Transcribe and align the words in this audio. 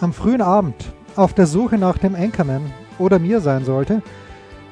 am 0.00 0.12
frühen 0.12 0.40
Abend 0.40 0.92
auf 1.16 1.34
der 1.34 1.46
Suche 1.46 1.76
nach 1.78 1.98
dem 1.98 2.14
Anchorman 2.14 2.72
oder 2.98 3.18
mir 3.18 3.40
sein 3.40 3.64
sollte, 3.64 4.02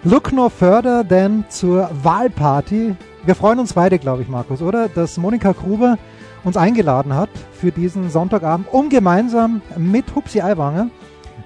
look 0.05 0.33
no 0.33 0.49
further 0.49 1.07
than 1.07 1.45
zur 1.49 1.91
Wahlparty. 2.03 2.97
Wir 3.25 3.35
freuen 3.35 3.59
uns 3.59 3.75
beide, 3.75 3.99
glaube 3.99 4.23
ich, 4.23 4.29
Markus, 4.29 4.63
oder? 4.63 4.89
Dass 4.89 5.19
Monika 5.19 5.53
Gruber 5.53 5.99
uns 6.45 6.57
eingeladen 6.57 7.15
hat 7.15 7.31
für 7.53 7.71
diesen 7.71 8.11
Sonntagabend, 8.11 8.69
um 8.73 8.89
gemeinsam 8.89 9.61
mit 9.77 10.15
Hupsi 10.15 10.41
Aiwanger, 10.41 10.89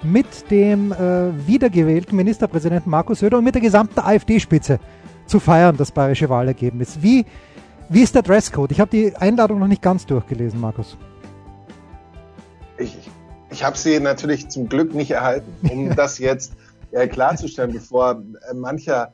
mit 0.02 0.50
dem 0.50 0.92
äh, 0.92 1.46
wiedergewählten 1.46 2.16
Ministerpräsidenten 2.16 2.90
Markus 2.90 3.20
Söder 3.20 3.38
und 3.38 3.44
mit 3.44 3.54
der 3.54 3.62
gesamten 3.62 4.00
AfD-Spitze 4.00 4.78
zu 5.26 5.40
feiern, 5.40 5.76
das 5.76 5.92
bayerische 5.92 6.28
Wahlergebnis. 6.28 6.98
Wie, 7.00 7.24
wie 7.88 8.02
ist 8.02 8.14
der 8.14 8.22
Dresscode? 8.22 8.72
Ich 8.72 8.80
habe 8.80 8.90
die 8.90 9.16
Einladung 9.16 9.58
noch 9.60 9.68
nicht 9.68 9.82
ganz 9.82 10.04
durchgelesen, 10.04 10.60
Markus 10.60 10.96
ich, 12.82 13.10
ich 13.52 13.62
habe 13.62 13.76
sie 13.76 14.00
natürlich 14.00 14.48
zum 14.48 14.68
Glück 14.68 14.94
nicht 14.94 15.10
erhalten, 15.10 15.52
um 15.70 15.94
das 15.96 16.18
jetzt 16.18 16.52
äh, 16.90 17.06
klarzustellen, 17.06 17.72
bevor 17.72 18.22
äh, 18.50 18.54
mancher 18.54 19.12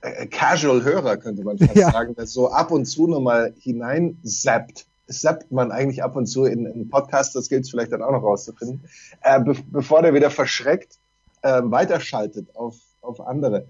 äh, 0.00 0.26
Casual-Hörer, 0.26 1.18
könnte 1.18 1.44
man 1.44 1.58
fast 1.58 1.76
ja. 1.76 1.90
sagen, 1.90 2.14
das 2.16 2.32
so 2.32 2.50
ab 2.50 2.70
und 2.70 2.86
zu 2.86 3.06
nochmal 3.06 3.54
hineinsappt. 3.58 4.86
Zappt 5.08 5.50
man 5.50 5.72
eigentlich 5.72 6.04
ab 6.04 6.14
und 6.14 6.26
zu 6.26 6.44
in 6.44 6.68
einen 6.68 6.88
Podcast, 6.88 7.34
das 7.34 7.48
gilt 7.48 7.64
es 7.64 7.70
vielleicht 7.70 7.90
dann 7.90 8.00
auch 8.00 8.12
noch 8.12 8.22
rauszufinden, 8.22 8.88
äh, 9.22 9.40
be 9.40 9.56
bevor 9.72 10.02
der 10.02 10.14
wieder 10.14 10.30
verschreckt 10.30 10.98
äh, 11.42 11.62
weiterschaltet 11.64 12.54
auf, 12.54 12.76
auf 13.00 13.20
andere. 13.20 13.66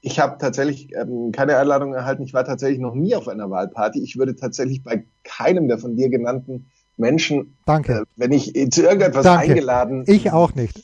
Ich 0.00 0.18
habe 0.18 0.38
tatsächlich 0.38 0.92
ähm, 0.96 1.30
keine 1.30 1.58
Einladung 1.58 1.94
erhalten. 1.94 2.24
Ich 2.24 2.34
war 2.34 2.44
tatsächlich 2.44 2.80
noch 2.80 2.94
nie 2.94 3.14
auf 3.14 3.28
einer 3.28 3.50
Wahlparty. 3.50 4.02
Ich 4.02 4.16
würde 4.16 4.34
tatsächlich 4.34 4.82
bei 4.82 5.04
keinem 5.22 5.68
der 5.68 5.78
von 5.78 5.94
dir 5.94 6.08
genannten 6.08 6.66
Menschen, 7.00 7.56
Danke. 7.66 7.92
Äh, 7.92 8.04
wenn 8.16 8.32
ich 8.32 8.52
zu 8.70 8.82
irgendetwas 8.82 9.24
Danke. 9.24 9.50
eingeladen 9.50 10.04
ich 10.06 10.30
auch 10.30 10.54
nicht. 10.54 10.76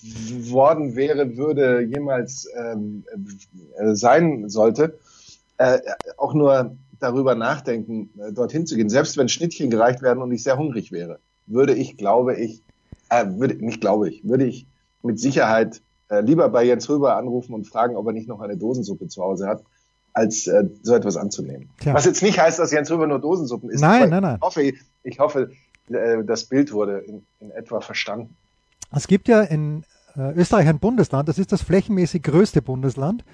worden 0.51 0.97
wäre, 0.97 1.37
würde 1.37 1.83
jemals 1.83 2.49
ähm, 2.57 3.05
äh, 3.79 3.95
sein 3.95 4.49
sollte, 4.49 4.99
äh, 5.59 5.79
auch 6.17 6.35
nur 6.35 6.77
darüber 6.99 7.35
nachdenken, 7.35 8.11
äh, 8.19 8.33
dorthin 8.33 8.67
zu 8.67 8.77
gehen. 8.77 8.89
Selbst 8.89 9.17
wenn 9.17 9.29
Schnittchen 9.29 9.71
gereicht 9.71 10.03
werden 10.03 10.23
und 10.23 10.33
ich 10.33 10.43
sehr 10.43 10.59
hungrig 10.59 10.93
wäre, 10.93 11.19
würde 11.47 11.75
ich, 11.75 11.97
glaube 11.97 12.35
ich, 12.35 12.63
äh, 13.11 13.27
würde, 13.37 13.55
nicht 13.55 13.81
glaube 13.81 14.09
ich, 14.09 14.27
würde 14.27 14.45
ich 14.45 14.67
mit 15.03 15.21
Sicherheit 15.21 15.81
äh, 16.09 16.21
lieber 16.21 16.49
bei 16.49 16.65
Jens 16.65 16.89
Röber 16.89 17.17
anrufen 17.17 17.55
und 17.55 17.67
fragen, 17.67 17.97
ob 17.97 18.07
er 18.07 18.13
nicht 18.13 18.29
noch 18.29 18.41
eine 18.41 18.57
Dosensuppe 18.57 19.09
zu 19.09 19.23
Hause 19.23 19.47
hat, 19.47 19.63
als 20.13 20.47
äh, 20.47 20.65
so 20.83 20.95
etwas 20.95 21.17
anzunehmen. 21.17 21.69
Tja. 21.81 21.95
Was 21.95 22.07
jetzt 22.07 22.23
nicht 22.23 22.39
heißt, 22.39 22.59
dass 22.59 22.73
Jens 22.73 22.91
Röber 22.91 23.07
nur 23.07 23.21
Dosensuppen 23.21 23.71
isst. 23.71 23.83
Nein, 23.83 24.11
nein, 24.11 24.23
nein. 24.23 24.37
Ich 24.37 24.43
hoffe, 24.43 24.73
ich 25.03 25.19
hoffe, 25.19 25.51
äh, 25.91 26.25
das 26.25 26.45
Bild 26.45 26.73
wurde 26.73 26.99
in, 26.99 27.27
in 27.41 27.51
etwa 27.51 27.81
verstanden. 27.81 28.37
Es 28.93 29.07
gibt 29.07 29.29
ja 29.29 29.43
in 29.43 29.85
äh, 30.17 30.33
Österreich 30.33 30.69
ein 30.69 30.79
Bundesland, 30.79 31.29
das 31.29 31.39
ist 31.39 31.53
das 31.53 31.63
flächenmäßig 31.63 32.23
größte 32.23 32.63
Bundesland, 32.63 33.25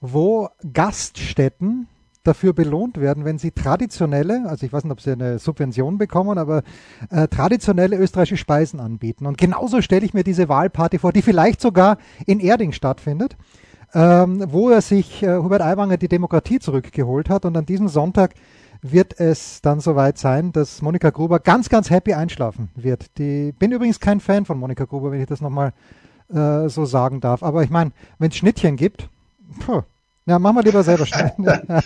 wo 0.00 0.48
Gaststätten 0.72 1.88
dafür 2.22 2.52
belohnt 2.52 3.00
werden, 3.00 3.24
wenn 3.24 3.38
sie 3.38 3.50
traditionelle, 3.50 4.44
also 4.46 4.66
ich 4.66 4.72
weiß 4.72 4.84
nicht, 4.84 4.92
ob 4.92 5.00
sie 5.00 5.12
eine 5.12 5.38
Subvention 5.38 5.96
bekommen, 5.96 6.38
aber 6.38 6.62
äh, 7.10 7.28
traditionelle 7.28 7.96
österreichische 7.96 8.36
Speisen 8.36 8.78
anbieten. 8.78 9.26
Und 9.26 9.38
genauso 9.38 9.80
stelle 9.80 10.04
ich 10.04 10.12
mir 10.12 10.24
diese 10.24 10.48
Wahlparty 10.48 10.98
vor, 10.98 11.12
die 11.12 11.22
vielleicht 11.22 11.60
sogar 11.60 11.96
in 12.26 12.40
Erding 12.40 12.72
stattfindet, 12.72 13.36
ähm, 13.94 14.44
wo 14.48 14.68
er 14.68 14.82
sich 14.82 15.22
äh, 15.22 15.38
Hubert 15.38 15.62
Aiwanger 15.62 15.96
die 15.96 16.08
Demokratie 16.08 16.58
zurückgeholt 16.58 17.30
hat 17.30 17.44
und 17.46 17.56
an 17.56 17.66
diesem 17.66 17.88
Sonntag 17.88 18.34
wird 18.82 19.18
es 19.20 19.60
dann 19.62 19.80
soweit 19.80 20.18
sein, 20.18 20.52
dass 20.52 20.82
Monika 20.82 21.10
Gruber 21.10 21.38
ganz, 21.38 21.68
ganz 21.68 21.90
happy 21.90 22.14
einschlafen 22.14 22.70
wird. 22.74 23.18
Die 23.18 23.52
bin 23.52 23.72
übrigens 23.72 24.00
kein 24.00 24.20
Fan 24.20 24.44
von 24.44 24.58
Monika 24.58 24.84
Gruber, 24.84 25.12
wenn 25.12 25.20
ich 25.20 25.26
das 25.26 25.40
nochmal 25.40 25.72
äh, 26.32 26.68
so 26.68 26.84
sagen 26.84 27.20
darf. 27.20 27.42
Aber 27.42 27.62
ich 27.62 27.70
meine, 27.70 27.92
wenn 28.18 28.30
es 28.30 28.36
Schnittchen 28.36 28.76
gibt, 28.76 29.08
puh, 29.60 29.82
ja, 30.26 30.38
machen 30.38 30.56
wir 30.56 30.62
lieber 30.62 30.82
selber 30.82 31.06
schnell. 31.06 31.32
dann 31.38 31.82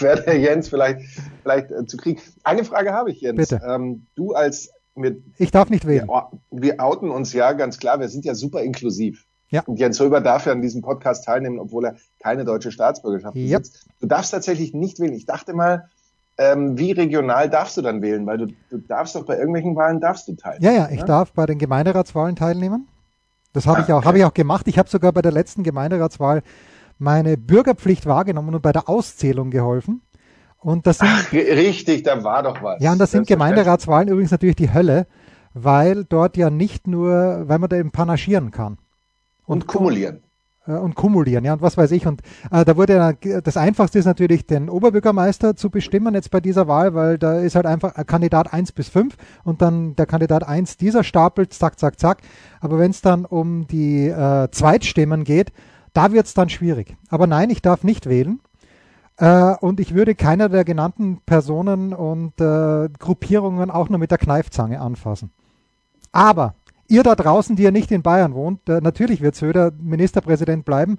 wäre 0.00 0.22
der 0.22 0.38
Jens 0.38 0.68
vielleicht, 0.68 1.00
vielleicht 1.42 1.70
äh, 1.70 1.86
zu 1.86 1.96
kriegen. 1.96 2.20
Eine 2.44 2.64
Frage 2.64 2.92
habe 2.92 3.10
ich, 3.10 3.20
Jens. 3.20 3.36
Bitte. 3.36 3.60
Ähm, 3.66 4.06
du 4.14 4.32
als 4.34 4.70
wir, 4.96 5.16
ich 5.38 5.50
darf 5.50 5.70
nicht 5.70 5.86
wählen. 5.86 6.08
Wir, 6.08 6.30
wir 6.50 6.80
outen 6.80 7.10
uns 7.10 7.32
ja 7.32 7.52
ganz 7.52 7.78
klar, 7.78 8.00
wir 8.00 8.08
sind 8.08 8.24
ja 8.24 8.34
super 8.34 8.62
inklusiv. 8.62 9.24
Ja. 9.50 9.62
Und 9.66 9.78
Jens 9.78 10.00
Röber 10.00 10.20
darf 10.20 10.46
ja 10.46 10.52
an 10.52 10.62
diesem 10.62 10.82
Podcast 10.82 11.24
teilnehmen, 11.24 11.58
obwohl 11.58 11.86
er 11.86 11.96
keine 12.20 12.44
deutsche 12.44 12.70
Staatsbürgerschaft 12.70 13.34
besitzt. 13.34 13.86
Du 14.00 14.06
darfst 14.06 14.30
tatsächlich 14.30 14.74
nicht 14.74 15.00
wählen. 15.00 15.12
Ich 15.12 15.26
dachte 15.26 15.54
mal, 15.54 15.88
ähm, 16.40 16.78
wie 16.78 16.92
regional 16.92 17.50
darfst 17.50 17.76
du 17.76 17.82
dann 17.82 18.02
wählen? 18.02 18.26
Weil 18.26 18.38
du, 18.38 18.46
du 18.70 18.78
darfst 18.78 19.14
doch 19.14 19.24
bei 19.26 19.36
irgendwelchen 19.36 19.76
Wahlen 19.76 20.00
darfst 20.00 20.26
du 20.28 20.34
teilnehmen. 20.34 20.64
Ja, 20.74 20.82
ja, 20.86 20.90
ich 20.90 21.00
ne? 21.00 21.04
darf 21.06 21.32
bei 21.32 21.46
den 21.46 21.58
Gemeinderatswahlen 21.58 22.36
teilnehmen. 22.36 22.88
Das 23.52 23.66
habe 23.66 23.80
Ah, 23.80 23.84
ich 23.86 23.92
auch, 23.92 23.98
okay. 23.98 24.06
habe 24.06 24.18
ich 24.18 24.24
auch 24.24 24.34
gemacht. 24.34 24.68
Ich 24.68 24.78
habe 24.78 24.88
sogar 24.88 25.12
bei 25.12 25.22
der 25.22 25.32
letzten 25.32 25.62
Gemeinderatswahl 25.64 26.42
meine 26.98 27.36
Bürgerpflicht 27.36 28.06
wahrgenommen 28.06 28.54
und 28.54 28.62
bei 28.62 28.72
der 28.72 28.88
Auszählung 28.88 29.50
geholfen. 29.50 30.02
Und 30.58 30.86
das 30.86 30.98
sind, 30.98 31.08
Ach, 31.08 31.32
ri- 31.32 31.54
richtig, 31.56 32.02
da 32.04 32.22
war 32.24 32.42
doch 32.42 32.62
was. 32.62 32.82
ja, 32.82 32.92
und 32.92 32.98
das 32.98 33.10
sind 33.12 33.26
Selbstverständlich. 33.26 33.26
Gemeinderatswahlen 33.26 34.08
übrigens 34.08 34.30
natürlich 34.30 34.56
die 34.56 34.72
Hölle, 34.72 35.06
weil 35.54 36.04
dort 36.04 36.36
ja 36.36 36.50
nicht 36.50 36.86
nur, 36.86 37.48
weil 37.48 37.58
man 37.58 37.68
da 37.70 37.76
eben 37.76 37.90
panaschieren 37.92 38.50
kann. 38.50 38.78
Und 39.44 39.66
kumulieren. 39.66 40.22
Äh, 40.66 40.72
und 40.72 40.94
kumulieren, 40.94 41.44
ja, 41.44 41.52
und 41.52 41.62
was 41.62 41.76
weiß 41.76 41.90
ich. 41.92 42.06
Und 42.06 42.22
äh, 42.50 42.64
da 42.64 42.76
wurde 42.76 43.16
das 43.42 43.56
Einfachste 43.56 43.98
ist 43.98 44.04
natürlich, 44.04 44.46
den 44.46 44.68
Oberbürgermeister 44.68 45.56
zu 45.56 45.70
bestimmen 45.70 46.14
jetzt 46.14 46.30
bei 46.30 46.40
dieser 46.40 46.68
Wahl, 46.68 46.94
weil 46.94 47.18
da 47.18 47.38
ist 47.38 47.54
halt 47.54 47.66
einfach 47.66 47.96
ein 47.96 48.06
Kandidat 48.06 48.52
1 48.52 48.72
bis 48.72 48.88
5 48.88 49.16
und 49.44 49.62
dann 49.62 49.96
der 49.96 50.06
Kandidat 50.06 50.46
1 50.46 50.76
dieser 50.76 51.04
stapelt, 51.04 51.52
zack, 51.52 51.78
zack, 51.78 51.98
zack. 51.98 52.18
Aber 52.60 52.78
wenn 52.78 52.90
es 52.90 53.00
dann 53.00 53.24
um 53.24 53.66
die 53.66 54.08
äh, 54.08 54.48
Zweitstimmen 54.50 55.24
geht, 55.24 55.52
da 55.92 56.12
wird 56.12 56.26
es 56.26 56.34
dann 56.34 56.48
schwierig. 56.48 56.96
Aber 57.08 57.26
nein, 57.26 57.50
ich 57.50 57.62
darf 57.62 57.82
nicht 57.82 58.06
wählen. 58.06 58.40
Äh, 59.16 59.54
und 59.60 59.80
ich 59.80 59.94
würde 59.94 60.14
keiner 60.14 60.48
der 60.48 60.64
genannten 60.64 61.20
Personen 61.26 61.92
und 61.92 62.40
äh, 62.40 62.88
Gruppierungen 62.98 63.70
auch 63.70 63.88
nur 63.88 63.98
mit 63.98 64.10
der 64.10 64.18
Kneifzange 64.18 64.80
anfassen. 64.80 65.30
Aber 66.12 66.54
ihr 66.90 67.02
da 67.02 67.14
draußen, 67.14 67.56
die 67.56 67.62
ja 67.62 67.70
nicht 67.70 67.90
in 67.92 68.02
Bayern 68.02 68.34
wohnt, 68.34 68.68
natürlich 68.68 69.20
wird 69.20 69.34
Söder 69.34 69.72
Ministerpräsident 69.80 70.64
bleiben, 70.64 70.98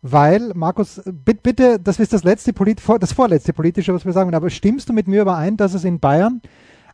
weil, 0.00 0.52
Markus, 0.54 1.00
bitte, 1.06 1.80
das 1.80 1.98
ist 1.98 2.12
das 2.12 2.24
letzte 2.24 2.52
Polit 2.52 2.80
das 3.00 3.12
vorletzte 3.12 3.52
politische, 3.52 3.94
was 3.94 4.04
wir 4.04 4.12
sagen, 4.12 4.34
aber 4.34 4.50
stimmst 4.50 4.88
du 4.88 4.92
mit 4.92 5.08
mir 5.08 5.22
überein, 5.22 5.56
dass 5.56 5.74
es 5.74 5.84
in 5.84 5.98
Bayern 5.98 6.42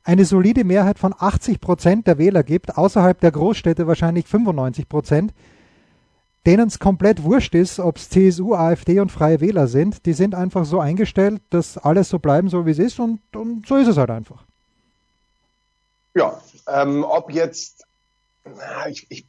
eine 0.04 0.24
solide 0.24 0.64
Mehrheit 0.64 0.98
von 0.98 1.14
80 1.16 1.60
Prozent 1.60 2.06
der 2.06 2.18
Wähler 2.18 2.42
gibt, 2.42 2.78
außerhalb 2.78 3.20
der 3.20 3.32
Großstädte 3.32 3.86
wahrscheinlich 3.86 4.26
95 4.26 4.88
Prozent, 4.88 5.34
denen 6.46 6.68
es 6.68 6.78
komplett 6.78 7.22
wurscht 7.22 7.54
ist, 7.54 7.80
ob 7.80 7.96
es 7.96 8.08
CSU, 8.08 8.54
AfD 8.54 9.00
und 9.00 9.12
Freie 9.12 9.40
Wähler 9.40 9.66
sind. 9.66 10.06
Die 10.06 10.14
sind 10.14 10.34
einfach 10.34 10.64
so 10.64 10.80
eingestellt, 10.80 11.42
dass 11.50 11.76
alles 11.76 12.08
so 12.08 12.18
bleiben 12.18 12.48
soll, 12.48 12.64
wie 12.64 12.70
es 12.70 12.78
ist 12.78 12.98
und, 12.98 13.20
und 13.34 13.66
so 13.66 13.76
ist 13.76 13.88
es 13.88 13.98
halt 13.98 14.10
einfach. 14.10 14.44
Ja, 16.14 16.40
ähm, 16.66 17.04
ob 17.04 17.30
jetzt, 17.30 17.84
ich, 18.88 19.06
ich, 19.10 19.26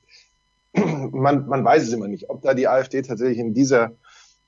man, 1.11 1.47
man 1.47 1.63
weiß 1.63 1.84
es 1.84 1.93
immer 1.93 2.08
nicht, 2.08 2.29
ob 2.29 2.41
da 2.41 2.53
die 2.53 2.67
AfD 2.67 3.02
tatsächlich 3.02 3.40
in 3.40 3.53
dieser 3.53 3.91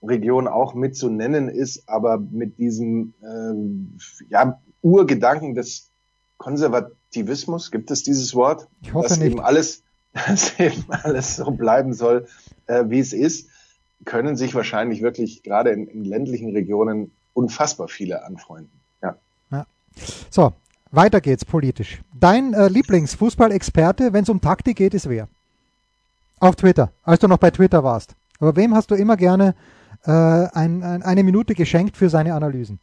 Region 0.02 0.48
auch 0.48 0.74
mit 0.74 0.96
zu 0.96 1.10
nennen 1.10 1.48
ist, 1.48 1.88
aber 1.88 2.18
mit 2.18 2.58
diesem 2.58 3.14
ähm, 3.24 3.98
ja, 4.30 4.62
Urgedanken 4.82 5.56
des 5.56 5.90
Konservativismus, 6.38 7.72
gibt 7.72 7.90
es 7.90 8.04
dieses 8.04 8.36
Wort? 8.36 8.68
Ich 8.82 8.94
hoffe 8.94 9.10
dass 9.10 9.20
nicht. 9.20 9.32
Eben 9.32 9.40
alles, 9.40 9.84
dass 10.28 10.60
eben 10.60 10.84
alles 10.90 11.38
so 11.38 11.52
bleiben 11.52 11.94
soll, 11.94 12.28
äh, 12.68 12.84
wie 12.88 13.00
es 13.00 13.14
ist, 13.14 13.50
können 14.04 14.36
sich 14.36 14.54
wahrscheinlich 14.54 15.02
wirklich 15.02 15.44
gerade 15.44 15.70
in, 15.72 15.88
in 15.88 16.04
ländlichen 16.04 16.52
Regionen 16.52 17.12
unfassbar 17.34 17.88
viele 17.88 18.26
anfreunden. 18.26 18.82
Ja. 19.02 19.18
So, 20.30 20.54
weiter 20.94 21.22
geht's 21.22 21.44
politisch. 21.46 22.02
Dein 22.14 22.54
äh, 22.54 22.68
Lieblingsfußballexperte, 22.68 24.14
wenn 24.14 24.24
es 24.24 24.30
um 24.30 24.42
Taktik 24.42 24.78
geht, 24.78 24.94
ist 24.94 25.10
wer? 25.10 25.28
Auf 26.40 26.56
Twitter, 26.56 26.92
als 27.04 27.20
du 27.20 27.28
noch 27.28 27.38
bei 27.38 27.52
Twitter 27.52 27.84
warst. 27.84 28.16
Aber 28.40 28.56
wem 28.56 28.76
hast 28.76 28.92
du 28.92 28.96
immer 28.96 29.18
gerne 29.18 29.56
äh, 30.06 30.12
ein, 30.12 30.84
ein, 30.84 31.04
eine 31.04 31.24
Minute 31.24 31.56
geschenkt 31.56 31.98
für 31.98 32.10
seine 32.10 32.34
Analysen? 32.34 32.80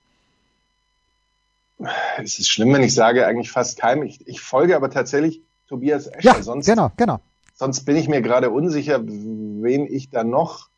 Es 2.19 2.39
ist 2.39 2.51
schlimm, 2.51 2.73
wenn 2.73 2.83
ich 2.83 2.95
sage, 2.95 3.27
eigentlich 3.27 3.51
fast 3.51 3.79
keinem. 3.79 4.03
Ich, 4.03 4.27
ich 4.27 4.41
folge 4.41 4.77
aber 4.77 4.91
tatsächlich 4.91 5.41
Tobias 5.69 6.07
Escher. 6.07 6.37
Ja, 6.37 6.43
sonst, 6.43 6.67
genau, 6.67 6.93
genau. 6.97 7.21
sonst 7.55 7.85
bin 7.85 7.97
ich 7.97 8.09
mir 8.09 8.21
gerade 8.23 8.51
unsicher, 8.51 9.01
wen 9.03 9.87
ich 9.87 10.11
da 10.11 10.25
noch 10.25 10.69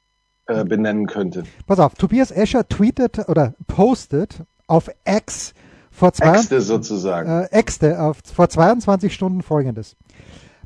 äh, 0.46 0.64
benennen 0.64 1.06
könnte. 1.06 1.44
Pass 1.66 1.80
auf, 1.80 1.94
Tobias 1.94 2.30
Escher 2.30 2.68
tweetet 2.68 3.28
oder 3.28 3.54
postet 3.66 4.42
auf 4.66 4.90
X 5.04 5.54
vor 5.92 6.12
zwei, 6.12 6.34
Äxte 6.34 6.60
sozusagen. 6.60 7.28
Äh, 7.28 7.44
Äxte 7.52 8.00
auf, 8.00 8.18
vor 8.24 8.48
22 8.48 9.14
Stunden 9.14 9.42
folgendes. 9.42 9.96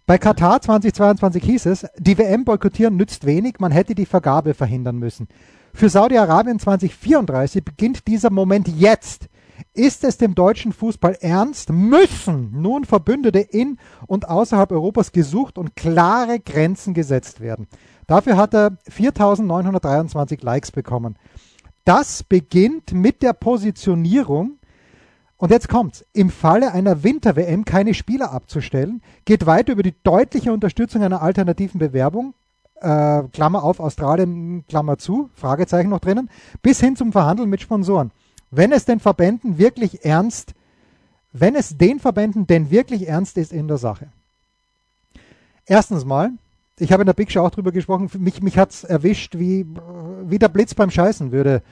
Bei 0.07 0.19
Katar 0.19 0.63
2022 0.63 1.43
hieß 1.43 1.67
es, 1.67 1.87
die 1.99 2.17
WM 2.17 2.45
boykottieren 2.45 2.97
nützt 2.97 3.27
wenig, 3.27 3.57
man 3.59 3.73
hätte 3.73 3.97
die 3.97 4.07
Vergabe 4.07 4.55
verhindern 4.55 4.99
müssen. 4.99 5.27
Für 5.75 5.89
Saudi-Arabien 5.89 6.61
2034 6.61 7.65
beginnt 7.65 8.07
dieser 8.07 8.31
Moment 8.31 8.69
jetzt. 8.69 9.29
Ist 9.75 10.05
es 10.05 10.17
dem 10.17 10.35
deutschen 10.35 10.73
Fußball 10.73 11.19
ernst, 11.21 11.71
müssen 11.71 12.53
nun 12.53 12.85
Verbündete 12.85 13.41
in 13.41 13.79
und 14.07 14.29
außerhalb 14.29 14.71
Europas 14.71 15.13
gesucht 15.13 15.59
und 15.59 15.77
klare 15.77 16.41
Grenzen 16.41 16.95
gesetzt 16.95 17.41
werden. 17.41 17.67
Dafür 18.07 18.37
hat 18.37 18.55
er 18.55 18.79
4.923 18.91 20.45
Likes 20.45 20.71
bekommen. 20.71 21.17
Das 21.85 22.23
beginnt 22.23 22.93
mit 22.93 23.23
der 23.23 23.33
Positionierung, 23.33 24.59
und 25.39 25.51
jetzt 25.51 25.69
kommt's. 25.69 26.05
Im 26.13 26.31
Falle 26.31 26.73
einer 26.73 27.03
Winter-WM 27.03 27.65
keine 27.65 27.95
Spieler 27.95 28.33
abzustellen, 28.33 29.03
geht 29.25 29.47
weiter 29.47 29.73
über 29.73 29.83
die 29.83 29.95
deutliche 30.03 30.53
Unterstützung 30.53 31.03
einer 31.03 31.23
alternativen 31.23 31.79
Bewerbung, 31.79 32.35
äh, 32.81 33.23
Klammer 33.33 33.63
auf, 33.63 33.81
Australien, 33.81 34.65
Klammer 34.69 34.99
zu, 34.99 35.31
Fragezeichen 35.35 35.91
noch 35.91 36.01
drinnen, 36.01 36.31
bis 36.63 36.81
hin 36.81 36.97
zum 36.97 37.13
Verhandeln 37.13 37.51
mit 37.51 37.61
Sponsoren. 37.61 38.11
Wenn 38.51 38.73
es 38.73 38.85
den 38.85 39.01
Verbänden 39.01 39.59
wirklich 39.59 40.05
ernst, 40.05 40.55
wenn 41.33 41.55
es 41.55 41.77
den 41.77 42.01
Verbänden 42.01 42.47
denn 42.47 42.71
wirklich 42.71 43.09
ernst 43.09 43.37
ist 43.37 43.53
in 43.53 43.69
der 43.69 43.79
Sache. 43.79 44.09
Erstens 45.67 46.05
mal, 46.05 46.33
ich 46.79 46.93
habe 46.93 47.03
in 47.03 47.07
der 47.07 47.15
Big 47.15 47.31
Show 47.31 47.41
auch 47.41 47.51
drüber 47.51 47.73
gesprochen, 47.73 48.11
mich, 48.19 48.43
mich 48.43 48.57
hat's 48.57 48.85
erwischt, 48.85 49.39
wie, 49.39 49.67
wie 50.25 50.39
der 50.39 50.49
Blitz 50.49 50.75
beim 50.75 50.91
Scheißen, 50.91 51.33
würde 51.33 51.63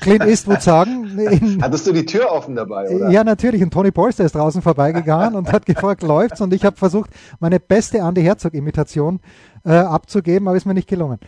Clint 0.00 0.24
Eastwood 0.24 0.62
sagen. 0.62 1.18
In, 1.18 1.62
Hattest 1.62 1.86
du 1.86 1.92
die 1.92 2.06
Tür 2.06 2.30
offen 2.30 2.54
dabei, 2.54 2.88
oder? 2.88 3.10
Ja, 3.10 3.24
natürlich. 3.24 3.62
Und 3.62 3.72
Tony 3.72 3.90
Polster 3.90 4.24
ist 4.24 4.34
draußen 4.34 4.62
vorbeigegangen 4.62 5.34
und 5.34 5.52
hat 5.52 5.66
gefragt, 5.66 6.02
läuft's? 6.02 6.40
Und 6.40 6.52
ich 6.54 6.64
habe 6.64 6.76
versucht, 6.76 7.10
meine 7.40 7.60
beste 7.60 7.98
Andy 7.98 8.22
Herzog-Imitation 8.22 9.20
äh, 9.64 9.72
abzugeben, 9.72 10.48
aber 10.48 10.56
ist 10.56 10.66
mir 10.66 10.74
nicht 10.74 10.88
gelungen. 10.88 11.18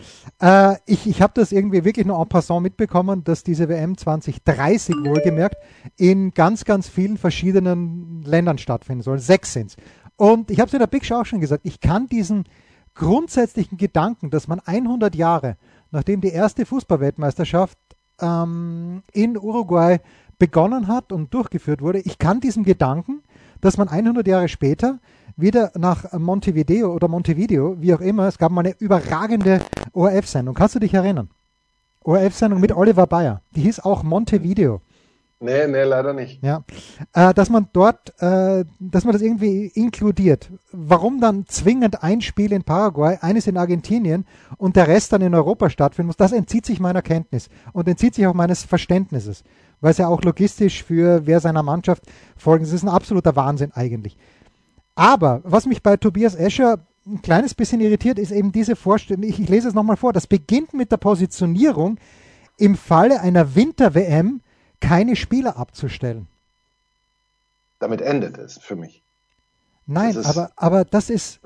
Äh, 0.41 0.75
ich 0.85 1.07
ich 1.07 1.21
habe 1.21 1.33
das 1.35 1.51
irgendwie 1.51 1.85
wirklich 1.85 2.05
nur 2.05 2.19
en 2.19 2.27
passant 2.27 2.63
mitbekommen, 2.63 3.23
dass 3.23 3.43
diese 3.43 3.69
WM 3.69 3.97
2030 3.97 4.95
wohlgemerkt 5.05 5.57
in 5.97 6.31
ganz, 6.31 6.65
ganz 6.65 6.87
vielen 6.87 7.17
verschiedenen 7.17 8.23
Ländern 8.23 8.57
stattfinden 8.57 9.03
soll. 9.03 9.19
Sechs 9.19 9.53
sind's. 9.53 9.75
Und 10.17 10.49
ich 10.49 10.59
habe 10.59 10.67
es 10.67 10.73
in 10.73 10.79
der 10.79 10.87
Big 10.87 11.05
Show 11.05 11.15
auch 11.15 11.25
schon 11.25 11.41
gesagt, 11.41 11.61
ich 11.65 11.79
kann 11.79 12.07
diesen 12.07 12.45
grundsätzlichen 12.93 13.77
Gedanken, 13.77 14.29
dass 14.29 14.47
man 14.47 14.59
100 14.59 15.13
Jahre, 15.15 15.57
nachdem 15.91 16.21
die 16.21 16.29
erste 16.29 16.65
Fußballweltmeisterschaft 16.65 17.77
ähm, 18.21 19.03
in 19.11 19.37
Uruguay 19.37 19.99
begonnen 20.37 20.87
hat 20.87 21.11
und 21.11 21.33
durchgeführt 21.33 21.81
wurde, 21.81 21.99
ich 21.99 22.17
kann 22.17 22.39
diesem 22.39 22.63
Gedanken, 22.63 23.23
dass 23.61 23.77
man 23.77 23.87
100 23.87 24.27
Jahre 24.27 24.47
später 24.49 24.99
wieder 25.37 25.71
nach 25.75 26.11
Montevideo 26.13 26.93
oder 26.93 27.07
Montevideo, 27.07 27.75
wie 27.79 27.93
auch 27.93 28.01
immer, 28.01 28.27
es 28.27 28.37
gab 28.37 28.51
mal 28.51 28.65
eine 28.65 28.75
überragende 28.79 29.61
ORF-Sendung. 29.93 30.55
Kannst 30.55 30.75
du 30.75 30.79
dich 30.79 30.93
erinnern? 30.93 31.29
ORF-Sendung 32.03 32.59
mit 32.59 32.75
Oliver 32.75 33.07
Bayer. 33.07 33.41
Die 33.55 33.61
hieß 33.61 33.79
auch 33.81 34.03
Montevideo. 34.03 34.81
Nee, 35.39 35.67
nee, 35.67 35.83
leider 35.83 36.13
nicht. 36.13 36.41
Ja, 36.43 36.63
äh, 37.13 37.33
dass 37.33 37.49
man 37.49 37.67
dort, 37.73 38.13
äh, 38.21 38.63
dass 38.79 39.03
man 39.03 39.11
das 39.11 39.21
irgendwie 39.21 39.67
inkludiert. 39.67 40.49
Warum 40.71 41.19
dann 41.19 41.45
zwingend 41.45 42.03
ein 42.03 42.21
Spiel 42.21 42.53
in 42.53 42.63
Paraguay, 42.63 43.17
eines 43.19 43.45
in 43.45 43.57
Argentinien 43.57 44.25
und 44.57 44.77
der 44.77 44.87
Rest 44.87 45.11
dann 45.11 45.21
in 45.21 45.35
Europa 45.35 45.69
stattfinden 45.69 46.07
muss, 46.07 46.17
das 46.17 46.31
entzieht 46.31 46.65
sich 46.65 46.79
meiner 46.79 47.01
Kenntnis 47.01 47.49
und 47.73 47.87
entzieht 47.87 48.15
sich 48.15 48.25
auch 48.27 48.33
meines 48.33 48.63
Verständnisses, 48.63 49.43
weil 49.81 49.91
es 49.91 49.97
ja 49.97 50.07
auch 50.07 50.21
logistisch 50.23 50.83
für 50.83 51.27
wer 51.27 51.41
seiner 51.41 51.63
Mannschaft 51.63 52.03
folgen. 52.37 52.63
Das 52.63 52.73
ist 52.73 52.83
ein 52.83 52.89
absoluter 52.89 53.35
Wahnsinn 53.35 53.73
eigentlich. 53.73 54.17
Aber 54.95 55.41
was 55.43 55.65
mich 55.65 55.83
bei 55.83 55.97
Tobias 55.97 56.35
Escher 56.35 56.79
ein 57.05 57.21
kleines 57.21 57.53
bisschen 57.53 57.81
irritiert, 57.81 58.17
ist 58.17 58.31
eben 58.31 58.53
diese 58.53 58.77
Vorstellung. 58.77 59.23
Ich, 59.23 59.39
ich 59.39 59.49
lese 59.49 59.67
es 59.67 59.73
nochmal 59.73 59.97
vor. 59.97 60.13
Das 60.13 60.27
beginnt 60.27 60.73
mit 60.73 60.93
der 60.93 60.97
Positionierung 60.97 61.99
im 62.57 62.75
Falle 62.75 63.19
einer 63.19 63.53
Winter-WM 63.55 64.41
keine 64.79 65.15
Spieler 65.15 65.57
abzustellen. 65.57 66.27
Damit 67.79 68.01
endet 68.01 68.37
es 68.37 68.57
für 68.57 68.75
mich. 68.75 69.01
Nein, 69.87 70.17
aber, 70.25 70.51
aber 70.55 70.85
das 70.85 71.09
ist, 71.09 71.39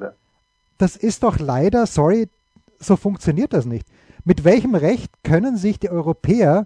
das 0.78 0.96
ist 0.96 1.24
doch 1.24 1.40
leider, 1.40 1.86
sorry, 1.86 2.30
so 2.80 2.96
funktioniert 2.96 3.54
das 3.54 3.66
nicht. 3.66 3.86
Mit 4.24 4.44
welchem 4.44 4.76
Recht 4.76 5.12
können 5.24 5.58
sich 5.58 5.80
die 5.80 5.90
Europäer 5.90 6.66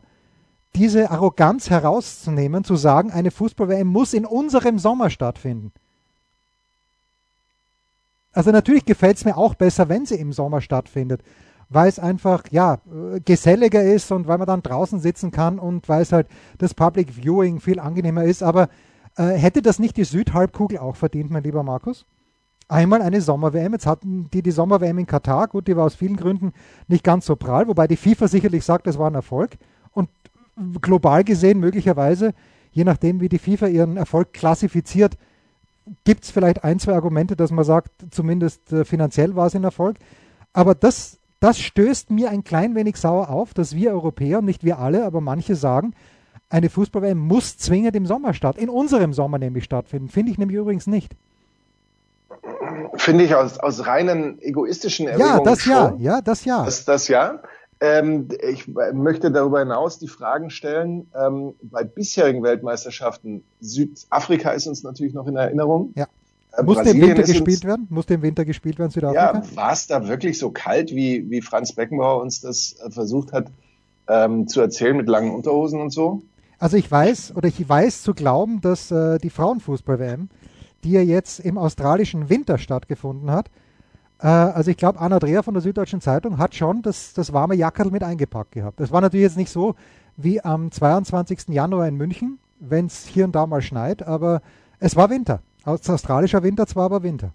diese 0.76 1.12
Arroganz 1.12 1.70
herauszunehmen, 1.70 2.64
zu 2.64 2.76
sagen, 2.76 3.12
eine 3.12 3.32
Fußball-WM 3.32 3.88
muss 3.88 4.14
in 4.14 4.26
unserem 4.26 4.80
Sommer 4.80 5.10
stattfinden? 5.10 5.72
Also 8.34 8.52
natürlich 8.52 8.86
gefällt 8.86 9.18
es 9.18 9.26
mir 9.26 9.38
auch 9.38 9.54
besser, 9.54 9.90
wenn 9.90 10.06
sie 10.06 10.16
im 10.16 10.34
Sommer 10.34 10.62
stattfindet 10.62 11.22
weil 11.74 11.90
es 11.90 12.00
einfach 12.00 12.44
ja 12.52 12.80
geselliger 13.26 13.84
ist 13.84 14.12
und 14.12 14.28
weil 14.28 14.38
man 14.38 14.48
dann 14.48 14.64
draußen 14.64 15.00
sitzen 15.00 15.32
kann 15.32 15.60
und 15.60 15.90
weil 15.90 16.02
es 16.02 16.12
halt 16.12 16.28
das 16.58 16.74
Public 16.74 17.16
Viewing 17.16 17.60
viel 17.60 17.80
angenehmer 17.80 18.24
ist. 18.24 18.44
Aber 18.44 18.70
äh, 19.18 19.34
hätte 19.34 19.62
das 19.62 19.80
nicht 19.80 19.98
die 19.98 20.04
Südhalbkugel 20.04 20.78
auch 20.78 20.96
verdient, 20.96 21.32
mein 21.32 21.44
lieber 21.44 21.64
Markus? 21.64 22.06
Einmal 22.68 23.02
eine 23.02 23.22
Sommer-WM. 23.22 23.74
Jetzt 23.74 23.86
hatten 23.86 24.30
die 24.32 24.42
die 24.42 24.52
Sommer-WM 24.52 24.98
in 25.00 25.06
Katar. 25.06 25.48
Gut, 25.48 25.68
die 25.68 25.76
war 25.76 25.86
aus 25.86 25.96
vielen 25.96 26.16
Gründen 26.16 26.54
nicht 26.88 27.04
ganz 27.04 27.26
so 27.26 27.36
prall, 27.36 27.68
wobei 27.68 27.88
die 27.88 27.98
FIFA 27.98 28.28
sicherlich 28.28 28.64
sagt, 28.64 28.88
das 28.88 28.98
war 28.98 29.10
ein 29.10 29.16
Erfolg. 29.16 29.58
Und 29.92 30.10
global 30.82 31.24
gesehen 31.24 31.60
möglicherweise, 31.60 32.34
je 32.72 32.84
nachdem, 32.84 33.20
wie 33.20 33.30
die 33.30 33.40
FIFA 33.40 33.68
ihren 33.68 33.98
Erfolg 33.98 34.34
klassifiziert, 34.34 35.18
gibt 36.06 36.24
es 36.24 36.32
vielleicht 36.32 36.64
ein, 36.64 36.80
zwei 36.80 36.94
Argumente, 36.94 37.36
dass 37.36 37.52
man 37.52 37.66
sagt, 37.66 37.92
zumindest 38.12 38.72
äh, 38.72 38.86
finanziell 38.86 39.36
war 39.36 39.48
es 39.48 39.56
ein 39.56 39.64
Erfolg. 39.64 39.98
Aber 40.54 40.76
das 40.76 41.20
das 41.44 41.60
stößt 41.60 42.10
mir 42.10 42.30
ein 42.30 42.46
klein 42.46 42.74
wenig 42.74 42.96
sauer 42.96 43.30
auf, 43.30 43.54
dass 43.54 43.76
wir 43.76 43.92
Europäer, 43.92 44.42
nicht 44.42 44.64
wir 44.64 44.80
alle, 44.80 45.04
aber 45.04 45.20
manche 45.20 45.56
sagen, 45.56 45.94
eine 46.50 46.70
Fußball-WM 46.70 47.18
muss 47.18 47.58
zwingend 47.58 47.98
im 47.98 48.06
Sommer 48.06 48.34
statt, 48.34 48.58
in 48.58 48.70
unserem 48.70 49.12
Sommer 49.12 49.40
nämlich 49.40 49.66
stattfinden. 49.66 50.08
Finde 50.08 50.32
ich 50.32 50.38
nämlich 50.38 50.58
übrigens 50.58 50.88
nicht. 50.88 51.12
Finde 52.96 53.26
ich 53.26 53.36
aus, 53.36 53.60
aus 53.60 53.86
reinen 53.86 54.42
egoistischen 54.42 55.10
Erwägungen 55.10 55.38
Ja, 55.38 55.44
das 55.44 55.66
ja, 55.66 55.94
ja, 55.98 56.22
das 56.22 56.46
ja. 56.46 56.64
Das, 56.64 56.86
das 56.86 57.10
ja. 57.10 57.42
Ähm, 57.82 58.30
ich 58.42 58.70
möchte 58.94 59.30
darüber 59.30 59.60
hinaus 59.60 60.00
die 60.00 60.08
Fragen 60.08 60.50
stellen. 60.50 61.12
Ähm, 61.14 61.56
bei 61.62 61.84
bisherigen 61.84 62.42
Weltmeisterschaften, 62.42 63.44
Südafrika 63.60 64.52
ist 64.52 64.68
uns 64.68 64.84
natürlich 64.84 65.14
noch 65.14 65.28
in 65.28 65.36
Erinnerung. 65.36 65.92
Ja. 65.96 66.08
Äh, 66.56 66.64
Muss 66.64 66.82
der 66.84 66.94
im 66.94 67.02
Winter 67.02 67.24
gespielt 67.24 67.64
werden? 67.64 67.88
Muss 67.90 68.06
der 68.06 68.16
im 68.16 68.22
Winter 68.22 68.46
gespielt 68.46 68.80
werden, 68.80 68.92
Südafrika? 68.92 69.34
Ja, 69.34 69.56
war 69.56 69.74
es 69.74 69.88
da 69.88 70.08
wirklich 70.08 70.38
so 70.38 70.52
kalt, 70.52 70.92
wie, 70.92 71.30
wie 71.30 71.42
Franz 71.42 71.74
Beckenbauer 71.74 72.22
uns 72.22 72.42
das 72.42 72.76
äh, 72.80 72.92
versucht 72.92 73.34
hat 73.34 73.48
ähm, 74.08 74.48
zu 74.48 74.62
erzählen 74.62 74.96
mit 74.96 75.08
langen 75.08 75.34
Unterhosen 75.34 75.82
und 75.82 75.92
so? 75.92 76.22
Also 76.60 76.78
ich 76.78 76.90
weiß, 76.90 77.36
oder 77.36 77.48
ich 77.48 77.68
weiß 77.68 78.04
zu 78.04 78.14
glauben, 78.14 78.62
dass 78.62 78.92
äh, 78.92 79.18
die 79.18 79.30
Frauenfußball-WM, 79.30 80.30
die 80.84 80.92
ja 80.92 81.02
jetzt 81.02 81.40
im 81.40 81.58
australischen 81.58 82.30
Winter 82.30 82.58
stattgefunden 82.58 83.32
hat, 83.32 83.50
äh, 84.20 84.28
also 84.28 84.72
ich 84.72 84.78
glaube, 84.78 85.00
Anna 85.00 85.20
Dreher 85.20 85.44
von 85.44 85.54
der 85.54 85.62
Süddeutschen 85.62 86.02
Zeitung 86.02 86.38
hat 86.38 86.56
schon 86.56 86.82
das, 86.82 87.14
das 87.14 87.34
warme 87.34 87.56
Jackerl 87.56 87.92
mit 87.92 88.04
eingepackt 88.04 88.52
gehabt. 88.52 88.80
Das 88.80 88.92
war 88.92 89.02
natürlich 89.02 89.24
jetzt 89.24 89.38
nicht 89.38 89.52
so 89.52 89.76
wie 90.16 90.42
am 90.42 90.72
22. 90.72 91.50
Januar 91.50 91.88
in 91.88 91.96
München, 91.96 92.40
wenn 92.60 92.86
es 92.86 93.08
hier 93.08 93.26
und 93.26 93.34
da 93.34 93.48
mal 93.48 93.62
schneit, 93.62 94.04
aber 94.04 94.42
es 94.80 94.96
war 94.96 95.10
Winter. 95.10 95.42
Australischer 95.66 96.44
Winter 96.44 96.68
zwar, 96.68 96.86
aber 96.86 97.04
Winter. 97.04 97.34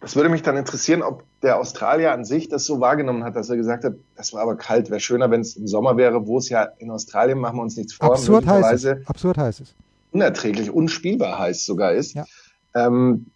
Das 0.00 0.16
würde 0.16 0.28
mich 0.28 0.42
dann 0.42 0.58
interessieren, 0.58 1.00
ob 1.00 1.24
der 1.40 1.58
Australier 1.58 2.12
an 2.12 2.26
sich 2.26 2.50
das 2.50 2.66
so 2.66 2.78
wahrgenommen 2.78 3.24
hat, 3.24 3.36
dass 3.36 3.48
er 3.48 3.56
gesagt 3.56 3.84
hat, 3.84 3.94
das 4.16 4.34
war 4.34 4.42
aber 4.42 4.54
kalt, 4.54 4.90
wäre 4.90 5.00
schöner, 5.00 5.30
wenn 5.30 5.40
es 5.40 5.56
im 5.56 5.66
Sommer 5.66 5.96
wäre, 5.96 6.26
wo 6.26 6.36
es 6.36 6.50
ja 6.50 6.64
in 6.78 6.90
Australien, 6.90 7.38
machen 7.38 7.56
wir 7.56 7.62
uns 7.62 7.76
nichts 7.76 7.94
vor, 7.94 8.12
absurd 8.12 8.46
heiß 8.46 8.84
es. 8.84 9.06
Absurd 9.06 9.38
heiß 9.38 9.60
es. 9.60 9.74
Unerträglich, 10.12 10.70
unspielbar 10.70 11.38
heiß 11.38 11.64
sogar 11.64 11.92
ist. 11.92 12.14
Ja. 12.14 12.26
Ähm, 12.74 13.26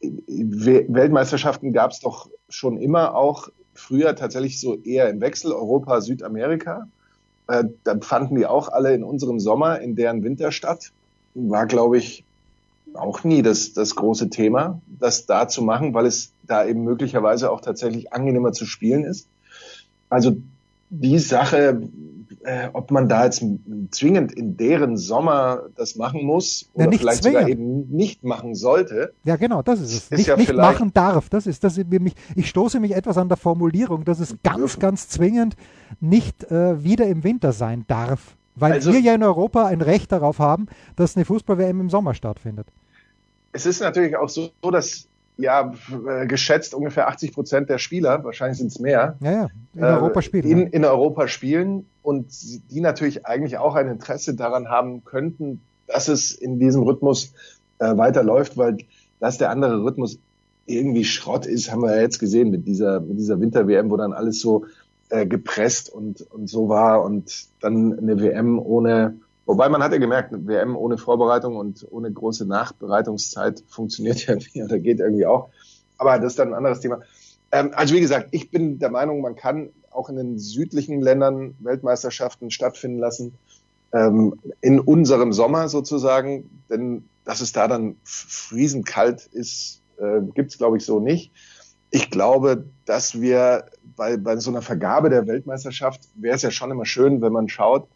Weltmeisterschaften 0.00 1.72
gab 1.72 1.92
es 1.92 2.00
doch 2.00 2.28
schon 2.48 2.78
immer 2.78 3.14
auch 3.14 3.48
früher 3.74 4.16
tatsächlich 4.16 4.60
so 4.60 4.76
eher 4.76 5.08
im 5.08 5.20
Wechsel 5.20 5.52
Europa, 5.52 6.00
Südamerika. 6.00 6.88
Äh, 7.46 7.64
dann 7.84 8.02
fanden 8.02 8.34
die 8.34 8.46
auch 8.46 8.68
alle 8.68 8.92
in 8.92 9.04
unserem 9.04 9.38
Sommer, 9.38 9.80
in 9.80 9.94
deren 9.94 10.24
Winter 10.24 10.50
statt. 10.50 10.92
War, 11.34 11.66
glaube 11.66 11.98
ich, 11.98 12.24
auch 12.94 13.24
nie 13.24 13.42
das, 13.42 13.72
das 13.72 13.94
große 13.94 14.30
Thema, 14.30 14.80
das 14.86 15.26
da 15.26 15.48
zu 15.48 15.62
machen, 15.62 15.94
weil 15.94 16.06
es 16.06 16.32
da 16.42 16.64
eben 16.64 16.84
möglicherweise 16.84 17.50
auch 17.50 17.60
tatsächlich 17.60 18.12
angenehmer 18.12 18.52
zu 18.52 18.66
spielen 18.66 19.04
ist. 19.04 19.28
Also 20.08 20.36
die 20.90 21.18
Sache 21.18 21.88
äh, 22.44 22.68
ob 22.72 22.90
man 22.90 23.08
da 23.08 23.24
jetzt 23.24 23.44
zwingend 23.90 24.32
in 24.32 24.56
deren 24.56 24.96
Sommer 24.96 25.64
das 25.76 25.96
machen 25.96 26.24
muss 26.24 26.68
oder 26.74 26.90
ja, 26.90 26.98
vielleicht 26.98 27.22
zwingend. 27.22 27.40
sogar 27.40 27.48
eben 27.48 27.88
nicht 27.90 28.24
machen 28.24 28.54
sollte. 28.54 29.12
Ja, 29.24 29.36
genau, 29.36 29.62
das 29.62 29.80
ist 29.80 29.90
es. 29.90 29.94
Ist 29.94 30.12
nicht, 30.12 30.26
ja 30.26 30.36
nicht 30.36 30.54
machen 30.54 30.92
darf. 30.92 31.28
Das 31.28 31.46
ist, 31.46 31.64
das 31.64 31.76
mich, 31.76 32.14
ich 32.34 32.48
stoße 32.48 32.80
mich 32.80 32.94
etwas 32.94 33.18
an 33.18 33.28
der 33.28 33.36
Formulierung, 33.36 34.04
dass 34.04 34.20
es 34.20 34.36
ganz, 34.42 34.58
dürfen. 34.58 34.80
ganz 34.80 35.08
zwingend 35.08 35.56
nicht 36.00 36.50
äh, 36.50 36.82
wieder 36.82 37.06
im 37.06 37.24
Winter 37.24 37.52
sein 37.52 37.84
darf. 37.86 38.36
Weil 38.54 38.72
also, 38.72 38.92
wir 38.92 39.00
ja 39.00 39.14
in 39.14 39.22
Europa 39.22 39.66
ein 39.66 39.80
Recht 39.80 40.12
darauf 40.12 40.38
haben, 40.38 40.66
dass 40.96 41.16
eine 41.16 41.24
Fußball-WM 41.24 41.80
im 41.80 41.90
Sommer 41.90 42.14
stattfindet. 42.14 42.66
Es 43.52 43.66
ist 43.66 43.80
natürlich 43.80 44.16
auch 44.16 44.28
so, 44.28 44.50
dass 44.70 45.08
ja, 45.38 45.72
äh, 46.06 46.26
geschätzt 46.26 46.74
ungefähr 46.74 47.08
80 47.08 47.32
Prozent 47.32 47.70
der 47.70 47.78
Spieler, 47.78 48.22
wahrscheinlich 48.24 48.58
sind 48.58 48.68
es 48.68 48.78
mehr, 48.78 49.16
ja, 49.20 49.32
ja, 49.32 49.48
in, 49.74 49.82
äh, 49.82 49.86
Europa 49.86 50.22
spielen, 50.22 50.44
in, 50.44 50.66
in, 50.68 50.84
Europa 50.84 51.26
spielen 51.26 51.86
und 52.02 52.26
die 52.70 52.80
natürlich 52.80 53.26
eigentlich 53.26 53.58
auch 53.58 53.74
ein 53.74 53.88
Interesse 53.88 54.34
daran 54.34 54.68
haben 54.68 55.04
könnten, 55.04 55.62
dass 55.86 56.08
es 56.08 56.32
in 56.32 56.58
diesem 56.58 56.82
Rhythmus 56.82 57.32
äh, 57.78 57.96
weiterläuft, 57.96 58.56
weil 58.56 58.78
dass 59.20 59.38
der 59.38 59.50
andere 59.50 59.82
Rhythmus 59.84 60.18
irgendwie 60.66 61.04
Schrott 61.04 61.46
ist, 61.46 61.70
haben 61.70 61.82
wir 61.82 61.94
ja 61.94 62.02
jetzt 62.02 62.18
gesehen 62.18 62.50
mit 62.50 62.66
dieser, 62.66 63.00
mit 63.00 63.18
dieser 63.18 63.40
Winter-WM, 63.40 63.90
wo 63.90 63.96
dann 63.96 64.12
alles 64.12 64.40
so 64.40 64.66
äh, 65.10 65.26
gepresst 65.26 65.90
und, 65.90 66.22
und 66.30 66.48
so 66.48 66.68
war 66.68 67.02
und 67.02 67.46
dann 67.60 67.98
eine 67.98 68.20
WM 68.20 68.58
ohne 68.58 69.14
Wobei 69.52 69.68
man 69.68 69.82
hat 69.82 69.92
ja 69.92 69.98
gemerkt, 69.98 70.32
eine 70.32 70.46
WM 70.46 70.74
ohne 70.76 70.96
Vorbereitung 70.96 71.56
und 71.56 71.86
ohne 71.90 72.10
große 72.10 72.46
Nachbereitungszeit 72.46 73.62
funktioniert 73.68 74.26
ja 74.26 74.34
nicht 74.34 74.56
oder 74.56 74.78
geht 74.78 74.98
irgendwie 74.98 75.26
auch. 75.26 75.50
Aber 75.98 76.18
das 76.18 76.32
ist 76.32 76.38
dann 76.38 76.48
ein 76.48 76.54
anderes 76.54 76.80
Thema. 76.80 77.02
Ähm, 77.50 77.72
also 77.74 77.94
wie 77.94 78.00
gesagt, 78.00 78.28
ich 78.30 78.50
bin 78.50 78.78
der 78.78 78.88
Meinung, 78.88 79.20
man 79.20 79.36
kann 79.36 79.68
auch 79.90 80.08
in 80.08 80.16
den 80.16 80.38
südlichen 80.38 81.02
Ländern 81.02 81.54
Weltmeisterschaften 81.58 82.50
stattfinden 82.50 82.98
lassen. 82.98 83.34
Ähm, 83.92 84.40
in 84.62 84.80
unserem 84.80 85.34
Sommer 85.34 85.68
sozusagen, 85.68 86.48
denn 86.70 87.04
dass 87.26 87.42
es 87.42 87.52
da 87.52 87.68
dann 87.68 87.96
friesend 88.04 88.86
kalt 88.86 89.26
ist, 89.32 89.82
äh, 89.98 90.22
gibt 90.34 90.52
es 90.52 90.56
glaube 90.56 90.78
ich 90.78 90.84
so 90.86 90.98
nicht. 90.98 91.30
Ich 91.90 92.08
glaube, 92.10 92.64
dass 92.86 93.20
wir 93.20 93.66
bei, 93.96 94.16
bei 94.16 94.38
so 94.38 94.50
einer 94.50 94.62
Vergabe 94.62 95.10
der 95.10 95.26
Weltmeisterschaft 95.26 96.08
wäre 96.14 96.36
es 96.36 96.40
ja 96.40 96.50
schon 96.50 96.70
immer 96.70 96.86
schön, 96.86 97.20
wenn 97.20 97.32
man 97.32 97.50
schaut, 97.50 97.86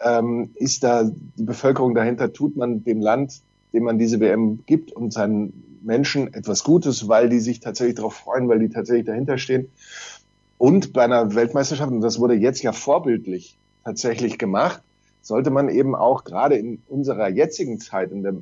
ähm, 0.00 0.50
ist 0.54 0.84
da 0.84 1.04
die 1.04 1.42
Bevölkerung 1.42 1.94
dahinter, 1.94 2.32
tut 2.32 2.56
man 2.56 2.84
dem 2.84 3.00
Land, 3.00 3.40
dem 3.72 3.84
man 3.84 3.98
diese 3.98 4.20
WM 4.20 4.64
gibt 4.66 4.92
und 4.92 5.12
seinen 5.12 5.80
Menschen 5.82 6.32
etwas 6.34 6.64
Gutes, 6.64 7.08
weil 7.08 7.28
die 7.28 7.40
sich 7.40 7.60
tatsächlich 7.60 7.96
darauf 7.96 8.14
freuen, 8.14 8.48
weil 8.48 8.58
die 8.58 8.68
tatsächlich 8.68 9.06
dahinter 9.06 9.38
stehen. 9.38 9.68
Und 10.58 10.92
bei 10.92 11.04
einer 11.04 11.34
Weltmeisterschaft, 11.34 11.92
und 11.92 12.00
das 12.00 12.18
wurde 12.18 12.34
jetzt 12.34 12.62
ja 12.62 12.72
vorbildlich 12.72 13.58
tatsächlich 13.84 14.38
gemacht, 14.38 14.82
sollte 15.22 15.50
man 15.50 15.68
eben 15.68 15.94
auch 15.94 16.24
gerade 16.24 16.56
in 16.56 16.82
unserer 16.88 17.28
jetzigen 17.28 17.78
Zeit, 17.78 18.10
in 18.12 18.22
der 18.22 18.34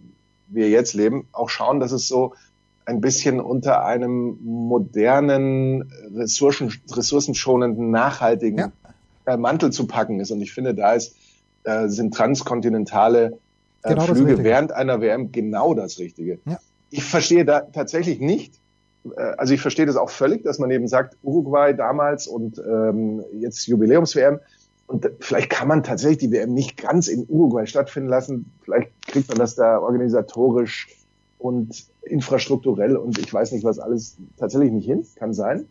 wir 0.48 0.68
jetzt 0.68 0.94
leben, 0.94 1.26
auch 1.32 1.48
schauen, 1.48 1.80
dass 1.80 1.92
es 1.92 2.06
so 2.06 2.34
ein 2.86 3.00
bisschen 3.00 3.40
unter 3.40 3.84
einem 3.84 4.38
modernen, 4.42 5.90
ressourcen, 6.14 6.72
ressourcenschonenden, 6.90 7.90
nachhaltigen 7.90 8.72
ja. 9.26 9.36
Mantel 9.36 9.72
zu 9.72 9.86
packen 9.86 10.20
ist. 10.20 10.30
Und 10.30 10.42
ich 10.42 10.52
finde, 10.52 10.74
da 10.74 10.92
ist 10.92 11.16
äh, 11.64 11.88
sind 11.88 12.14
transkontinentale 12.14 13.38
äh, 13.82 13.90
genau 13.90 14.04
Flüge 14.04 14.42
während 14.42 14.72
einer 14.72 15.00
WM 15.00 15.32
genau 15.32 15.74
das 15.74 15.98
Richtige. 15.98 16.38
Ja. 16.46 16.58
Ich 16.90 17.04
verstehe 17.04 17.44
da 17.44 17.60
tatsächlich 17.60 18.20
nicht, 18.20 18.54
äh, 19.16 19.20
also 19.36 19.54
ich 19.54 19.60
verstehe 19.60 19.86
das 19.86 19.96
auch 19.96 20.10
völlig, 20.10 20.44
dass 20.44 20.58
man 20.58 20.70
eben 20.70 20.88
sagt, 20.88 21.16
Uruguay 21.22 21.74
damals 21.74 22.26
und 22.26 22.58
ähm, 22.58 23.24
jetzt 23.32 23.66
Jubiläums-WM, 23.66 24.40
und 24.86 25.10
vielleicht 25.20 25.50
kann 25.50 25.68
man 25.68 25.82
tatsächlich 25.82 26.18
die 26.18 26.30
WM 26.30 26.52
nicht 26.52 26.76
ganz 26.76 27.08
in 27.08 27.24
Uruguay 27.28 27.66
stattfinden 27.66 28.08
lassen. 28.08 28.52
Vielleicht 28.62 28.90
kriegt 29.06 29.28
man 29.28 29.38
das 29.38 29.54
da 29.54 29.78
organisatorisch 29.78 30.88
und 31.38 31.86
infrastrukturell 32.02 32.96
und 32.96 33.18
ich 33.18 33.32
weiß 33.32 33.52
nicht 33.52 33.64
was 33.64 33.78
alles 33.78 34.16
tatsächlich 34.36 34.72
nicht 34.72 34.86
hin. 34.86 35.06
Kann 35.16 35.32
sein. 35.32 35.68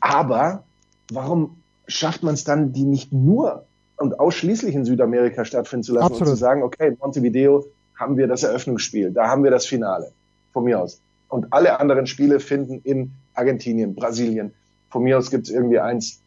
Aber 0.00 0.64
warum 1.12 1.58
schafft 1.86 2.22
man 2.22 2.34
es 2.34 2.44
dann, 2.44 2.72
die 2.72 2.84
nicht 2.84 3.12
nur 3.12 3.66
und 4.02 4.18
ausschließlich 4.18 4.74
in 4.74 4.84
Südamerika 4.84 5.44
stattfinden 5.44 5.84
zu 5.84 5.94
lassen 5.94 6.06
Absolut. 6.06 6.28
und 6.28 6.34
zu 6.34 6.40
sagen, 6.40 6.62
okay, 6.62 6.88
in 6.88 6.98
Montevideo 7.00 7.64
haben 7.94 8.16
wir 8.16 8.26
das 8.26 8.42
Eröffnungsspiel, 8.42 9.12
da 9.12 9.28
haben 9.28 9.44
wir 9.44 9.50
das 9.50 9.64
Finale, 9.64 10.12
von 10.52 10.64
mir 10.64 10.80
aus. 10.80 11.00
Und 11.28 11.52
alle 11.52 11.80
anderen 11.80 12.06
Spiele 12.06 12.40
finden 12.40 12.80
in 12.84 13.12
Argentinien, 13.34 13.94
Brasilien. 13.94 14.52
Von 14.90 15.04
mir 15.04 15.16
aus 15.16 15.30
gibt 15.30 15.46
es 15.46 15.54
irgendwie 15.54 15.78
eins 15.78 16.20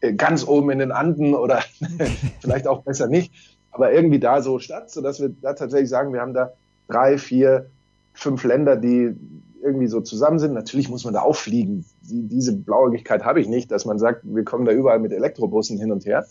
äh, 0.00 0.14
ganz 0.14 0.46
oben 0.46 0.70
in 0.70 0.78
den 0.78 0.92
Anden 0.92 1.34
oder 1.34 1.62
vielleicht 2.40 2.66
auch 2.66 2.82
besser 2.82 3.08
nicht, 3.08 3.32
aber 3.72 3.92
irgendwie 3.92 4.20
da 4.20 4.40
so 4.40 4.58
statt, 4.58 4.90
sodass 4.90 5.20
wir 5.20 5.30
da 5.42 5.52
tatsächlich 5.52 5.90
sagen, 5.90 6.12
wir 6.12 6.20
haben 6.20 6.32
da 6.32 6.52
drei, 6.88 7.18
vier, 7.18 7.66
fünf 8.14 8.44
Länder, 8.44 8.76
die 8.76 9.14
irgendwie 9.62 9.88
so 9.88 10.00
zusammen 10.00 10.38
sind. 10.38 10.54
Natürlich 10.54 10.88
muss 10.88 11.04
man 11.04 11.12
da 11.12 11.20
auffliegen. 11.20 11.84
Die, 12.02 12.28
diese 12.28 12.56
Blauäugigkeit 12.56 13.24
habe 13.24 13.40
ich 13.40 13.48
nicht, 13.48 13.70
dass 13.70 13.84
man 13.84 13.98
sagt, 13.98 14.22
wir 14.22 14.44
kommen 14.44 14.64
da 14.64 14.72
überall 14.72 15.00
mit 15.00 15.12
Elektrobussen 15.12 15.78
hin 15.78 15.92
und 15.92 16.06
her. 16.06 16.24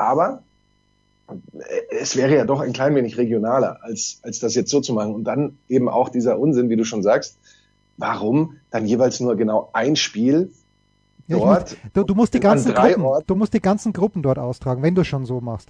Aber 0.00 0.42
es 1.90 2.16
wäre 2.16 2.34
ja 2.34 2.44
doch 2.44 2.60
ein 2.60 2.72
klein 2.72 2.94
wenig 2.94 3.18
regionaler, 3.18 3.78
als, 3.82 4.18
als 4.22 4.40
das 4.40 4.54
jetzt 4.54 4.70
so 4.70 4.80
zu 4.80 4.94
machen. 4.94 5.14
Und 5.14 5.24
dann 5.24 5.58
eben 5.68 5.88
auch 5.88 6.08
dieser 6.08 6.38
Unsinn, 6.38 6.70
wie 6.70 6.76
du 6.76 6.84
schon 6.84 7.02
sagst, 7.02 7.36
warum 7.98 8.56
dann 8.70 8.86
jeweils 8.86 9.20
nur 9.20 9.36
genau 9.36 9.68
ein 9.74 9.96
Spiel 9.96 10.50
dort? 11.28 11.70
Muss, 11.70 11.92
du, 11.92 12.04
du, 12.04 12.14
musst 12.14 12.32
die 12.32 12.40
ganzen 12.40 12.74
Gruppen, 12.74 13.24
du 13.26 13.34
musst 13.34 13.52
die 13.52 13.60
ganzen 13.60 13.92
Gruppen 13.92 14.22
dort 14.22 14.38
austragen, 14.38 14.82
wenn 14.82 14.94
du 14.94 15.04
schon 15.04 15.26
so 15.26 15.42
machst. 15.42 15.68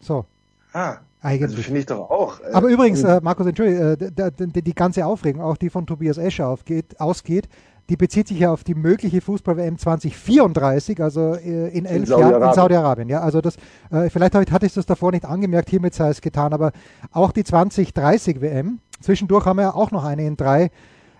So. 0.00 0.24
Ah, 0.72 0.96
eigentlich. 1.22 1.50
Also 1.50 1.62
finde 1.62 1.80
ich 1.80 1.86
doch 1.86 2.10
auch. 2.10 2.40
Äh, 2.40 2.52
Aber 2.52 2.68
übrigens, 2.68 3.04
äh, 3.04 3.20
Markus, 3.22 3.46
entschuldige, 3.46 3.96
äh, 4.16 4.32
die, 4.32 4.62
die, 4.62 4.74
ganze 4.74 5.06
Aufregung, 5.06 5.42
auch 5.42 5.56
die 5.56 5.70
von 5.70 5.86
Tobias 5.86 6.18
Escher 6.18 6.48
aufgeht, 6.48 6.98
ausgeht, 7.00 7.48
die 7.90 7.96
bezieht 7.96 8.28
sich 8.28 8.38
ja 8.38 8.52
auf 8.52 8.62
die 8.62 8.76
mögliche 8.76 9.20
Fußball-WM 9.20 9.76
2034, 9.76 11.02
also 11.02 11.34
äh, 11.34 11.68
in 11.76 11.86
elf 11.86 12.08
Jahren 12.08 12.40
in 12.40 12.54
Saudi-Arabien. 12.54 13.08
Ja, 13.08 13.20
also 13.20 13.40
das, 13.40 13.56
äh, 13.90 14.08
vielleicht 14.08 14.34
hatte 14.34 14.64
ich 14.64 14.72
das 14.72 14.86
davor 14.86 15.10
nicht 15.10 15.24
angemerkt, 15.24 15.68
hiermit 15.68 15.92
sei 15.94 16.08
es 16.08 16.20
getan, 16.20 16.52
aber 16.52 16.70
auch 17.10 17.32
die 17.32 17.42
2030 17.42 18.40
WM, 18.40 18.78
zwischendurch 19.00 19.44
haben 19.44 19.56
wir 19.56 19.62
ja 19.64 19.74
auch 19.74 19.90
noch 19.90 20.04
eine 20.04 20.24
in 20.24 20.36
drei. 20.36 20.70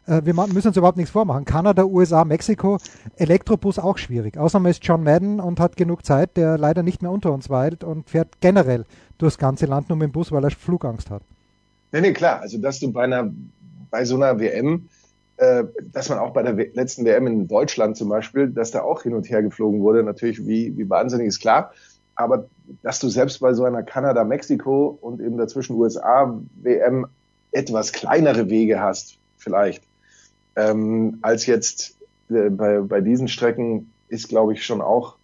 Äh, 0.07 0.23
wir 0.25 0.33
müssen 0.33 0.69
uns 0.69 0.77
überhaupt 0.77 0.97
nichts 0.97 1.11
vormachen. 1.11 1.45
Kanada, 1.45 1.85
USA, 1.85 2.25
Mexiko, 2.25 2.79
Elektrobus 3.17 3.81
auch 3.81 3.99
schwierig. 3.99 4.39
Außerdem 4.39 4.67
ist 4.67 4.85
John 4.85 5.03
Madden 5.03 5.41
und 5.41 5.59
hat 5.59 5.77
genug 5.77 6.07
Zeit, 6.07 6.37
der 6.37 6.57
leider 6.57 6.85
nicht 6.85 7.03
mehr 7.03 7.11
unter 7.11 7.33
uns 7.33 7.50
weilt 7.50 7.83
und 7.83 8.09
fährt 8.09 8.41
generell 8.41 8.85
durchs 9.19 9.39
ganze 9.39 9.67
Land 9.67 9.89
nur 9.89 9.99
mit 9.99 10.07
dem 10.07 10.12
Bus, 10.12 10.31
weil 10.31 10.45
er 10.45 10.53
Flugangst 10.53 11.11
hat. 11.11 11.23
Nee, 11.91 12.00
nee, 12.00 12.12
klar. 12.12 12.41
Also, 12.41 12.59
dass 12.59 12.79
du 12.79 12.93
bei 12.93 13.03
einer, 13.03 13.29
bei 13.91 14.05
so 14.05 14.15
einer 14.15 14.39
WM 14.39 14.89
äh, 15.41 15.65
dass 15.91 16.11
man 16.11 16.19
auch 16.19 16.35
bei 16.35 16.43
der 16.43 16.53
letzten 16.75 17.07
WM 17.07 17.27
in 17.27 17.49
Deutschland 17.49 17.97
zum 17.97 18.11
Beispiel, 18.11 18.49
dass 18.49 18.73
da 18.73 18.83
auch 18.83 19.05
hin 19.05 19.15
und 19.15 19.31
her 19.31 19.43
geflogen 19.43 19.81
wurde, 19.81 20.03
natürlich 20.03 20.47
wie, 20.47 20.77
wie 20.77 20.91
wahnsinnig 20.91 21.29
ist 21.29 21.41
klar. 21.41 21.73
Aber 22.15 22.47
dass 22.83 23.01
du 23.01 23.09
selbst 23.09 23.41
bei 23.41 23.55
so 23.55 23.65
einer 23.65 23.83
Kanada-Mexiko 23.83 24.99
und 25.01 25.19
eben 25.19 25.39
dazwischen 25.39 25.77
USA-WM 25.77 27.07
etwas 27.53 27.93
kleinere 27.93 28.51
Wege 28.51 28.83
hast, 28.83 29.17
vielleicht, 29.39 29.83
ähm, 30.57 31.21
als 31.23 31.47
jetzt 31.47 31.97
äh, 32.29 32.51
bei, 32.51 32.81
bei 32.81 33.01
diesen 33.01 33.27
Strecken, 33.27 33.91
ist, 34.09 34.29
glaube 34.29 34.53
ich, 34.53 34.67
schon 34.67 34.83
auch, 34.83 35.17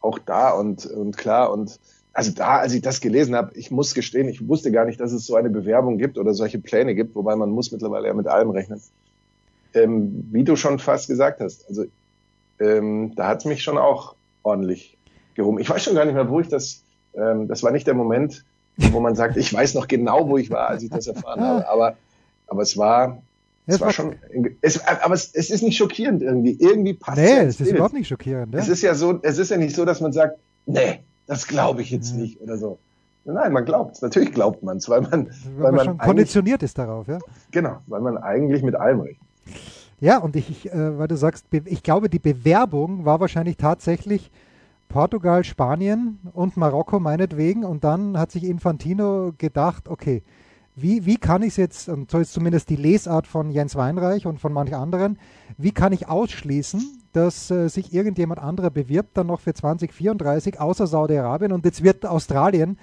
auch 0.00 0.20
da 0.20 0.50
und, 0.50 0.86
und 0.86 1.16
klar. 1.16 1.52
Und 1.52 1.80
also 2.12 2.30
da, 2.30 2.58
als 2.58 2.72
ich 2.72 2.82
das 2.82 3.00
gelesen 3.00 3.34
habe, 3.34 3.52
ich 3.56 3.72
muss 3.72 3.94
gestehen, 3.94 4.28
ich 4.28 4.46
wusste 4.46 4.70
gar 4.70 4.84
nicht, 4.84 5.00
dass 5.00 5.10
es 5.10 5.26
so 5.26 5.34
eine 5.34 5.50
Bewerbung 5.50 5.98
gibt 5.98 6.18
oder 6.18 6.34
solche 6.34 6.60
Pläne 6.60 6.94
gibt, 6.94 7.16
wobei 7.16 7.34
man 7.34 7.50
muss 7.50 7.72
mittlerweile 7.72 8.06
ja 8.06 8.14
mit 8.14 8.28
allem 8.28 8.50
rechnen 8.50 8.80
ähm, 9.76 10.28
wie 10.32 10.44
du 10.44 10.56
schon 10.56 10.78
fast 10.78 11.08
gesagt 11.08 11.40
hast, 11.40 11.68
also 11.68 11.84
ähm, 12.58 13.12
da 13.14 13.28
hat 13.28 13.38
es 13.38 13.44
mich 13.44 13.62
schon 13.62 13.78
auch 13.78 14.14
ordentlich 14.42 14.96
gehoben. 15.34 15.58
Ich 15.58 15.68
weiß 15.68 15.84
schon 15.84 15.94
gar 15.94 16.04
nicht 16.04 16.14
mehr, 16.14 16.28
wo 16.28 16.40
ich 16.40 16.48
das, 16.48 16.82
ähm, 17.14 17.48
das 17.48 17.62
war 17.62 17.70
nicht 17.70 17.86
der 17.86 17.94
Moment, 17.94 18.44
wo 18.76 19.00
man 19.00 19.14
sagt, 19.14 19.36
ich 19.36 19.52
weiß 19.52 19.74
noch 19.74 19.88
genau, 19.88 20.28
wo 20.28 20.38
ich 20.38 20.50
war, 20.50 20.68
als 20.68 20.82
ich 20.82 20.90
das 20.90 21.06
erfahren 21.06 21.40
habe, 21.40 21.68
aber, 21.68 21.96
aber 22.46 22.62
es 22.62 22.76
war, 22.76 23.22
es 23.66 23.80
war 23.80 23.92
schon, 23.92 24.14
es, 24.60 24.86
aber 24.86 25.14
es, 25.14 25.34
es 25.34 25.50
ist 25.50 25.62
nicht 25.62 25.76
schockierend 25.76 26.22
irgendwie. 26.22 26.56
Irgendwie 26.60 26.94
passt 26.94 27.18
Nee, 27.18 27.40
es 27.40 27.60
ist 27.60 27.72
überhaupt 27.72 27.94
nicht 27.94 28.06
schockierend. 28.06 28.54
Ja? 28.54 28.60
Es 28.60 28.68
ist 28.68 28.82
ja 28.82 28.94
so, 28.94 29.18
es 29.22 29.38
ist 29.38 29.50
ja 29.50 29.56
nicht 29.56 29.74
so, 29.74 29.84
dass 29.84 30.00
man 30.00 30.12
sagt, 30.12 30.38
nee, 30.66 31.00
das 31.26 31.48
glaube 31.48 31.82
ich 31.82 31.90
jetzt 31.90 32.14
nicht 32.14 32.40
oder 32.40 32.58
so. 32.58 32.78
Nein, 33.24 33.52
man 33.52 33.64
glaubt 33.64 33.96
es. 33.96 34.02
Natürlich 34.02 34.32
glaubt 34.32 34.62
man 34.62 34.76
es, 34.76 34.88
weil 34.88 35.00
man, 35.00 35.26
weil, 35.56 35.64
weil 35.64 35.72
man 35.72 35.84
schon 35.84 35.98
konditioniert 35.98 36.62
ist 36.62 36.78
darauf, 36.78 37.08
ja. 37.08 37.18
Genau, 37.50 37.78
weil 37.88 38.00
man 38.00 38.18
eigentlich 38.18 38.62
mit 38.62 38.76
allem 38.76 39.00
recht. 39.00 39.20
Ja, 40.00 40.18
und 40.18 40.36
ich, 40.36 40.70
äh, 40.70 40.98
weil 40.98 41.08
du 41.08 41.16
sagst, 41.16 41.46
ich 41.64 41.82
glaube, 41.82 42.10
die 42.10 42.18
Bewerbung 42.18 43.04
war 43.04 43.20
wahrscheinlich 43.20 43.56
tatsächlich 43.56 44.30
Portugal, 44.88 45.44
Spanien 45.44 46.18
und 46.32 46.56
Marokko 46.56 47.00
meinetwegen. 47.00 47.64
Und 47.64 47.84
dann 47.84 48.18
hat 48.18 48.30
sich 48.30 48.44
Infantino 48.44 49.32
gedacht, 49.36 49.88
okay, 49.88 50.22
wie, 50.74 51.06
wie 51.06 51.16
kann 51.16 51.42
ich 51.42 51.50
es 51.50 51.56
jetzt, 51.56 51.88
und 51.88 52.10
so 52.10 52.18
ist 52.18 52.34
zumindest 52.34 52.68
die 52.68 52.76
Lesart 52.76 53.26
von 53.26 53.50
Jens 53.50 53.76
Weinreich 53.76 54.26
und 54.26 54.40
von 54.40 54.52
manchen 54.52 54.74
anderen, 54.74 55.18
wie 55.56 55.72
kann 55.72 55.94
ich 55.94 56.06
ausschließen, 56.06 57.02
dass 57.12 57.50
äh, 57.50 57.68
sich 57.68 57.94
irgendjemand 57.94 58.40
anderer 58.40 58.68
bewirbt 58.68 59.16
dann 59.16 59.28
noch 59.28 59.40
für 59.40 59.54
2034 59.54 60.60
außer 60.60 60.86
Saudi-Arabien 60.86 61.52
und 61.52 61.64
jetzt 61.64 61.82
wird 61.82 62.04
Australien 62.04 62.78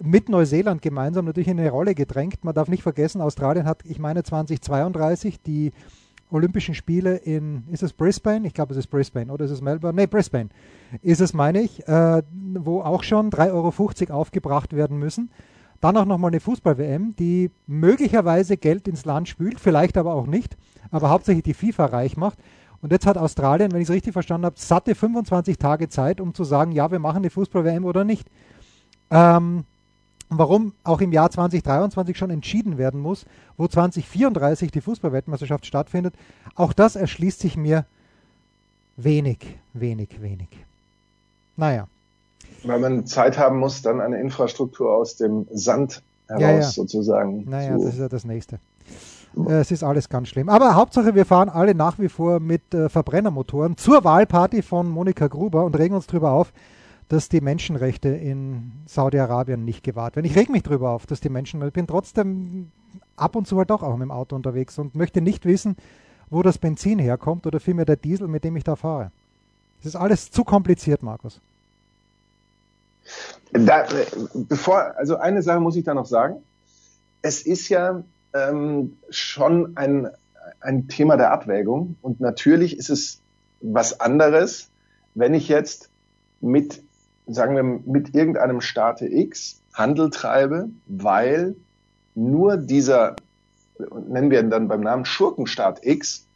mit 0.00 0.30
Neuseeland 0.30 0.80
gemeinsam 0.80 1.26
natürlich 1.26 1.48
in 1.48 1.60
eine 1.60 1.70
Rolle 1.70 1.94
gedrängt. 1.94 2.44
Man 2.44 2.54
darf 2.54 2.68
nicht 2.68 2.82
vergessen, 2.82 3.20
Australien 3.20 3.66
hat, 3.66 3.82
ich 3.84 3.98
meine 3.98 4.22
2032 4.22 5.42
die 5.42 5.72
Olympischen 6.34 6.74
Spiele 6.74 7.16
in, 7.16 7.64
ist 7.70 7.82
es 7.82 7.92
Brisbane? 7.92 8.46
Ich 8.46 8.54
glaube, 8.54 8.72
es 8.72 8.78
ist 8.78 8.88
Brisbane 8.88 9.32
oder 9.32 9.44
ist 9.44 9.52
es 9.52 9.60
Melbourne? 9.60 9.94
Ne, 9.94 10.08
Brisbane 10.08 10.50
ist 11.00 11.20
es, 11.20 11.32
meine 11.32 11.60
ich, 11.60 11.86
äh, 11.86 12.22
wo 12.32 12.80
auch 12.80 13.02
schon 13.04 13.30
3,50 13.30 14.10
Euro 14.10 14.20
aufgebracht 14.20 14.74
werden 14.74 14.98
müssen. 14.98 15.30
Dann 15.80 15.96
auch 15.96 16.04
nochmal 16.04 16.30
eine 16.30 16.40
Fußball-WM, 16.40 17.14
die 17.16 17.50
möglicherweise 17.66 18.56
Geld 18.56 18.88
ins 18.88 19.04
Land 19.04 19.28
spült, 19.28 19.60
vielleicht 19.60 19.96
aber 19.96 20.14
auch 20.14 20.26
nicht, 20.26 20.56
aber 20.90 21.10
hauptsächlich 21.10 21.44
die 21.44 21.54
FIFA 21.54 21.86
reich 21.86 22.16
macht. 22.16 22.38
Und 22.80 22.90
jetzt 22.90 23.06
hat 23.06 23.16
Australien, 23.16 23.72
wenn 23.72 23.80
ich 23.80 23.88
es 23.88 23.94
richtig 23.94 24.12
verstanden 24.12 24.46
habe, 24.46 24.56
satte 24.58 24.94
25 24.94 25.56
Tage 25.56 25.88
Zeit, 25.88 26.20
um 26.20 26.34
zu 26.34 26.44
sagen, 26.44 26.72
ja, 26.72 26.90
wir 26.90 26.98
machen 26.98 27.18
eine 27.18 27.30
Fußball-WM 27.30 27.84
oder 27.84 28.04
nicht. 28.04 28.28
Ähm, 29.10 29.64
warum 30.28 30.72
auch 30.84 31.00
im 31.00 31.12
Jahr 31.12 31.30
2023 31.30 32.16
schon 32.16 32.30
entschieden 32.30 32.78
werden 32.78 33.00
muss, 33.00 33.24
wo 33.56 33.66
2034 33.66 34.70
die 34.70 34.80
Fußballweltmeisterschaft 34.80 35.66
stattfindet, 35.66 36.14
auch 36.54 36.72
das 36.72 36.96
erschließt 36.96 37.40
sich 37.40 37.56
mir 37.56 37.84
wenig, 38.96 39.58
wenig, 39.72 40.20
wenig. 40.20 40.48
Naja. 41.56 41.86
Weil 42.64 42.80
man 42.80 43.06
Zeit 43.06 43.38
haben 43.38 43.58
muss, 43.58 43.82
dann 43.82 44.00
eine 44.00 44.20
Infrastruktur 44.20 44.92
aus 44.94 45.16
dem 45.16 45.46
Sand 45.52 46.02
heraus 46.28 46.42
ja, 46.42 46.50
ja. 46.52 46.62
sozusagen. 46.62 47.44
Naja, 47.48 47.76
das 47.76 47.84
ist 47.84 47.98
ja 47.98 48.08
das 48.08 48.24
Nächste. 48.24 48.58
Es 49.48 49.70
ist 49.70 49.82
alles 49.82 50.08
ganz 50.08 50.28
schlimm. 50.28 50.48
Aber 50.48 50.74
Hauptsache, 50.76 51.14
wir 51.14 51.26
fahren 51.26 51.48
alle 51.48 51.74
nach 51.74 51.98
wie 51.98 52.08
vor 52.08 52.38
mit 52.38 52.72
äh, 52.72 52.88
Verbrennermotoren 52.88 53.76
zur 53.76 54.04
Wahlparty 54.04 54.62
von 54.62 54.88
Monika 54.88 55.26
Gruber 55.26 55.64
und 55.64 55.76
regen 55.76 55.94
uns 55.94 56.06
darüber 56.06 56.30
auf, 56.30 56.52
dass 57.14 57.28
die 57.28 57.40
Menschenrechte 57.40 58.08
in 58.08 58.72
Saudi-Arabien 58.86 59.64
nicht 59.64 59.84
gewahrt 59.84 60.16
werden. 60.16 60.26
Ich 60.26 60.36
reg 60.36 60.50
mich 60.50 60.64
darüber 60.64 60.90
auf, 60.90 61.06
dass 61.06 61.20
die 61.20 61.28
Menschenrechte, 61.28 61.68
ich 61.68 61.74
bin 61.74 61.86
trotzdem 61.86 62.72
ab 63.16 63.36
und 63.36 63.46
zu 63.46 63.56
halt 63.56 63.70
doch 63.70 63.84
auch 63.84 63.92
mit 63.92 64.02
dem 64.02 64.10
Auto 64.10 64.34
unterwegs 64.34 64.78
und 64.78 64.96
möchte 64.96 65.20
nicht 65.20 65.44
wissen, 65.44 65.76
wo 66.28 66.42
das 66.42 66.58
Benzin 66.58 66.98
herkommt 66.98 67.46
oder 67.46 67.60
vielmehr 67.60 67.84
der 67.84 67.96
Diesel, 67.96 68.26
mit 68.26 68.42
dem 68.42 68.56
ich 68.56 68.64
da 68.64 68.74
fahre. 68.74 69.12
Das 69.78 69.86
ist 69.86 69.96
alles 69.96 70.30
zu 70.32 70.42
kompliziert, 70.42 71.02
Markus. 71.02 71.40
Da, 73.52 73.86
bevor, 74.34 74.96
also 74.96 75.16
eine 75.16 75.42
Sache 75.42 75.60
muss 75.60 75.76
ich 75.76 75.84
da 75.84 75.94
noch 75.94 76.06
sagen. 76.06 76.42
Es 77.22 77.42
ist 77.42 77.68
ja 77.68 78.02
ähm, 78.34 78.96
schon 79.10 79.76
ein, 79.76 80.08
ein 80.60 80.88
Thema 80.88 81.16
der 81.16 81.30
Abwägung 81.30 81.96
und 82.02 82.20
natürlich 82.20 82.76
ist 82.76 82.90
es 82.90 83.20
was 83.60 84.00
anderes, 84.00 84.68
wenn 85.14 85.32
ich 85.32 85.48
jetzt 85.48 85.90
mit 86.40 86.82
sagen 87.26 87.56
wir, 87.56 87.62
mit 87.62 88.14
irgendeinem 88.14 88.60
Staate 88.60 89.06
X 89.06 89.60
Handel 89.72 90.10
treibe, 90.10 90.68
weil 90.86 91.56
nur 92.14 92.56
dieser, 92.56 93.16
nennen 94.08 94.30
wir 94.30 94.40
ihn 94.40 94.50
dann 94.50 94.68
beim 94.68 94.82
Namen 94.82 95.04
Schurkenstaat 95.04 95.84
X, 95.84 96.26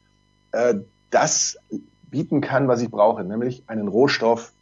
äh, 0.52 0.74
das 1.10 1.58
bieten 2.10 2.40
kann, 2.40 2.68
was 2.68 2.82
ich 2.82 2.90
brauche, 2.90 3.22
nämlich 3.22 3.62
einen 3.66 3.88
Rohstoff 3.88 4.52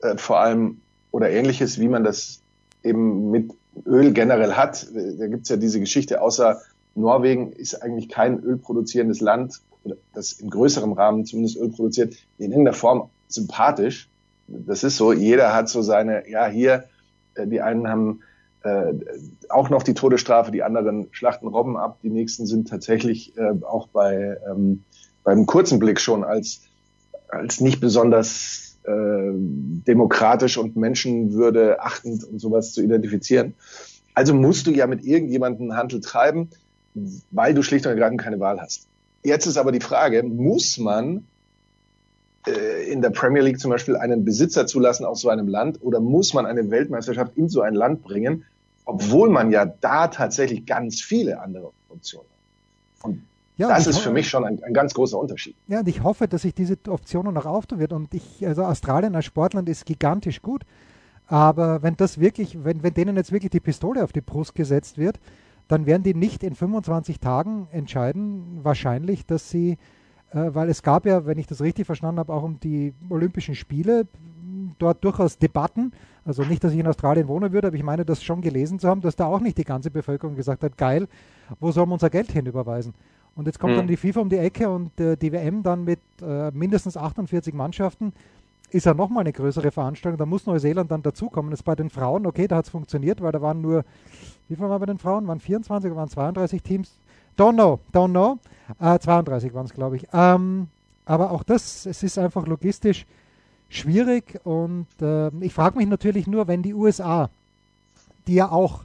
äh, 0.00 0.16
vor 0.16 0.40
allem 0.40 0.80
oder 1.10 1.30
ähnliches, 1.30 1.78
wie 1.78 1.88
man 1.88 2.04
das 2.04 2.42
eben 2.82 3.30
mit 3.30 3.52
Öl 3.86 4.12
generell 4.12 4.54
hat. 4.54 4.86
Da 4.92 5.26
gibt's 5.28 5.48
ja 5.48 5.56
diese 5.56 5.80
Geschichte, 5.80 6.20
außer 6.20 6.60
Norwegen 6.94 7.52
ist 7.52 7.82
eigentlich 7.82 8.08
kein 8.08 8.42
ölproduzierendes 8.42 9.20
Land, 9.20 9.60
das 10.12 10.32
in 10.32 10.50
größerem 10.50 10.92
Rahmen 10.92 11.24
zumindest 11.24 11.56
Öl 11.56 11.70
produziert, 11.70 12.14
in 12.38 12.50
irgendeiner 12.50 12.76
Form 12.76 13.10
sympathisch 13.28 14.10
das 14.48 14.82
ist 14.82 14.96
so, 14.96 15.12
jeder 15.12 15.54
hat 15.54 15.68
so 15.68 15.82
seine, 15.82 16.28
ja, 16.28 16.46
hier, 16.46 16.84
äh, 17.34 17.46
die 17.46 17.60
einen 17.60 17.88
haben 17.88 18.20
äh, 18.64 18.92
auch 19.48 19.70
noch 19.70 19.82
die 19.82 19.94
Todesstrafe, 19.94 20.50
die 20.50 20.62
anderen 20.62 21.08
schlachten 21.12 21.46
Robben 21.46 21.76
ab, 21.76 21.98
die 22.02 22.10
nächsten 22.10 22.46
sind 22.46 22.68
tatsächlich 22.68 23.36
äh, 23.36 23.52
auch 23.62 23.88
bei 23.88 24.36
ähm, 24.50 24.84
beim 25.22 25.46
kurzen 25.46 25.78
Blick 25.78 26.00
schon 26.00 26.24
als 26.24 26.62
als 27.28 27.60
nicht 27.60 27.80
besonders 27.80 28.78
äh, 28.84 29.30
demokratisch 29.32 30.56
und 30.56 30.76
Menschenwürde 30.76 31.80
achtend 31.80 32.24
und 32.24 32.40
sowas 32.40 32.72
zu 32.72 32.82
identifizieren. 32.82 33.54
Also 34.14 34.34
musst 34.34 34.66
du 34.66 34.72
ja 34.72 34.86
mit 34.86 35.04
irgendjemandem 35.04 35.76
Handel 35.76 36.00
treiben, 36.00 36.50
weil 37.30 37.54
du 37.54 37.62
schlicht 37.62 37.86
und 37.86 37.92
ergreifend 37.92 38.20
keine 38.20 38.40
Wahl 38.40 38.60
hast. 38.60 38.88
Jetzt 39.22 39.46
ist 39.46 39.58
aber 39.58 39.72
die 39.72 39.80
Frage, 39.80 40.22
muss 40.22 40.78
man 40.78 41.26
in 42.48 43.02
der 43.02 43.10
Premier 43.10 43.42
League 43.42 43.60
zum 43.60 43.70
Beispiel 43.70 43.96
einen 43.96 44.24
Besitzer 44.24 44.66
zulassen 44.66 45.04
aus 45.04 45.20
so 45.20 45.28
einem 45.28 45.48
Land 45.48 45.82
oder 45.82 46.00
muss 46.00 46.34
man 46.34 46.46
eine 46.46 46.70
Weltmeisterschaft 46.70 47.36
in 47.36 47.48
so 47.48 47.60
ein 47.60 47.74
Land 47.74 48.02
bringen, 48.02 48.44
obwohl 48.84 49.28
man 49.28 49.50
ja 49.50 49.66
da 49.66 50.08
tatsächlich 50.08 50.66
ganz 50.66 51.00
viele 51.00 51.40
andere 51.40 51.72
Optionen 51.88 52.26
hat. 52.28 53.04
Und 53.04 53.22
ja, 53.56 53.68
das 53.68 53.86
ist 53.86 53.98
für 53.98 54.12
mich 54.12 54.28
schon 54.28 54.44
ein, 54.44 54.62
ein, 54.62 54.72
ganz 54.72 54.94
großer 54.94 55.18
Unterschied. 55.18 55.56
Ja, 55.66 55.80
und 55.80 55.88
ich 55.88 56.02
hoffe, 56.02 56.28
dass 56.28 56.42
sich 56.42 56.54
diese 56.54 56.76
Option 56.88 57.32
noch 57.32 57.46
auftun 57.46 57.80
wird. 57.80 57.92
Und 57.92 58.14
ich, 58.14 58.46
also 58.46 58.64
Australien 58.64 59.16
als 59.16 59.24
Sportland 59.24 59.68
ist 59.68 59.84
gigantisch 59.84 60.42
gut. 60.42 60.62
Aber 61.26 61.82
wenn 61.82 61.96
das 61.96 62.20
wirklich, 62.20 62.64
wenn, 62.64 62.82
wenn 62.82 62.94
denen 62.94 63.16
jetzt 63.16 63.32
wirklich 63.32 63.50
die 63.50 63.60
Pistole 63.60 64.04
auf 64.04 64.12
die 64.12 64.20
Brust 64.20 64.54
gesetzt 64.54 64.96
wird, 64.96 65.18
dann 65.66 65.86
werden 65.86 66.02
die 66.02 66.14
nicht 66.14 66.42
in 66.42 66.54
25 66.54 67.20
Tagen 67.20 67.68
entscheiden, 67.72 68.60
wahrscheinlich, 68.62 69.26
dass 69.26 69.50
sie 69.50 69.72
äh, 69.72 69.76
weil 70.32 70.68
es 70.68 70.82
gab 70.82 71.06
ja, 71.06 71.26
wenn 71.26 71.38
ich 71.38 71.46
das 71.46 71.60
richtig 71.60 71.86
verstanden 71.86 72.18
habe, 72.18 72.32
auch 72.32 72.42
um 72.42 72.60
die 72.60 72.94
Olympischen 73.08 73.54
Spiele 73.54 74.06
dort 74.78 75.02
durchaus 75.04 75.38
Debatten. 75.38 75.92
Also 76.24 76.44
nicht, 76.44 76.62
dass 76.62 76.72
ich 76.72 76.78
in 76.78 76.86
Australien 76.86 77.28
wohnen 77.28 77.52
würde, 77.52 77.68
aber 77.68 77.76
ich 77.76 77.82
meine, 77.82 78.04
das 78.04 78.22
schon 78.22 78.42
gelesen 78.42 78.78
zu 78.78 78.88
haben, 78.88 79.00
dass 79.00 79.16
da 79.16 79.26
auch 79.26 79.40
nicht 79.40 79.56
die 79.56 79.64
ganze 79.64 79.90
Bevölkerung 79.90 80.36
gesagt 80.36 80.62
hat, 80.62 80.76
geil, 80.76 81.08
wo 81.58 81.72
sollen 81.72 81.88
wir 81.88 81.94
unser 81.94 82.10
Geld 82.10 82.30
hinüberweisen? 82.30 82.92
Und 83.34 83.46
jetzt 83.46 83.58
kommt 83.58 83.74
mhm. 83.74 83.78
dann 83.78 83.86
die 83.86 83.96
FIFA 83.96 84.20
um 84.20 84.28
die 84.28 84.36
Ecke 84.36 84.68
und 84.68 84.98
äh, 85.00 85.16
die 85.16 85.32
WM 85.32 85.62
dann 85.62 85.84
mit 85.84 86.00
äh, 86.20 86.50
mindestens 86.50 86.96
48 86.96 87.54
Mannschaften 87.54 88.12
ist 88.70 88.84
ja 88.84 88.94
nochmal 88.94 89.22
eine 89.22 89.32
größere 89.32 89.70
Veranstaltung. 89.70 90.18
Da 90.18 90.26
muss 90.26 90.44
Neuseeland 90.44 90.90
dann 90.90 91.02
dazukommen. 91.02 91.50
Das 91.50 91.60
ist 91.60 91.64
bei 91.64 91.74
den 91.74 91.88
Frauen, 91.88 92.26
okay, 92.26 92.46
da 92.46 92.56
hat 92.56 92.66
es 92.66 92.70
funktioniert, 92.70 93.22
weil 93.22 93.32
da 93.32 93.40
waren 93.40 93.60
nur, 93.60 93.84
wie 94.48 94.56
viel 94.56 94.68
waren 94.68 94.80
bei 94.80 94.86
den 94.86 94.98
Frauen? 94.98 95.26
Waren 95.26 95.40
24 95.40 95.90
oder 95.90 96.00
waren 96.00 96.08
32 96.08 96.62
Teams? 96.62 96.98
Don't 97.38 97.54
know, 97.54 97.78
don't 97.92 98.10
know. 98.10 98.38
Äh, 98.80 98.98
32 98.98 99.54
waren 99.54 99.66
es, 99.66 99.72
glaube 99.72 99.96
ich. 99.96 100.06
Ähm, 100.12 100.68
aber 101.06 101.30
auch 101.30 101.42
das, 101.42 101.86
es 101.86 102.02
ist 102.02 102.18
einfach 102.18 102.46
logistisch 102.46 103.06
schwierig 103.70 104.40
und 104.44 104.86
äh, 105.00 105.28
ich 105.40 105.54
frage 105.54 105.78
mich 105.78 105.86
natürlich 105.86 106.26
nur, 106.26 106.48
wenn 106.48 106.62
die 106.62 106.74
USA, 106.74 107.30
die 108.26 108.34
ja 108.34 108.50
auch 108.50 108.84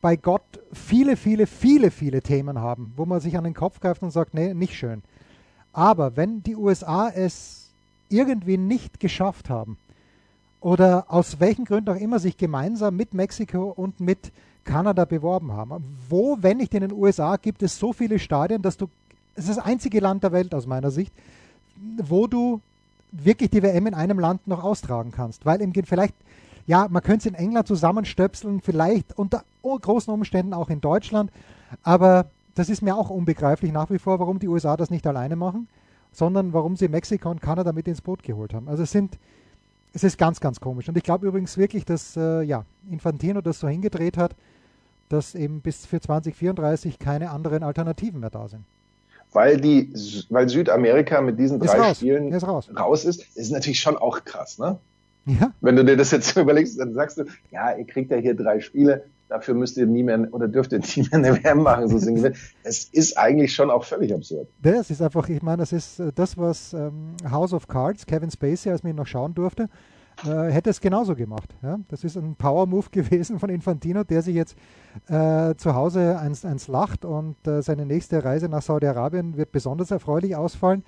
bei 0.00 0.16
Gott 0.16 0.42
viele, 0.72 1.16
viele, 1.16 1.46
viele, 1.46 1.90
viele 1.90 2.22
Themen 2.22 2.60
haben, 2.60 2.92
wo 2.96 3.06
man 3.06 3.20
sich 3.20 3.36
an 3.36 3.44
den 3.44 3.54
Kopf 3.54 3.80
greift 3.80 4.02
und 4.02 4.10
sagt, 4.10 4.34
nee, 4.34 4.54
nicht 4.54 4.74
schön. 4.74 5.02
Aber 5.72 6.16
wenn 6.16 6.42
die 6.42 6.56
USA 6.56 7.08
es 7.08 7.70
irgendwie 8.08 8.56
nicht 8.56 9.00
geschafft 9.00 9.50
haben 9.50 9.78
oder 10.60 11.06
aus 11.08 11.40
welchen 11.40 11.64
Gründen 11.64 11.90
auch 11.90 12.00
immer 12.00 12.18
sich 12.18 12.36
gemeinsam 12.36 12.96
mit 12.96 13.14
Mexiko 13.14 13.64
und 13.70 14.00
mit 14.00 14.32
Kanada 14.66 15.06
beworben 15.06 15.52
haben. 15.52 15.82
Wo, 16.10 16.36
wenn 16.40 16.58
nicht 16.58 16.74
in 16.74 16.82
den 16.82 16.92
USA, 16.92 17.36
gibt 17.36 17.62
es 17.62 17.78
so 17.78 17.94
viele 17.94 18.18
Stadien, 18.18 18.60
dass 18.60 18.76
du, 18.76 18.88
es 19.34 19.48
ist 19.48 19.56
das 19.56 19.64
einzige 19.64 20.00
Land 20.00 20.22
der 20.22 20.32
Welt 20.32 20.54
aus 20.54 20.66
meiner 20.66 20.90
Sicht, 20.90 21.12
wo 22.02 22.26
du 22.26 22.60
wirklich 23.12 23.50
die 23.50 23.62
WM 23.62 23.86
in 23.86 23.94
einem 23.94 24.18
Land 24.18 24.46
noch 24.46 24.62
austragen 24.62 25.12
kannst. 25.12 25.46
Weil 25.46 25.62
im 25.62 25.72
vielleicht, 25.72 26.14
ja, 26.66 26.86
man 26.90 27.02
könnte 27.02 27.28
es 27.28 27.34
in 27.34 27.34
England 27.34 27.66
zusammenstöpseln, 27.68 28.60
vielleicht 28.60 29.16
unter 29.18 29.44
großen 29.62 30.12
Umständen 30.12 30.52
auch 30.52 30.68
in 30.68 30.80
Deutschland, 30.80 31.30
aber 31.82 32.26
das 32.54 32.68
ist 32.68 32.82
mir 32.82 32.96
auch 32.96 33.10
unbegreiflich 33.10 33.72
nach 33.72 33.90
wie 33.90 33.98
vor, 33.98 34.18
warum 34.18 34.38
die 34.38 34.48
USA 34.48 34.76
das 34.76 34.90
nicht 34.90 35.06
alleine 35.06 35.36
machen, 35.36 35.68
sondern 36.12 36.52
warum 36.52 36.76
sie 36.76 36.88
Mexiko 36.88 37.30
und 37.30 37.42
Kanada 37.42 37.72
mit 37.72 37.86
ins 37.86 38.00
Boot 38.00 38.22
geholt 38.22 38.54
haben. 38.54 38.68
Also 38.68 38.82
es 38.82 38.90
sind, 38.90 39.18
es 39.92 40.04
ist 40.04 40.16
ganz, 40.16 40.40
ganz 40.40 40.60
komisch. 40.60 40.88
Und 40.88 40.96
ich 40.96 41.02
glaube 41.02 41.26
übrigens 41.26 41.58
wirklich, 41.58 41.84
dass 41.84 42.16
äh, 42.16 42.42
ja, 42.42 42.64
Infantino 42.90 43.42
das 43.42 43.60
so 43.60 43.68
hingedreht 43.68 44.16
hat, 44.16 44.34
dass 45.08 45.34
eben 45.34 45.60
bis 45.60 45.86
für 45.86 46.00
2034 46.00 46.98
keine 46.98 47.30
anderen 47.30 47.62
Alternativen 47.62 48.20
mehr 48.20 48.30
da 48.30 48.48
sind. 48.48 48.64
Weil 49.32 49.60
die, 49.60 49.92
weil 50.30 50.48
Südamerika 50.48 51.20
mit 51.20 51.38
diesen 51.38 51.60
drei 51.60 51.78
raus. 51.78 51.98
Spielen 51.98 52.32
ist 52.32 52.46
raus. 52.46 52.70
raus 52.76 53.04
ist, 53.04 53.36
ist 53.36 53.50
natürlich 53.50 53.80
schon 53.80 53.96
auch 53.96 54.24
krass, 54.24 54.58
ne? 54.58 54.78
Ja. 55.26 55.52
Wenn 55.60 55.76
du 55.76 55.84
dir 55.84 55.96
das 55.96 56.12
jetzt 56.12 56.36
überlegst, 56.36 56.78
dann 56.78 56.94
sagst 56.94 57.18
du, 57.18 57.24
ja, 57.50 57.76
ihr 57.76 57.84
kriegt 57.84 58.10
ja 58.10 58.16
hier 58.16 58.34
drei 58.34 58.60
Spiele, 58.60 59.04
dafür 59.28 59.54
müsst 59.54 59.76
ihr 59.76 59.86
nie 59.86 60.04
mehr 60.04 60.28
oder 60.30 60.48
dürft 60.48 60.72
ihr 60.72 60.78
nie 60.96 61.02
mehr 61.10 61.12
eine 61.12 61.44
WM 61.44 61.62
machen, 61.62 61.88
so 61.88 61.98
singen 61.98 62.34
Es 62.62 62.84
ist 62.84 63.18
eigentlich 63.18 63.52
schon 63.52 63.70
auch 63.70 63.84
völlig 63.84 64.14
absurd. 64.14 64.48
Das 64.62 64.90
ist 64.90 65.02
einfach, 65.02 65.28
ich 65.28 65.42
meine, 65.42 65.58
das 65.58 65.72
ist 65.72 65.98
äh, 65.98 66.12
das, 66.14 66.38
was 66.38 66.72
ähm, 66.72 67.16
House 67.28 67.52
of 67.52 67.66
Cards, 67.68 68.06
Kevin 68.06 68.30
Spacey, 68.30 68.70
als 68.70 68.82
man 68.82 68.92
ihn 68.92 68.96
noch 68.96 69.06
schauen 69.06 69.34
durfte, 69.34 69.68
äh, 70.24 70.50
hätte 70.50 70.70
es 70.70 70.80
genauso 70.80 71.14
gemacht. 71.14 71.54
Ja? 71.62 71.78
Das 71.88 72.04
ist 72.04 72.16
ein 72.16 72.36
Power-Move 72.36 72.88
gewesen 72.90 73.38
von 73.38 73.50
Infantino, 73.50 74.04
der 74.04 74.22
sich 74.22 74.34
jetzt 74.34 74.56
äh, 75.08 75.54
zu 75.56 75.74
Hause 75.74 76.18
eins, 76.18 76.44
eins 76.44 76.68
lacht 76.68 77.04
und 77.04 77.36
äh, 77.46 77.62
seine 77.62 77.86
nächste 77.86 78.24
Reise 78.24 78.48
nach 78.48 78.62
Saudi-Arabien 78.62 79.36
wird 79.36 79.52
besonders 79.52 79.90
erfreulich 79.90 80.36
ausfallen. 80.36 80.84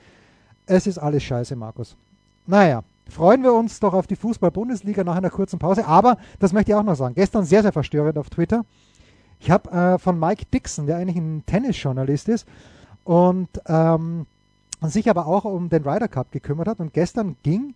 Es 0.67 0.87
ist 0.87 0.99
alles 0.99 1.23
scheiße, 1.23 1.57
Markus. 1.57 1.97
Naja, 2.47 2.83
freuen 3.09 3.43
wir 3.43 3.53
uns 3.53 3.81
doch 3.81 3.95
auf 3.95 4.07
die 4.07 4.17
Fußball-Bundesliga 4.17 5.05
nach 5.05 5.17
einer 5.17 5.31
kurzen 5.31 5.59
Pause. 5.59 5.87
Aber, 5.87 6.17
das 6.39 6.53
möchte 6.53 6.73
ich 6.73 6.77
auch 6.77 6.83
noch 6.83 6.97
sagen, 6.97 7.15
gestern 7.15 7.45
sehr, 7.45 7.63
sehr 7.63 7.73
verstörend 7.73 8.19
auf 8.19 8.31
Twitter. 8.31 8.65
Ich 9.41 9.51
habe 9.51 9.71
äh, 9.71 9.99
von 9.99 10.19
Mike 10.19 10.47
Dixon, 10.53 10.87
der 10.87 10.97
eigentlich 10.97 11.17
ein 11.17 11.45
Tennisjournalist 11.47 12.29
ist 12.29 12.47
und 13.05 13.49
ähm, 13.67 14.27
sich 14.83 15.09
aber 15.09 15.27
auch 15.27 15.45
um 15.45 15.69
den 15.69 15.83
Ryder 15.83 16.09
Cup 16.09 16.33
gekümmert 16.33 16.69
hat. 16.69 16.81
Und 16.81 16.93
gestern 16.93 17.37
ging, 17.43 17.75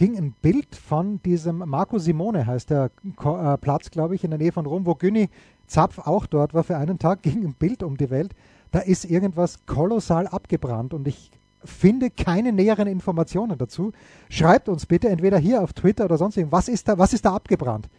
ging 0.00 0.16
ein 0.16 0.32
Bild 0.32 0.76
von 0.76 1.20
diesem 1.24 1.58
Marco 1.58 1.98
Simone, 1.98 2.46
heißt 2.46 2.70
der 2.70 2.90
äh, 3.04 3.58
Platz, 3.58 3.90
glaube 3.90 4.14
ich, 4.14 4.24
in 4.24 4.30
der 4.30 4.38
Nähe 4.38 4.50
von 4.50 4.64
Rom, 4.64 4.86
wo 4.86 4.94
Günni 4.94 5.28
Zapf 5.66 5.98
auch 5.98 6.24
dort 6.24 6.54
war 6.54 6.64
für 6.64 6.78
einen 6.78 6.98
Tag, 6.98 7.20
ging 7.22 7.44
ein 7.44 7.52
Bild 7.52 7.82
um 7.82 7.98
die 7.98 8.08
Welt. 8.08 8.34
Da 8.70 8.78
ist 8.78 9.04
irgendwas 9.04 9.66
kolossal 9.66 10.26
abgebrannt 10.26 10.94
und 10.94 11.06
ich 11.06 11.30
finde 11.62 12.08
keine 12.08 12.50
näheren 12.50 12.88
Informationen 12.88 13.58
dazu. 13.58 13.92
Schreibt 14.30 14.70
uns 14.70 14.86
bitte 14.86 15.10
entweder 15.10 15.36
hier 15.36 15.62
auf 15.62 15.74
Twitter 15.74 16.06
oder 16.06 16.16
sonst 16.16 16.38
irgendwas. 16.38 16.62
Was 16.62 16.68
ist 16.68 16.88
da, 16.88 16.96
was 16.96 17.12
ist 17.12 17.26
da 17.26 17.34
abgebrannt 17.34 17.90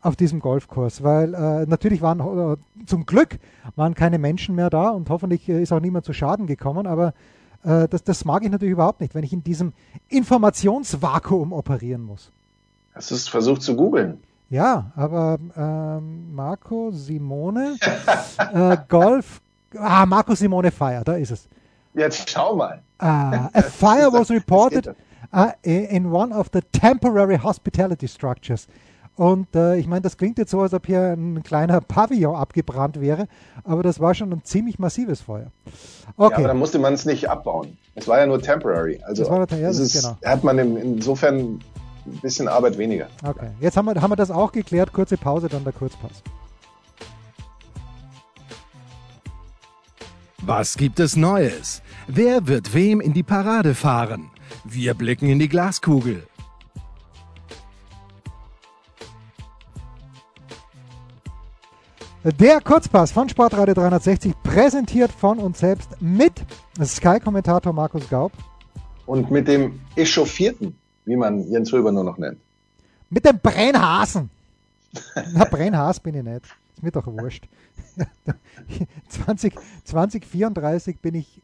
auf 0.00 0.14
diesem 0.14 0.38
Golfkurs? 0.38 1.02
Weil 1.02 1.34
äh, 1.34 1.66
natürlich 1.66 2.02
waren 2.02 2.20
äh, 2.20 2.84
zum 2.86 3.04
Glück 3.04 3.40
waren 3.74 3.96
keine 3.96 4.20
Menschen 4.20 4.54
mehr 4.54 4.70
da 4.70 4.90
und 4.90 5.10
hoffentlich 5.10 5.48
äh, 5.48 5.60
ist 5.60 5.72
auch 5.72 5.80
niemand 5.80 6.04
zu 6.04 6.12
Schaden 6.12 6.46
gekommen, 6.46 6.86
aber 6.86 7.14
äh, 7.64 7.88
das, 7.88 8.04
das 8.04 8.24
mag 8.24 8.44
ich 8.44 8.50
natürlich 8.50 8.72
überhaupt 8.72 9.00
nicht, 9.00 9.14
wenn 9.14 9.24
ich 9.24 9.32
in 9.32 9.42
diesem 9.42 9.72
Informationsvakuum 10.08 11.52
operieren 11.52 12.02
muss. 12.02 12.32
Hast 12.94 13.10
du 13.10 13.14
es 13.14 13.28
versucht 13.28 13.62
zu 13.62 13.76
googeln? 13.76 14.20
Ja, 14.50 14.92
aber 14.96 15.38
ähm, 15.56 16.34
Marco 16.34 16.90
Simone, 16.90 17.76
äh, 18.52 18.76
Golf, 18.88 19.42
ah, 19.76 20.06
Marco 20.06 20.34
Simone 20.34 20.70
Fire, 20.70 21.02
da 21.04 21.14
ist 21.14 21.30
es. 21.30 21.48
Jetzt 21.94 22.30
schau 22.30 22.56
mal. 22.56 22.82
Uh, 23.00 23.48
a 23.54 23.62
fire 23.62 24.10
was 24.12 24.28
reported 24.28 24.88
uh, 25.32 25.52
in 25.62 26.10
one 26.10 26.32
of 26.32 26.48
the 26.52 26.60
temporary 26.72 27.36
hospitality 27.36 28.08
structures. 28.08 28.66
Und 29.18 29.56
äh, 29.56 29.76
ich 29.76 29.88
meine, 29.88 30.02
das 30.02 30.16
klingt 30.16 30.38
jetzt 30.38 30.52
so, 30.52 30.60
als 30.60 30.72
ob 30.72 30.86
hier 30.86 31.12
ein 31.12 31.42
kleiner 31.42 31.80
Pavillon 31.88 32.36
abgebrannt 32.36 33.00
wäre, 33.00 33.26
aber 33.64 33.82
das 33.82 33.98
war 33.98 34.14
schon 34.14 34.32
ein 34.32 34.44
ziemlich 34.44 34.78
massives 34.78 35.22
Feuer. 35.22 35.50
Okay. 36.16 36.34
Ja, 36.34 36.38
aber 36.38 36.48
dann 36.48 36.58
musste 36.58 36.78
man 36.78 36.94
es 36.94 37.04
nicht 37.04 37.28
abbauen. 37.28 37.76
Es 37.96 38.06
war 38.06 38.20
ja 38.20 38.26
nur 38.26 38.40
temporary. 38.40 39.00
Also 39.04 39.24
das 39.24 39.30
war, 39.32 39.40
ja, 39.58 39.66
das 39.66 39.80
ist, 39.80 40.00
genau. 40.00 40.16
hat 40.24 40.44
man 40.44 40.56
insofern 40.58 41.58
ein 42.06 42.18
bisschen 42.22 42.46
Arbeit 42.46 42.78
weniger. 42.78 43.08
Okay, 43.26 43.48
jetzt 43.58 43.76
haben 43.76 43.86
wir, 43.86 44.00
haben 44.00 44.12
wir 44.12 44.16
das 44.16 44.30
auch 44.30 44.52
geklärt. 44.52 44.92
Kurze 44.92 45.16
Pause, 45.16 45.48
dann 45.48 45.64
der 45.64 45.72
Kurzpass. 45.72 46.22
Was 50.42 50.76
gibt 50.76 51.00
es 51.00 51.16
Neues? 51.16 51.82
Wer 52.06 52.46
wird 52.46 52.72
wem 52.72 53.00
in 53.00 53.14
die 53.14 53.24
Parade 53.24 53.74
fahren? 53.74 54.30
Wir 54.62 54.94
blicken 54.94 55.28
in 55.28 55.40
die 55.40 55.48
Glaskugel. 55.48 56.27
Der 62.32 62.60
Kurzpass 62.60 63.10
von 63.10 63.26
Sportradio 63.26 63.72
360, 63.72 64.34
präsentiert 64.42 65.10
von 65.10 65.38
uns 65.38 65.60
selbst 65.60 65.88
mit 66.00 66.32
Sky-Kommentator 66.78 67.72
Markus 67.72 68.06
Gaub. 68.10 68.32
Und 69.06 69.30
mit 69.30 69.48
dem 69.48 69.80
Echauffierten, 69.96 70.76
wie 71.06 71.16
man 71.16 71.48
Jens 71.48 71.72
Röber 71.72 71.90
nur 71.90 72.04
noch 72.04 72.18
nennt. 72.18 72.38
Mit 73.08 73.24
dem 73.24 73.38
Brennhasen. 73.38 74.28
Na, 75.32 75.44
Brennhas 75.44 76.00
bin 76.00 76.16
ich 76.16 76.22
nicht. 76.22 76.44
Ist 76.74 76.82
mir 76.82 76.90
doch 76.90 77.06
wurscht. 77.06 77.48
20, 79.08 79.54
2034 79.84 80.98
bin 80.98 81.14
ich 81.14 81.40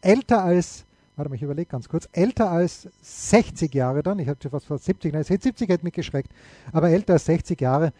älter 0.00 0.42
als, 0.42 0.86
warte 1.16 1.28
mal, 1.28 1.36
ich 1.36 1.42
überlege 1.42 1.68
ganz 1.68 1.86
kurz, 1.86 2.08
älter 2.12 2.50
als 2.50 2.88
60 3.02 3.74
Jahre 3.74 4.02
dann. 4.02 4.18
Ich 4.20 4.28
hatte 4.28 4.48
fast 4.48 4.66
fast 4.66 4.84
70, 4.84 5.12
nein, 5.12 5.24
70 5.24 5.68
hätte 5.68 5.84
mich 5.84 5.92
geschreckt, 5.92 6.30
aber 6.72 6.88
älter 6.88 7.12
als 7.14 7.26
60 7.26 7.60
Jahre 7.60 7.92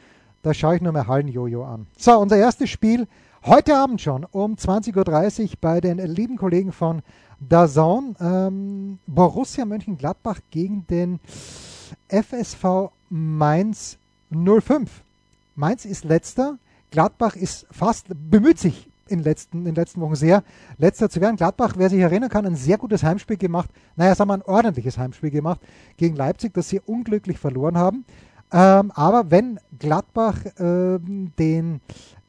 da 0.44 0.52
schaue 0.52 0.76
ich 0.76 0.82
nur 0.82 0.92
mehr 0.92 1.06
Hallenjojo 1.06 1.64
an. 1.64 1.86
So, 1.96 2.18
unser 2.18 2.36
erstes 2.36 2.68
Spiel 2.68 3.08
heute 3.46 3.76
Abend 3.76 4.02
schon 4.02 4.26
um 4.30 4.56
20.30 4.56 5.42
Uhr 5.42 5.48
bei 5.58 5.80
den 5.80 5.96
lieben 5.98 6.36
Kollegen 6.36 6.70
von 6.70 7.00
DAZN. 7.40 8.14
Ähm, 8.20 8.98
Borussia 9.06 9.64
Mönchengladbach 9.64 10.40
gegen 10.50 10.86
den 10.86 11.18
FSV 12.08 12.90
Mainz 13.08 13.96
05. 14.30 14.90
Mainz 15.56 15.86
ist 15.86 16.04
letzter, 16.04 16.58
Gladbach 16.90 17.36
ist 17.36 17.66
fast, 17.70 18.08
bemüht 18.08 18.58
sich 18.58 18.90
in 19.08 19.20
den 19.20 19.24
letzten, 19.24 19.58
in 19.60 19.64
den 19.64 19.74
letzten 19.74 20.02
Wochen 20.02 20.14
sehr, 20.14 20.42
letzter 20.76 21.08
zu 21.08 21.22
werden. 21.22 21.36
Gladbach, 21.36 21.74
wer 21.78 21.88
sich 21.88 22.00
erinnern 22.00 22.28
kann, 22.28 22.44
ein 22.44 22.56
sehr 22.56 22.76
gutes 22.76 23.02
Heimspiel 23.02 23.38
gemacht. 23.38 23.70
Naja, 23.96 24.14
sagen 24.14 24.28
wir 24.28 24.34
ein 24.34 24.42
ordentliches 24.42 24.98
Heimspiel 24.98 25.30
gemacht 25.30 25.60
gegen 25.96 26.16
Leipzig, 26.16 26.52
das 26.52 26.68
sie 26.68 26.80
unglücklich 26.80 27.38
verloren 27.38 27.78
haben. 27.78 28.04
Ähm, 28.52 28.90
aber 28.92 29.30
wenn 29.30 29.58
Gladbach 29.78 30.38
ähm, 30.58 31.32
den 31.38 31.80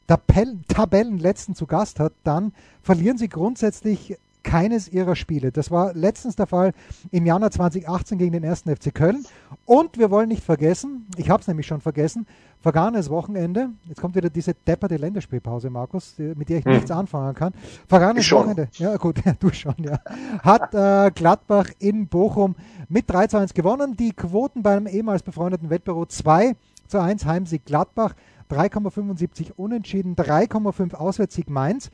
Tabellen, 0.06 0.64
Tabellenletzten 0.68 1.54
zu 1.54 1.66
Gast 1.66 2.00
hat, 2.00 2.12
dann 2.24 2.52
verlieren 2.82 3.18
sie 3.18 3.28
grundsätzlich 3.28 4.16
keines 4.46 4.88
ihrer 4.88 5.16
Spiele. 5.16 5.50
Das 5.50 5.70
war 5.70 5.92
letztens 5.92 6.36
der 6.36 6.46
Fall 6.46 6.72
im 7.10 7.26
Januar 7.26 7.50
2018 7.50 8.16
gegen 8.16 8.32
den 8.32 8.44
1. 8.44 8.62
FC 8.62 8.94
Köln. 8.94 9.26
Und 9.66 9.98
wir 9.98 10.10
wollen 10.10 10.28
nicht 10.28 10.44
vergessen, 10.44 11.06
ich 11.16 11.28
habe 11.28 11.40
es 11.40 11.48
nämlich 11.48 11.66
schon 11.66 11.80
vergessen, 11.80 12.26
vergangenes 12.60 13.10
Wochenende, 13.10 13.70
jetzt 13.86 14.00
kommt 14.00 14.14
wieder 14.14 14.30
diese 14.30 14.54
depperte 14.54 14.96
Länderspielpause, 14.96 15.68
Markus, 15.68 16.14
mit 16.18 16.48
der 16.48 16.58
ich 16.58 16.64
hm. 16.64 16.74
nichts 16.74 16.90
anfangen 16.92 17.34
kann. 17.34 17.52
Vergangenes 17.88 18.30
Wochenende, 18.30 18.68
ja 18.74 18.96
gut, 18.96 19.20
du 19.40 19.52
schon, 19.52 19.74
ja, 19.80 19.98
hat 20.42 20.72
äh, 20.74 21.10
Gladbach 21.10 21.70
in 21.80 22.06
Bochum 22.06 22.54
mit 22.88 23.10
3 23.10 23.26
zu 23.26 23.38
1 23.38 23.52
gewonnen. 23.52 23.96
Die 23.96 24.12
Quoten 24.12 24.62
beim 24.62 24.86
ehemals 24.86 25.24
befreundeten 25.24 25.70
Wettbüro 25.70 26.06
2 26.06 26.54
zu 26.86 27.00
1 27.00 27.26
Heimsieg 27.26 27.64
Gladbach, 27.66 28.14
3,75 28.50 29.52
Unentschieden, 29.56 30.14
3,5 30.14 30.94
Auswärtssieg 30.94 31.50
Mainz 31.50 31.90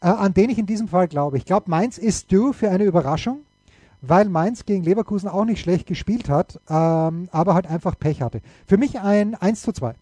äh, 0.00 0.08
an 0.08 0.34
den 0.34 0.50
ich 0.50 0.58
in 0.58 0.66
diesem 0.66 0.88
Fall 0.88 1.08
glaube. 1.08 1.36
Ich 1.36 1.44
glaube, 1.44 1.70
Mainz 1.70 1.98
ist 1.98 2.32
due 2.32 2.52
für 2.52 2.70
eine 2.70 2.84
Überraschung, 2.84 3.40
weil 4.00 4.28
Mainz 4.28 4.64
gegen 4.64 4.84
Leverkusen 4.84 5.28
auch 5.28 5.44
nicht 5.44 5.60
schlecht 5.60 5.86
gespielt 5.86 6.28
hat, 6.28 6.60
ähm, 6.68 7.28
aber 7.32 7.54
halt 7.54 7.66
einfach 7.66 7.98
Pech 7.98 8.22
hatte. 8.22 8.40
Für 8.66 8.76
mich 8.76 9.00
ein 9.00 9.34
1 9.34 9.62
zu 9.62 9.72
2. 9.72 9.94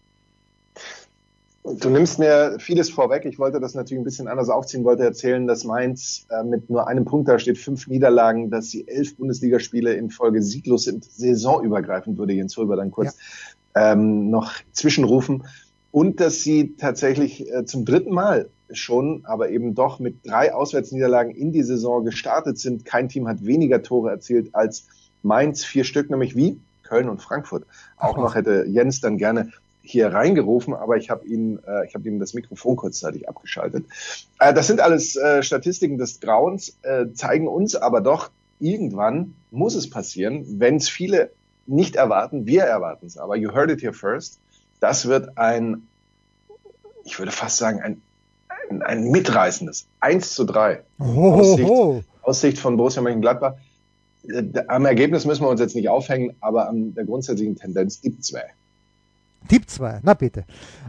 Du 1.79 1.89
nimmst 1.89 2.17
mir 2.17 2.57
vieles 2.59 2.89
vorweg. 2.89 3.25
Ich 3.25 3.39
wollte 3.39 3.59
das 3.59 3.75
natürlich 3.75 3.99
ein 4.01 4.05
bisschen 4.05 4.29
anders 4.29 4.47
aufziehen, 4.47 4.85
wollte 4.85 5.03
erzählen, 5.03 5.47
dass 5.47 5.65
Mainz 5.65 6.25
äh, 6.29 6.43
mit 6.43 6.69
nur 6.69 6.87
einem 6.87 7.03
Punkt 7.03 7.27
da 7.27 7.39
steht, 7.39 7.57
fünf 7.57 7.87
Niederlagen, 7.87 8.49
dass 8.49 8.69
sie 8.69 8.87
elf 8.87 9.17
Bundesligaspiele 9.17 9.93
in 9.93 10.09
Folge 10.09 10.41
sieglos 10.41 10.83
sind, 10.83 11.03
saisonübergreifend, 11.03 12.17
würde 12.17 12.33
Jens 12.33 12.57
Röber 12.57 12.77
dann 12.77 12.91
kurz 12.91 13.17
ja. 13.75 13.91
ähm, 13.91 14.29
noch 14.29 14.53
zwischenrufen. 14.71 15.43
Und 15.91 16.19
dass 16.19 16.41
sie 16.41 16.75
tatsächlich 16.77 17.51
äh, 17.51 17.65
zum 17.65 17.85
dritten 17.85 18.13
Mal 18.13 18.49
schon, 18.71 19.23
aber 19.25 19.49
eben 19.49 19.75
doch 19.75 19.99
mit 19.99 20.27
drei 20.27 20.53
Auswärtsniederlagen 20.53 21.33
in 21.33 21.51
die 21.51 21.63
Saison 21.63 22.03
gestartet 22.03 22.59
sind. 22.59 22.85
Kein 22.85 23.09
Team 23.09 23.27
hat 23.27 23.45
weniger 23.45 23.81
Tore 23.81 24.11
erzielt 24.11 24.53
als 24.53 24.87
Mainz, 25.23 25.63
vier 25.63 25.83
Stück, 25.83 26.09
nämlich 26.09 26.35
wie 26.35 26.59
Köln 26.83 27.09
und 27.09 27.21
Frankfurt. 27.21 27.65
Auch 27.97 28.17
noch 28.17 28.35
hätte 28.35 28.65
Jens 28.67 29.01
dann 29.01 29.17
gerne 29.17 29.51
hier 29.81 30.13
reingerufen, 30.13 30.73
aber 30.73 30.97
ich 30.97 31.09
habe 31.09 31.25
ihn, 31.25 31.59
äh, 31.65 31.87
ich 31.87 31.95
habe 31.95 32.07
ihm 32.07 32.19
das 32.19 32.33
Mikrofon 32.33 32.75
kurzzeitig 32.75 33.29
abgeschaltet. 33.29 33.85
Äh, 34.39 34.53
das 34.53 34.67
sind 34.67 34.81
alles 34.81 35.15
äh, 35.15 35.43
Statistiken 35.43 35.97
des 35.97 36.19
Grauens, 36.19 36.77
äh, 36.81 37.05
zeigen 37.13 37.47
uns 37.47 37.75
aber 37.75 38.01
doch, 38.01 38.29
irgendwann 38.59 39.33
muss 39.51 39.75
es 39.75 39.89
passieren, 39.89 40.45
wenn 40.59 40.75
es 40.75 40.89
viele 40.89 41.31
nicht 41.67 41.95
erwarten. 41.95 42.45
Wir 42.45 42.63
erwarten 42.63 43.05
es 43.05 43.17
aber. 43.17 43.35
You 43.35 43.53
heard 43.53 43.69
it 43.69 43.81
here 43.81 43.93
first. 43.93 44.39
Das 44.79 45.07
wird 45.07 45.37
ein, 45.37 45.87
ich 47.03 47.17
würde 47.19 47.31
fast 47.31 47.57
sagen, 47.57 47.81
ein 47.81 48.01
ein, 48.69 48.81
ein 48.81 49.11
mitreißendes 49.11 49.87
1 49.99 50.33
zu 50.33 50.45
3. 50.45 50.81
Aussicht, 50.99 52.05
Aussicht 52.21 52.59
von 52.59 52.77
Borussia 52.77 53.01
Mönchengladbach. 53.01 53.53
Äh, 54.27 54.43
am 54.67 54.85
Ergebnis 54.85 55.25
müssen 55.25 55.43
wir 55.43 55.49
uns 55.49 55.59
jetzt 55.59 55.75
nicht 55.75 55.89
aufhängen, 55.89 56.35
aber 56.39 56.67
an 56.67 56.93
der 56.93 57.05
grundsätzlichen 57.05 57.55
Tendenz 57.55 58.01
Tipp 58.01 58.23
2. 58.23 58.41
Tipp 59.47 59.69
2, 59.69 60.01
na 60.03 60.13
bitte. 60.13 60.45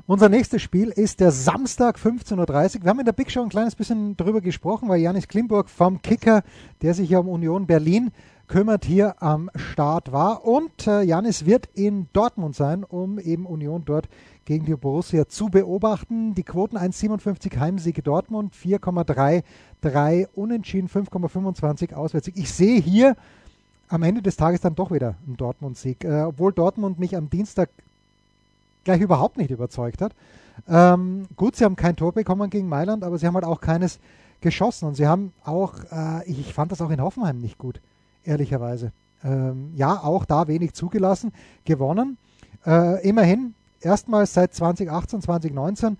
Unser 0.07 0.29
nächstes 0.29 0.63
Spiel 0.63 0.89
ist 0.89 1.21
der 1.21 1.31
Samstag 1.31 1.97
15.30 1.97 2.39
Uhr. 2.79 2.83
Wir 2.83 2.91
haben 2.91 2.99
in 2.99 3.05
der 3.05 3.13
Big 3.13 3.31
Show 3.31 3.43
ein 3.43 3.51
kleines 3.51 3.77
bisschen 3.77 4.17
drüber 4.17 4.41
gesprochen, 4.41 4.89
weil 4.89 5.01
Janis 5.01 5.29
Klimburg 5.29 5.69
vom 5.69 6.03
Kicker, 6.03 6.43
der 6.83 6.95
sich 6.95 7.11
ja 7.11 7.19
um 7.21 7.29
Union 7.29 7.67
Berlin 7.67 8.11
kümmert, 8.49 8.85
hier 8.85 9.23
am 9.23 9.51
Start 9.55 10.11
war. 10.11 10.45
Und 10.45 10.87
äh, 10.87 11.03
Janis 11.03 11.47
wird 11.47 11.69
in 11.75 12.09
Dortmund 12.13 12.57
sein, 12.57 12.83
um 12.83 13.19
eben 13.19 13.47
Union 13.47 13.83
dort 13.85 14.09
gegen 14.45 14.65
die 14.65 14.75
Borussia 14.75 15.29
zu 15.29 15.51
beobachten. 15.51 16.35
Die 16.35 16.43
Quoten 16.43 16.77
1,57 16.77 17.59
Heimsiege 17.59 18.03
Dortmund, 18.03 18.55
4,33 18.55 20.29
Unentschieden, 20.35 20.89
5,25 20.89 21.93
Auswärtssieg. 21.93 22.37
Ich 22.37 22.53
sehe 22.53 22.81
hier 22.81 23.17
am 23.89 24.03
Ende 24.03 24.23
des 24.23 24.37
Tages 24.37 24.61
dann 24.61 24.75
doch 24.75 24.91
wieder 24.91 25.15
einen 25.27 25.37
Dortmund-Sieg, 25.37 26.05
äh, 26.05 26.23
obwohl 26.23 26.53
Dortmund 26.53 26.99
mich 26.99 27.17
am 27.17 27.31
Dienstag 27.31 27.71
gleich 28.85 29.01
überhaupt 29.01 29.37
nicht 29.37 29.51
überzeugt 29.51 30.01
hat. 30.01 30.13
Ähm, 30.69 31.27
gut, 31.37 31.57
sie 31.57 31.65
haben 31.65 31.77
kein 31.77 31.97
Tor 31.97 32.13
bekommen 32.13 32.51
gegen 32.51 32.69
Mailand, 32.69 33.05
aber 33.05 33.19
sie 33.19 33.27
haben 33.27 33.35
halt 33.35 33.45
auch 33.45 33.61
keines 33.61 33.99
geschossen. 34.41 34.87
Und 34.87 34.95
sie 34.95 35.07
haben 35.07 35.33
auch, 35.45 35.75
äh, 35.93 36.29
ich 36.29 36.55
fand 36.55 36.73
das 36.73 36.81
auch 36.81 36.91
in 36.91 37.01
Hoffenheim 37.01 37.39
nicht 37.39 37.59
gut, 37.59 37.81
ehrlicherweise. 38.29 38.93
Ähm, 39.25 39.73
ja, 39.75 40.03
auch 40.03 40.25
da 40.25 40.47
wenig 40.47 40.75
zugelassen, 40.75 41.33
gewonnen. 41.65 42.19
Äh, 42.65 43.07
immerhin 43.07 43.55
erstmals 43.81 44.35
seit 44.35 44.55
2018, 44.55 45.23
2019 45.23 45.99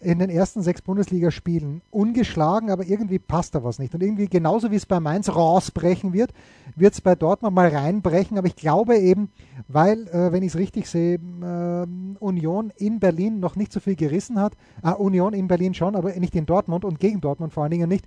in 0.00 0.18
den 0.18 0.30
ersten 0.30 0.62
sechs 0.62 0.82
Bundesligaspielen 0.82 1.82
ungeschlagen, 1.90 2.70
aber 2.70 2.86
irgendwie 2.86 3.18
passt 3.18 3.54
da 3.54 3.64
was 3.64 3.78
nicht. 3.78 3.94
Und 3.94 4.02
irgendwie 4.02 4.26
genauso 4.26 4.70
wie 4.70 4.76
es 4.76 4.86
bei 4.86 5.00
Mainz 5.00 5.28
rausbrechen 5.28 6.12
wird, 6.12 6.32
wird 6.76 6.94
es 6.94 7.00
bei 7.00 7.14
Dortmund 7.14 7.54
mal 7.54 7.68
reinbrechen. 7.68 8.38
Aber 8.38 8.46
ich 8.46 8.56
glaube 8.56 8.96
eben, 8.96 9.30
weil, 9.68 10.08
äh, 10.08 10.32
wenn 10.32 10.42
ich 10.42 10.54
es 10.54 10.58
richtig 10.58 10.88
sehe, 10.88 11.14
äh, 11.16 11.86
Union 12.18 12.72
in 12.76 13.00
Berlin 13.00 13.40
noch 13.40 13.56
nicht 13.56 13.72
so 13.72 13.80
viel 13.80 13.96
gerissen 13.96 14.38
hat. 14.38 14.54
Äh, 14.82 14.92
Union 14.92 15.34
in 15.34 15.48
Berlin 15.48 15.74
schon, 15.74 15.96
aber 15.96 16.14
nicht 16.14 16.34
in 16.34 16.46
Dortmund 16.46 16.84
und 16.84 17.00
gegen 17.00 17.20
Dortmund 17.20 17.52
vor 17.52 17.64
allen 17.64 17.72
Dingen 17.72 17.88
nicht. 17.88 18.06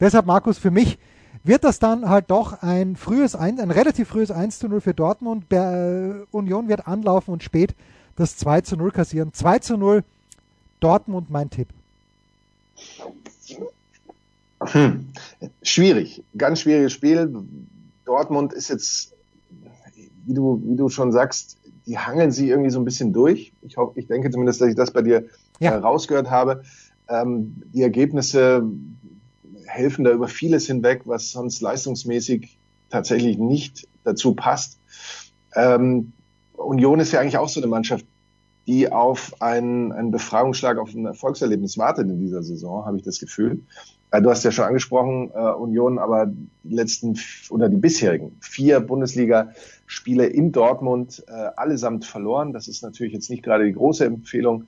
Deshalb, 0.00 0.26
Markus, 0.26 0.58
für 0.58 0.70
mich 0.70 0.98
wird 1.44 1.64
das 1.64 1.78
dann 1.78 2.08
halt 2.08 2.30
doch 2.30 2.62
ein 2.62 2.96
frühes, 2.96 3.34
ein, 3.34 3.58
ein 3.58 3.70
relativ 3.70 4.08
frühes 4.08 4.30
1 4.30 4.58
zu 4.58 4.68
0 4.68 4.80
für 4.80 4.94
Dortmund. 4.94 5.52
Äh, 5.52 6.24
Union 6.30 6.68
wird 6.68 6.86
anlaufen 6.86 7.32
und 7.32 7.42
spät 7.42 7.74
das 8.16 8.36
2 8.36 8.60
zu 8.60 8.76
0 8.76 8.90
kassieren. 8.92 9.32
2 9.32 9.58
zu 9.58 9.76
0 9.76 10.04
Dortmund 10.80 11.30
mein 11.30 11.50
Tipp. 11.50 11.68
Hm. 14.60 15.08
Schwierig, 15.62 16.22
ganz 16.36 16.60
schwieriges 16.60 16.92
Spiel. 16.92 17.34
Dortmund 18.04 18.52
ist 18.52 18.68
jetzt, 18.68 19.12
wie 20.26 20.34
du, 20.34 20.62
wie 20.64 20.76
du 20.76 20.88
schon 20.88 21.12
sagst, 21.12 21.56
die 21.86 21.98
hangeln 21.98 22.30
sie 22.30 22.48
irgendwie 22.48 22.70
so 22.70 22.78
ein 22.80 22.84
bisschen 22.84 23.12
durch. 23.12 23.52
Ich 23.62 23.76
hoffe, 23.76 23.98
ich 23.98 24.06
denke 24.06 24.30
zumindest, 24.30 24.60
dass 24.60 24.68
ich 24.68 24.76
das 24.76 24.92
bei 24.92 25.02
dir 25.02 25.24
ja. 25.58 25.72
äh, 25.72 25.76
rausgehört 25.76 26.30
habe. 26.30 26.62
Ähm, 27.08 27.62
die 27.72 27.82
Ergebnisse 27.82 28.64
helfen 29.72 30.04
da 30.04 30.12
über 30.12 30.28
vieles 30.28 30.66
hinweg, 30.66 31.02
was 31.06 31.30
sonst 31.30 31.60
leistungsmäßig 31.62 32.58
tatsächlich 32.90 33.38
nicht 33.38 33.88
dazu 34.04 34.34
passt. 34.34 34.78
Ähm, 35.54 36.12
Union 36.52 37.00
ist 37.00 37.12
ja 37.12 37.20
eigentlich 37.20 37.38
auch 37.38 37.48
so 37.48 37.60
eine 37.60 37.68
Mannschaft, 37.68 38.04
die 38.66 38.92
auf 38.92 39.34
einen, 39.40 39.90
einen 39.92 40.10
Befreiungsschlag, 40.10 40.78
auf 40.78 40.94
ein 40.94 41.06
Erfolgserlebnis 41.06 41.78
wartet 41.78 42.08
in 42.08 42.20
dieser 42.20 42.42
Saison, 42.42 42.84
habe 42.84 42.98
ich 42.98 43.02
das 43.02 43.18
Gefühl. 43.18 43.62
Du 44.12 44.28
hast 44.28 44.44
ja 44.44 44.52
schon 44.52 44.66
angesprochen, 44.66 45.30
äh, 45.34 45.38
Union, 45.38 45.98
aber 45.98 46.26
die 46.26 46.74
letzten 46.74 47.18
oder 47.48 47.70
die 47.70 47.78
bisherigen 47.78 48.36
vier 48.40 48.80
Bundesliga-Spiele 48.80 50.26
in 50.26 50.52
Dortmund 50.52 51.24
äh, 51.28 51.32
allesamt 51.56 52.04
verloren. 52.04 52.52
Das 52.52 52.68
ist 52.68 52.82
natürlich 52.82 53.14
jetzt 53.14 53.30
nicht 53.30 53.42
gerade 53.42 53.64
die 53.64 53.72
große 53.72 54.04
Empfehlung. 54.04 54.64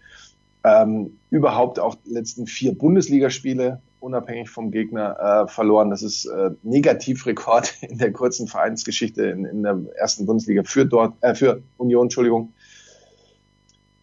Ähm, 0.64 1.18
überhaupt 1.28 1.78
auch 1.78 1.96
letzten 2.06 2.46
vier 2.46 2.72
Bundesligaspiele 2.72 3.82
unabhängig 4.04 4.50
vom 4.50 4.70
Gegner 4.70 5.44
äh, 5.46 5.48
verloren. 5.48 5.90
Das 5.90 6.02
ist 6.02 6.26
äh, 6.26 6.50
Negativrekord 6.62 7.74
in 7.82 7.98
der 7.98 8.12
kurzen 8.12 8.46
Vereinsgeschichte 8.46 9.24
in, 9.26 9.44
in 9.44 9.62
der 9.62 9.78
ersten 9.96 10.26
Bundesliga 10.26 10.62
für 10.64 10.86
dort 10.86 11.14
äh, 11.22 11.34
für 11.34 11.62
Union, 11.78 12.06
Entschuldigung. 12.06 12.52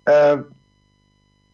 Äh, 0.05 0.37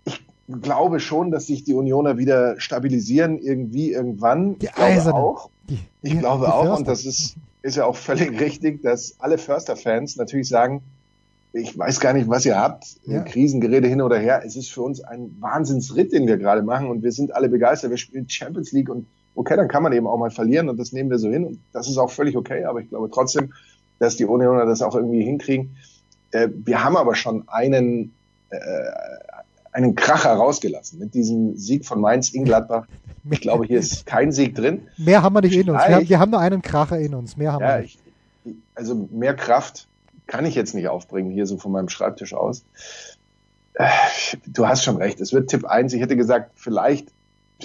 ich 0.05 0.23
glaube 0.61 0.99
schon, 0.99 1.31
dass 1.31 1.47
sich 1.47 1.63
die 1.65 1.73
Unioner 1.73 2.17
wieder 2.17 2.59
stabilisieren 2.59 3.37
irgendwie 3.37 3.91
irgendwann. 3.91 4.57
Die 4.59 4.67
ich 4.67 4.71
glaube 4.73 4.91
Eiserne. 4.91 5.17
auch. 5.17 5.49
Die, 5.69 5.79
Ich 6.01 6.11
die- 6.13 6.17
glaube 6.19 6.45
die 6.45 6.51
auch, 6.51 6.61
Förster. 6.63 6.77
und 6.79 6.87
das 6.87 7.05
ist, 7.05 7.35
ist 7.61 7.75
ja 7.75 7.85
auch 7.85 7.95
völlig 7.97 8.31
richtig, 8.39 8.81
dass 8.81 9.15
alle 9.19 9.37
Förster-Fans 9.37 10.15
natürlich 10.15 10.47
sagen, 10.47 10.81
ich 11.59 11.77
weiß 11.77 11.99
gar 11.99 12.13
nicht, 12.13 12.29
was 12.29 12.45
ihr 12.45 12.57
habt, 12.57 12.85
Ja. 13.05 13.21
Krisengerede 13.21 13.87
hin 13.87 14.01
oder 14.01 14.17
her. 14.17 14.41
Es 14.45 14.55
ist 14.55 14.71
für 14.71 14.81
uns 14.81 15.01
ein 15.01 15.35
Wahnsinnsritt, 15.39 16.11
den 16.13 16.27
wir 16.27 16.37
gerade 16.37 16.61
machen 16.61 16.87
und 16.89 17.03
wir 17.03 17.11
sind 17.11 17.33
alle 17.35 17.49
begeistert. 17.49 17.89
Wir 17.89 17.97
spielen 17.97 18.29
Champions 18.29 18.71
League 18.71 18.89
und 18.89 19.07
okay, 19.35 19.55
dann 19.55 19.67
kann 19.67 19.83
man 19.83 19.93
eben 19.93 20.07
auch 20.07 20.17
mal 20.17 20.31
verlieren 20.31 20.69
und 20.69 20.77
das 20.77 20.91
nehmen 20.91 21.09
wir 21.09 21.19
so 21.19 21.29
hin 21.29 21.45
und 21.45 21.59
das 21.73 21.87
ist 21.89 21.97
auch 21.97 22.11
völlig 22.11 22.35
okay, 22.37 22.65
aber 22.65 22.81
ich 22.81 22.89
glaube 22.89 23.09
trotzdem, 23.11 23.53
dass 23.99 24.15
die 24.15 24.25
Unioner 24.25 24.65
das 24.65 24.81
auch 24.81 24.95
irgendwie 24.95 25.23
hinkriegen. 25.23 25.77
Äh, 26.31 26.49
wir 26.65 26.83
haben 26.83 26.97
aber 26.97 27.15
schon 27.15 27.43
einen, 27.47 28.13
äh, 28.49 28.57
einen 29.71 29.95
Kracher 29.95 30.33
rausgelassen 30.33 30.99
mit 30.99 31.13
diesem 31.13 31.55
Sieg 31.57 31.85
von 31.85 32.01
Mainz 32.01 32.29
in 32.29 32.45
Gladbach. 32.45 32.87
Ich 33.29 33.41
glaube, 33.41 33.65
hier 33.65 33.79
ist 33.79 34.05
kein 34.05 34.31
Sieg 34.31 34.55
drin. 34.55 34.87
Mehr 34.97 35.21
haben 35.21 35.33
wir 35.35 35.41
nicht 35.41 35.55
in 35.57 35.69
uns. 35.69 35.81
Wir 35.87 36.07
wir 36.09 36.19
haben 36.19 36.31
nur 36.31 36.39
einen 36.39 36.61
Kracher 36.61 36.97
in 36.99 37.13
uns. 37.13 37.35
Mehr 37.37 37.53
haben 37.53 37.61
Ja, 37.61 37.75
wir 37.75 37.81
nicht. 37.81 37.99
ich, 38.45 38.53
also 38.75 39.07
mehr 39.11 39.35
Kraft 39.35 39.87
kann 40.27 40.45
ich 40.45 40.55
jetzt 40.55 40.75
nicht 40.75 40.87
aufbringen, 40.87 41.31
hier 41.31 41.45
so 41.45 41.57
von 41.57 41.71
meinem 41.71 41.89
Schreibtisch 41.89 42.33
aus. 42.33 42.63
Äh, 43.73 43.87
Du 44.45 44.67
hast 44.67 44.83
schon 44.83 44.97
recht, 44.97 45.21
es 45.21 45.33
wird 45.33 45.49
Tipp 45.49 45.65
1. 45.65 45.93
Ich 45.93 46.01
hätte 46.01 46.17
gesagt, 46.17 46.51
vielleicht 46.55 47.07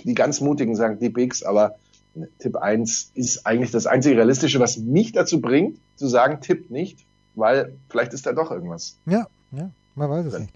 die 0.05 0.15
ganz 0.15 0.41
Mutigen 0.41 0.77
sagen 0.77 0.99
die 0.99 1.09
Bigs, 1.09 1.43
aber 1.43 1.77
Tipp 2.39 2.57
1 2.57 3.13
ist 3.15 3.47
eigentlich 3.47 3.71
das 3.71 3.87
einzige 3.87 4.17
Realistische, 4.17 4.61
was 4.61 4.77
mich 4.79 5.13
dazu 5.13 5.41
bringt, 5.41 5.79
zu 5.97 6.07
sagen, 6.07 6.41
Tipp 6.41 6.71
nicht, 6.71 7.05
weil 7.35 7.75
vielleicht 7.89 8.13
ist 8.13 8.27
da 8.27 8.33
doch 8.33 8.51
irgendwas. 8.51 8.99
Ja, 9.07 9.27
ja, 9.51 9.71
man 9.95 10.11
weiß 10.11 10.27
es 10.27 10.39
nicht. 10.39 10.53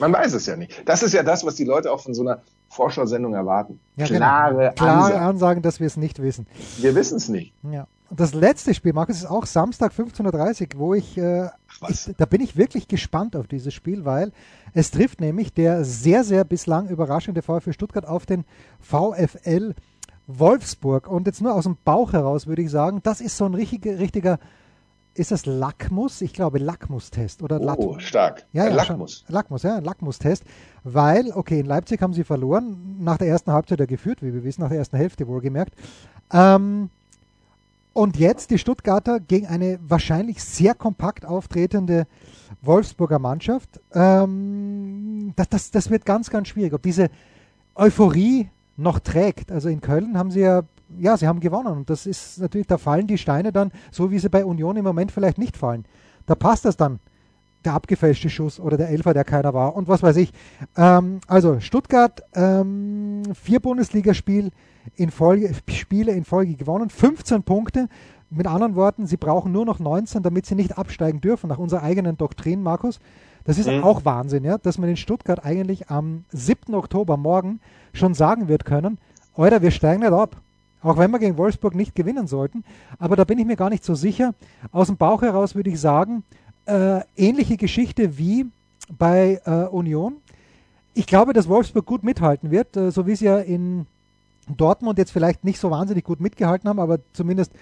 Man 0.00 0.12
weiß 0.12 0.32
es 0.34 0.46
ja 0.46 0.56
nicht. 0.56 0.82
Das 0.86 1.02
ist 1.02 1.12
ja 1.12 1.22
das, 1.22 1.44
was 1.46 1.54
die 1.54 1.64
Leute 1.64 1.92
auch 1.92 2.00
von 2.00 2.14
so 2.14 2.22
einer 2.22 2.42
Vorschau-Sendung 2.70 3.34
erwarten. 3.34 3.78
Ja, 3.96 4.06
Klare 4.06 4.54
genau. 4.54 4.72
Klare 4.72 5.04
Ansagen. 5.04 5.22
Ansagen, 5.22 5.62
dass 5.62 5.78
wir 5.78 5.86
es 5.86 5.96
nicht 5.96 6.20
wissen. 6.20 6.46
Wir 6.78 6.94
wissen 6.94 7.16
es 7.16 7.28
nicht. 7.28 7.52
Ja. 7.70 7.86
Das 8.16 8.34
letzte 8.34 8.74
Spiel, 8.74 8.92
Markus, 8.92 9.16
ist 9.16 9.26
auch 9.26 9.46
Samstag 9.46 9.92
15.30 9.92 10.74
Uhr, 10.74 10.80
wo 10.80 10.94
ich, 10.94 11.18
äh, 11.18 11.48
ich, 11.88 12.10
da 12.16 12.26
bin 12.26 12.40
ich 12.40 12.56
wirklich 12.56 12.86
gespannt 12.88 13.34
auf 13.36 13.46
dieses 13.48 13.74
Spiel, 13.74 14.04
weil 14.04 14.32
es 14.72 14.90
trifft 14.90 15.20
nämlich 15.20 15.52
der 15.52 15.84
sehr, 15.84 16.22
sehr 16.24 16.44
bislang 16.44 16.88
überraschende 16.88 17.42
VfL 17.42 17.72
Stuttgart 17.72 18.06
auf 18.06 18.26
den 18.26 18.44
VfL 18.80 19.74
Wolfsburg. 20.26 21.08
Und 21.08 21.26
jetzt 21.26 21.42
nur 21.42 21.54
aus 21.54 21.64
dem 21.64 21.76
Bauch 21.84 22.12
heraus 22.12 22.46
würde 22.46 22.62
ich 22.62 22.70
sagen, 22.70 23.00
das 23.02 23.20
ist 23.20 23.36
so 23.36 23.46
ein 23.46 23.54
richtiger, 23.54 23.98
richtiger 23.98 24.38
ist 25.16 25.30
das 25.30 25.46
Lackmus? 25.46 26.20
Ich 26.22 26.32
glaube 26.32 26.58
Lackmustest 26.58 27.42
oder 27.42 27.60
Oh, 27.60 27.64
Lat- 27.94 28.02
stark. 28.02 28.46
Ja, 28.52 28.64
ja, 28.66 28.74
Lackmus. 28.74 29.24
Schon. 29.26 29.34
Lackmus, 29.34 29.62
ja, 29.62 29.78
Lackmustest. 29.78 30.42
Weil, 30.82 31.30
okay, 31.32 31.60
in 31.60 31.66
Leipzig 31.66 32.02
haben 32.02 32.14
sie 32.14 32.24
verloren, 32.24 32.96
nach 33.00 33.16
der 33.18 33.28
ersten 33.28 33.52
Halbzeit 33.52 33.78
ja 33.78 33.86
geführt, 33.86 34.22
wie 34.22 34.34
wir 34.34 34.42
wissen, 34.42 34.62
nach 34.62 34.70
der 34.70 34.78
ersten 34.78 34.96
Hälfte 34.96 35.28
wohlgemerkt. 35.28 35.74
Ähm, 36.32 36.90
und 37.94 38.18
jetzt 38.18 38.50
die 38.50 38.58
Stuttgarter 38.58 39.20
gegen 39.20 39.46
eine 39.46 39.78
wahrscheinlich 39.86 40.42
sehr 40.42 40.74
kompakt 40.74 41.24
auftretende 41.24 42.06
Wolfsburger 42.60 43.18
Mannschaft. 43.18 43.80
Ähm, 43.92 45.32
das, 45.36 45.48
das, 45.48 45.70
das 45.70 45.90
wird 45.90 46.04
ganz, 46.04 46.28
ganz 46.28 46.48
schwierig. 46.48 46.74
Ob 46.74 46.82
diese 46.82 47.08
Euphorie 47.74 48.50
noch 48.76 48.98
trägt. 48.98 49.50
Also 49.52 49.68
in 49.68 49.80
Köln 49.80 50.18
haben 50.18 50.30
sie 50.30 50.40
ja, 50.40 50.62
ja, 50.98 51.16
sie 51.16 51.28
haben 51.28 51.40
gewonnen. 51.40 51.68
Und 51.68 51.90
das 51.90 52.06
ist 52.06 52.40
natürlich, 52.40 52.66
da 52.66 52.78
fallen 52.78 53.06
die 53.06 53.18
Steine 53.18 53.52
dann, 53.52 53.70
so 53.90 54.10
wie 54.10 54.18
sie 54.18 54.28
bei 54.28 54.44
Union 54.44 54.76
im 54.76 54.84
Moment 54.84 55.12
vielleicht 55.12 55.38
nicht 55.38 55.56
fallen. 55.56 55.84
Da 56.26 56.34
passt 56.34 56.64
das 56.64 56.76
dann 56.76 56.98
der 57.64 57.74
abgefälschte 57.74 58.30
Schuss 58.30 58.60
oder 58.60 58.76
der 58.76 58.88
Elfer, 58.90 59.14
der 59.14 59.24
keiner 59.24 59.54
war 59.54 59.74
und 59.76 59.88
was 59.88 60.02
weiß 60.02 60.16
ich. 60.16 60.32
Ähm, 60.76 61.20
also 61.26 61.60
Stuttgart, 61.60 62.22
ähm, 62.34 63.22
vier 63.34 63.60
Bundesligaspiele 63.60 64.50
in 64.96 65.10
Folge, 65.10 65.52
Spiele 65.68 66.12
in 66.12 66.24
Folge 66.24 66.54
gewonnen, 66.54 66.90
15 66.90 67.42
Punkte. 67.42 67.88
Mit 68.30 68.46
anderen 68.46 68.74
Worten, 68.74 69.06
sie 69.06 69.16
brauchen 69.16 69.52
nur 69.52 69.64
noch 69.64 69.78
19, 69.78 70.22
damit 70.22 70.44
sie 70.46 70.56
nicht 70.56 70.76
absteigen 70.76 71.20
dürfen, 71.20 71.48
nach 71.48 71.58
unserer 71.58 71.82
eigenen 71.82 72.16
Doktrin, 72.16 72.62
Markus. 72.62 72.98
Das 73.44 73.58
ist 73.58 73.68
Mhm. 73.68 73.84
auch 73.84 74.04
Wahnsinn, 74.04 74.42
ja, 74.44 74.58
dass 74.58 74.78
man 74.78 74.88
in 74.88 74.96
Stuttgart 74.96 75.44
eigentlich 75.44 75.88
am 75.90 76.24
7. 76.32 76.74
Oktober 76.74 77.16
morgen 77.16 77.60
schon 77.92 78.14
sagen 78.14 78.48
wird 78.48 78.64
können, 78.64 78.98
Alter, 79.36 79.62
wir 79.62 79.70
steigen 79.70 80.00
nicht 80.02 80.12
ab. 80.12 80.36
Auch 80.82 80.98
wenn 80.98 81.10
wir 81.12 81.18
gegen 81.18 81.38
Wolfsburg 81.38 81.74
nicht 81.74 81.94
gewinnen 81.94 82.26
sollten. 82.26 82.62
Aber 82.98 83.16
da 83.16 83.24
bin 83.24 83.38
ich 83.38 83.46
mir 83.46 83.56
gar 83.56 83.70
nicht 83.70 83.84
so 83.84 83.94
sicher. 83.94 84.34
Aus 84.70 84.88
dem 84.88 84.96
Bauch 84.98 85.22
heraus 85.22 85.54
würde 85.54 85.70
ich 85.70 85.80
sagen, 85.80 86.24
äh, 86.66 87.00
ähnliche 87.16 87.56
Geschichte 87.56 88.18
wie 88.18 88.46
bei 88.98 89.40
äh, 89.44 89.66
Union. 89.66 90.16
Ich 90.94 91.06
glaube, 91.06 91.32
dass 91.32 91.48
Wolfsburg 91.48 91.86
gut 91.86 92.04
mithalten 92.04 92.50
wird, 92.50 92.76
äh, 92.76 92.90
so 92.90 93.06
wie 93.06 93.16
sie 93.16 93.26
ja 93.26 93.38
in 93.38 93.86
Dortmund 94.48 94.98
jetzt 94.98 95.12
vielleicht 95.12 95.44
nicht 95.44 95.58
so 95.58 95.70
wahnsinnig 95.70 96.04
gut 96.04 96.20
mitgehalten 96.20 96.68
haben, 96.68 96.78
aber 96.78 96.98
zumindest 97.12 97.52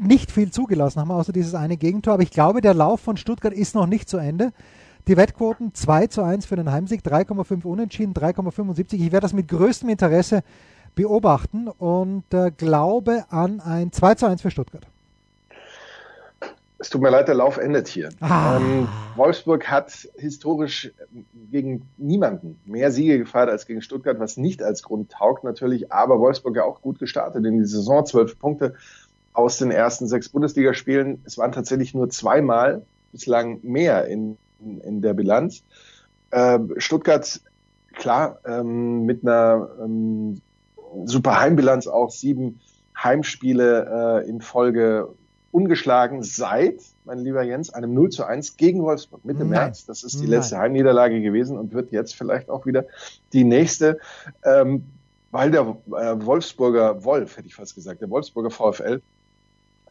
nicht 0.00 0.30
viel 0.30 0.50
zugelassen 0.50 1.00
haben, 1.00 1.10
außer 1.10 1.32
dieses 1.32 1.54
eine 1.54 1.76
Gegentor. 1.76 2.14
Aber 2.14 2.22
ich 2.22 2.30
glaube, 2.30 2.60
der 2.60 2.74
Lauf 2.74 3.00
von 3.00 3.16
Stuttgart 3.16 3.52
ist 3.52 3.74
noch 3.74 3.86
nicht 3.86 4.08
zu 4.08 4.16
Ende. 4.16 4.52
Die 5.06 5.16
Wettquoten 5.16 5.74
2 5.74 6.06
zu 6.08 6.22
1 6.22 6.46
für 6.46 6.56
den 6.56 6.70
Heimsieg, 6.70 7.02
3,5 7.02 7.64
unentschieden, 7.64 8.14
3,75. 8.14 8.94
Ich 8.94 9.12
werde 9.12 9.20
das 9.20 9.32
mit 9.32 9.48
größtem 9.48 9.88
Interesse 9.88 10.42
beobachten 10.94 11.68
und 11.68 12.32
äh, 12.34 12.50
glaube 12.50 13.24
an 13.30 13.60
ein 13.60 13.92
2 13.92 14.14
zu 14.16 14.26
1 14.26 14.42
für 14.42 14.50
Stuttgart. 14.50 14.86
Es 16.80 16.90
tut 16.90 17.02
mir 17.02 17.10
leid, 17.10 17.26
der 17.26 17.34
Lauf 17.34 17.56
endet 17.58 17.88
hier. 17.88 18.10
Ah. 18.20 18.56
Ähm, 18.56 18.88
Wolfsburg 19.16 19.68
hat 19.68 20.08
historisch 20.16 20.92
gegen 21.50 21.88
niemanden 21.96 22.60
mehr 22.64 22.92
Siege 22.92 23.18
gefeiert 23.18 23.50
als 23.50 23.66
gegen 23.66 23.82
Stuttgart, 23.82 24.20
was 24.20 24.36
nicht 24.36 24.62
als 24.62 24.84
Grund 24.84 25.10
taugt 25.10 25.42
natürlich, 25.42 25.92
aber 25.92 26.20
Wolfsburg 26.20 26.54
ja 26.54 26.62
auch 26.62 26.80
gut 26.80 27.00
gestartet 27.00 27.44
in 27.44 27.58
die 27.58 27.64
Saison, 27.64 28.06
zwölf 28.06 28.38
Punkte 28.38 28.74
aus 29.32 29.58
den 29.58 29.72
ersten 29.72 30.06
sechs 30.06 30.28
Bundesligaspielen. 30.28 31.20
Es 31.24 31.36
waren 31.36 31.50
tatsächlich 31.50 31.94
nur 31.94 32.10
zweimal 32.10 32.82
bislang 33.10 33.58
mehr 33.62 34.06
in, 34.06 34.38
in 34.60 35.02
der 35.02 35.14
Bilanz. 35.14 35.64
Ähm, 36.30 36.74
Stuttgart, 36.76 37.40
klar, 37.94 38.38
ähm, 38.46 39.04
mit 39.04 39.22
einer 39.22 39.68
ähm, 39.82 40.40
super 41.04 41.40
Heimbilanz 41.40 41.88
auch, 41.88 42.10
sieben 42.10 42.60
Heimspiele 42.96 44.22
äh, 44.24 44.28
in 44.28 44.40
Folge 44.40 45.08
ungeschlagen 45.50 46.22
seit, 46.22 46.80
mein 47.04 47.18
lieber 47.18 47.42
Jens, 47.42 47.70
einem 47.70 47.94
0 47.94 48.10
zu 48.10 48.24
1 48.24 48.56
gegen 48.56 48.82
Wolfsburg 48.82 49.24
Mitte 49.24 49.40
Nein. 49.40 49.48
März. 49.48 49.86
Das 49.86 50.04
ist 50.04 50.16
die 50.16 50.22
Nein. 50.22 50.30
letzte 50.30 50.58
Heimniederlage 50.58 51.20
gewesen 51.22 51.56
und 51.56 51.72
wird 51.72 51.90
jetzt 51.90 52.14
vielleicht 52.14 52.50
auch 52.50 52.66
wieder 52.66 52.84
die 53.32 53.44
nächste, 53.44 53.98
ähm, 54.44 54.84
weil 55.30 55.50
der 55.50 55.62
äh, 55.62 56.24
Wolfsburger 56.24 57.04
Wolf, 57.04 57.36
hätte 57.36 57.48
ich 57.48 57.54
fast 57.54 57.74
gesagt, 57.74 58.00
der 58.00 58.10
Wolfsburger 58.10 58.50
VfL 58.50 59.00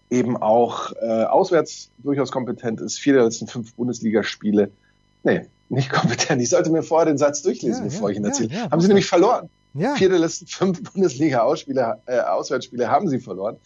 eben 0.10 0.38
auch 0.38 0.94
äh, 1.02 1.24
auswärts 1.24 1.92
durchaus 1.98 2.32
kompetent 2.32 2.80
ist. 2.82 3.00
Vier 3.00 3.14
der 3.14 3.24
letzten 3.24 3.48
fünf 3.48 3.74
Bundesligaspiele, 3.76 4.72
nee, 5.24 5.48
nicht 5.70 5.92
kompetent. 5.92 6.42
Ich 6.42 6.50
sollte 6.50 6.70
mir 6.72 6.84
vorher 6.84 7.08
den 7.08 7.18
Satz 7.18 7.42
durchlesen, 7.42 7.86
ja, 7.86 7.90
bevor 7.90 8.10
ja, 8.10 8.14
ich 8.14 8.20
ihn 8.20 8.26
erzähle. 8.26 8.50
Ja, 8.54 8.72
haben 8.72 8.80
sie 8.82 8.88
nämlich 8.88 9.08
verloren. 9.08 9.50
Ja. 9.74 9.96
Vier 9.96 10.10
der 10.10 10.20
letzten 10.20 10.48
fünf 10.48 10.82
Bundesliga-Auswärtsspiele 10.92 12.84
äh, 12.84 12.88
haben 12.88 13.10
sie 13.10 13.20
verloren. 13.20 13.58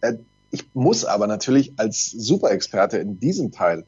Äh, 0.00 0.14
ich 0.50 0.68
muss 0.74 1.04
aber 1.04 1.26
natürlich 1.26 1.72
als 1.76 2.10
Superexperte 2.10 2.98
in 2.98 3.20
diesem 3.20 3.52
Teil 3.52 3.84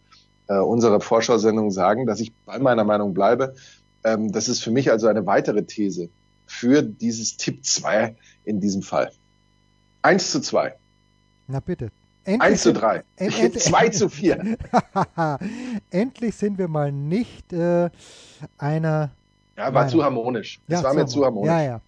äh, 0.48 0.58
unserer 0.58 1.00
Vorschau-Sendung 1.00 1.70
sagen, 1.70 2.06
dass 2.06 2.20
ich 2.20 2.32
bei 2.44 2.58
meiner 2.58 2.84
Meinung 2.84 3.14
bleibe. 3.14 3.54
Ähm, 4.04 4.32
das 4.32 4.48
ist 4.48 4.62
für 4.62 4.70
mich 4.70 4.90
also 4.90 5.06
eine 5.06 5.26
weitere 5.26 5.64
These 5.64 6.08
für 6.46 6.82
dieses 6.82 7.36
Tipp 7.36 7.64
2 7.64 8.16
in 8.44 8.60
diesem 8.60 8.82
Fall. 8.82 9.12
1 10.02 10.32
zu 10.32 10.40
2. 10.40 10.74
Na 11.46 11.60
bitte. 11.60 11.90
Endlich 12.24 12.50
1 12.50 12.62
zu 12.62 12.72
3. 12.72 13.04
2 13.18 13.88
zu 13.90 14.08
4. 14.08 14.56
Endlich 15.90 16.36
sind 16.36 16.58
wir 16.58 16.68
mal 16.68 16.92
nicht 16.92 17.52
äh, 17.52 17.90
einer. 18.58 19.10
Ja, 19.56 19.72
war 19.72 19.82
Nein. 19.82 19.90
zu 19.90 20.02
harmonisch. 20.02 20.60
Es 20.66 20.80
ja, 20.80 20.84
war 20.84 20.94
mir 20.94 21.06
zu 21.06 21.24
harmonisch. 21.24 21.48
Ja, 21.48 21.62
ja. 21.62 21.80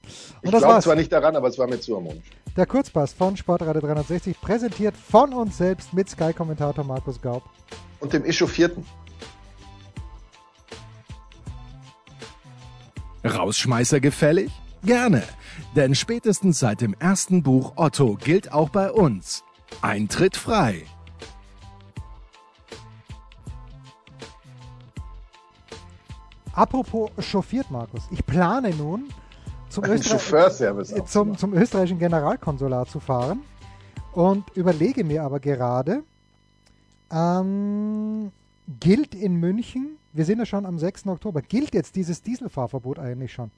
Ich 0.42 0.50
glaube 0.50 0.80
zwar 0.80 0.94
nicht 0.94 1.12
daran, 1.12 1.36
aber 1.36 1.48
es 1.48 1.58
war 1.58 1.66
mir 1.66 1.80
zu 1.80 1.96
harmonisch. 1.96 2.30
Der 2.54 2.66
Kurzpass 2.66 3.14
von 3.14 3.34
Sportradio 3.34 3.80
360, 3.80 4.38
präsentiert 4.38 4.94
von 4.94 5.32
uns 5.32 5.56
selbst 5.56 5.94
mit 5.94 6.10
Sky-Kommentator 6.10 6.84
Markus 6.84 7.18
Gaub. 7.18 7.42
Und 7.98 8.12
dem 8.12 8.26
Echauffierten. 8.26 8.84
Rausschmeißer 13.24 14.00
gefällig? 14.00 14.52
Gerne, 14.84 15.22
denn 15.76 15.94
spätestens 15.94 16.58
seit 16.58 16.82
dem 16.82 16.94
ersten 16.98 17.42
Buch 17.42 17.72
Otto 17.76 18.16
gilt 18.16 18.52
auch 18.52 18.68
bei 18.68 18.90
uns. 18.90 19.44
Eintritt 19.80 20.36
frei. 20.36 20.84
Apropos 26.52 27.10
chauffiert, 27.18 27.70
Markus. 27.70 28.02
Ich 28.10 28.26
plane 28.26 28.74
nun, 28.74 29.08
zum, 29.72 29.84
Öster 29.84 31.06
zum, 31.06 31.38
zum 31.38 31.54
österreichischen 31.54 31.98
Generalkonsulat 31.98 32.90
zu 32.90 33.00
fahren 33.00 33.42
und 34.12 34.44
überlege 34.54 35.02
mir 35.02 35.22
aber 35.22 35.40
gerade, 35.40 36.02
ähm, 37.10 38.30
gilt 38.80 39.14
in 39.14 39.36
München, 39.36 39.98
wir 40.12 40.24
sind 40.24 40.38
ja 40.38 40.46
schon 40.46 40.66
am 40.66 40.78
6. 40.78 41.06
Oktober, 41.06 41.40
gilt 41.40 41.74
jetzt 41.74 41.96
dieses 41.96 42.22
Dieselfahrverbot 42.22 42.98
eigentlich 42.98 43.32
schon? 43.32 43.50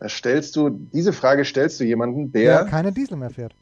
Da 0.00 0.08
stellst 0.08 0.54
du, 0.54 0.68
diese 0.68 1.12
Frage 1.12 1.44
stellst 1.44 1.80
du 1.80 1.84
jemanden, 1.84 2.30
der. 2.30 2.62
Der 2.62 2.70
keinen 2.70 2.94
Diesel 2.94 3.16
mehr 3.16 3.30
fährt. 3.30 3.54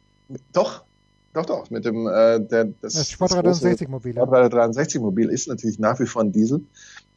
Doch, 0.53 0.85
doch, 1.33 1.47
doch. 1.47 1.71
Mit 1.71 1.85
dem, 1.85 2.07
äh, 2.07 2.41
der, 2.41 2.67
das, 2.83 2.95
das 2.95 3.11
Sportrad 3.11 3.47
63 3.47 3.89
Mobil. 3.89 4.13
Sportrad 4.13 4.53
63 4.53 5.01
Mobil 5.01 5.31
ist 5.31 5.49
natürlich 5.49 5.79
nach 5.79 5.99
wie 5.99 6.07
vor 6.07 6.23
ein 6.23 6.33
Diesel, 6.33 6.63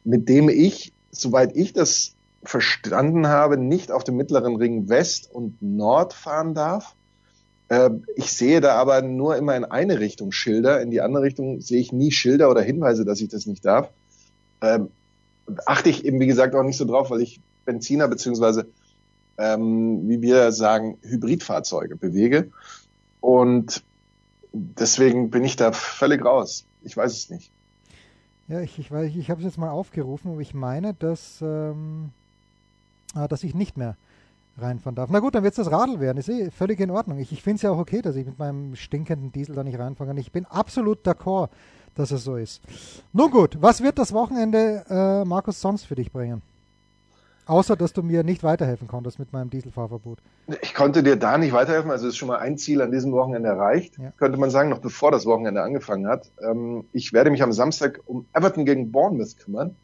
mit 0.04 0.28
dem 0.28 0.48
ich, 0.48 0.92
soweit 1.10 1.54
ich 1.54 1.72
das 1.72 2.14
verstanden 2.42 3.28
habe, 3.28 3.56
nicht 3.56 3.92
auf 3.92 4.04
dem 4.04 4.16
mittleren 4.16 4.56
Ring 4.56 4.88
West 4.88 5.30
und 5.32 5.60
Nord 5.60 6.12
fahren 6.14 6.54
darf. 6.54 6.94
Äh, 7.68 7.90
ich 8.16 8.32
sehe 8.32 8.60
da 8.60 8.74
aber 8.76 9.02
nur 9.02 9.36
immer 9.36 9.56
in 9.56 9.64
eine 9.64 10.00
Richtung 10.00 10.32
Schilder. 10.32 10.80
In 10.80 10.90
die 10.90 11.00
andere 11.00 11.24
Richtung 11.24 11.60
sehe 11.60 11.80
ich 11.80 11.92
nie 11.92 12.10
Schilder 12.10 12.50
oder 12.50 12.62
Hinweise, 12.62 13.04
dass 13.04 13.20
ich 13.20 13.28
das 13.28 13.46
nicht 13.46 13.64
darf. 13.64 13.90
Ähm, 14.62 14.90
achte 15.66 15.90
ich 15.90 16.04
eben, 16.04 16.20
wie 16.20 16.26
gesagt, 16.26 16.54
auch 16.54 16.62
nicht 16.62 16.76
so 16.76 16.84
drauf, 16.84 17.10
weil 17.10 17.20
ich 17.20 17.40
Benziner 17.64 18.08
beziehungsweise, 18.08 18.66
ähm, 19.38 20.08
wie 20.08 20.22
wir 20.22 20.52
sagen, 20.52 20.98
Hybridfahrzeuge 21.02 21.96
bewege. 21.96 22.50
Und 23.20 23.82
deswegen 24.52 25.30
bin 25.30 25.44
ich 25.44 25.56
da 25.56 25.72
völlig 25.72 26.24
raus. 26.24 26.66
Ich 26.82 26.96
weiß 26.96 27.12
es 27.12 27.30
nicht. 27.30 27.52
Ja, 28.48 28.60
ich, 28.60 28.78
ich, 28.78 28.90
ich, 28.90 29.16
ich 29.16 29.30
habe 29.30 29.40
es 29.40 29.44
jetzt 29.44 29.58
mal 29.58 29.70
aufgerufen 29.70 30.32
und 30.32 30.40
ich 30.40 30.54
meine, 30.54 30.94
dass 30.94 31.40
ähm, 31.40 32.10
äh, 32.10 32.19
dass 33.14 33.44
ich 33.44 33.54
nicht 33.54 33.76
mehr 33.76 33.96
reinfahren 34.58 34.94
darf. 34.94 35.10
Na 35.10 35.20
gut, 35.20 35.34
dann 35.34 35.42
wird 35.42 35.52
es 35.52 35.64
das 35.64 35.72
Radl 35.72 36.00
werden. 36.00 36.18
Ist 36.18 36.28
eh 36.28 36.50
völlig 36.50 36.80
in 36.80 36.90
Ordnung. 36.90 37.18
Ich, 37.18 37.32
ich 37.32 37.42
finde 37.42 37.56
es 37.56 37.62
ja 37.62 37.70
auch 37.70 37.78
okay, 37.78 38.02
dass 38.02 38.16
ich 38.16 38.26
mit 38.26 38.38
meinem 38.38 38.76
stinkenden 38.76 39.32
Diesel 39.32 39.54
da 39.54 39.64
nicht 39.64 39.78
reinfahren 39.78 40.08
kann. 40.08 40.18
Ich 40.18 40.32
bin 40.32 40.44
absolut 40.46 41.06
d'accord, 41.06 41.48
dass 41.94 42.10
es 42.10 42.24
so 42.24 42.36
ist. 42.36 42.62
Nun 43.12 43.30
gut, 43.30 43.56
was 43.60 43.82
wird 43.82 43.98
das 43.98 44.12
Wochenende, 44.12 44.84
äh, 44.88 45.24
Markus, 45.24 45.60
sonst 45.60 45.84
für 45.84 45.94
dich 45.94 46.12
bringen? 46.12 46.42
Außer, 47.46 47.74
dass 47.74 47.92
du 47.92 48.02
mir 48.04 48.22
nicht 48.22 48.44
weiterhelfen 48.44 48.86
konntest 48.86 49.18
mit 49.18 49.32
meinem 49.32 49.50
Dieselfahrverbot. 49.50 50.18
Ich 50.62 50.72
konnte 50.72 51.02
dir 51.02 51.16
da 51.16 51.36
nicht 51.36 51.52
weiterhelfen. 51.52 51.90
Also 51.90 52.06
ist 52.06 52.16
schon 52.16 52.28
mal 52.28 52.38
ein 52.38 52.58
Ziel 52.58 52.80
an 52.80 52.92
diesem 52.92 53.10
Wochenende 53.10 53.48
erreicht. 53.48 53.98
Ja. 53.98 54.12
Könnte 54.18 54.38
man 54.38 54.50
sagen, 54.50 54.70
noch 54.70 54.78
bevor 54.78 55.10
das 55.10 55.26
Wochenende 55.26 55.60
angefangen 55.60 56.06
hat. 56.06 56.30
Ähm, 56.48 56.84
ich 56.92 57.12
werde 57.12 57.30
mich 57.30 57.42
am 57.42 57.52
Samstag 57.52 58.00
um 58.06 58.26
Everton 58.34 58.66
gegen 58.66 58.92
Bournemouth 58.92 59.36
kümmern 59.36 59.74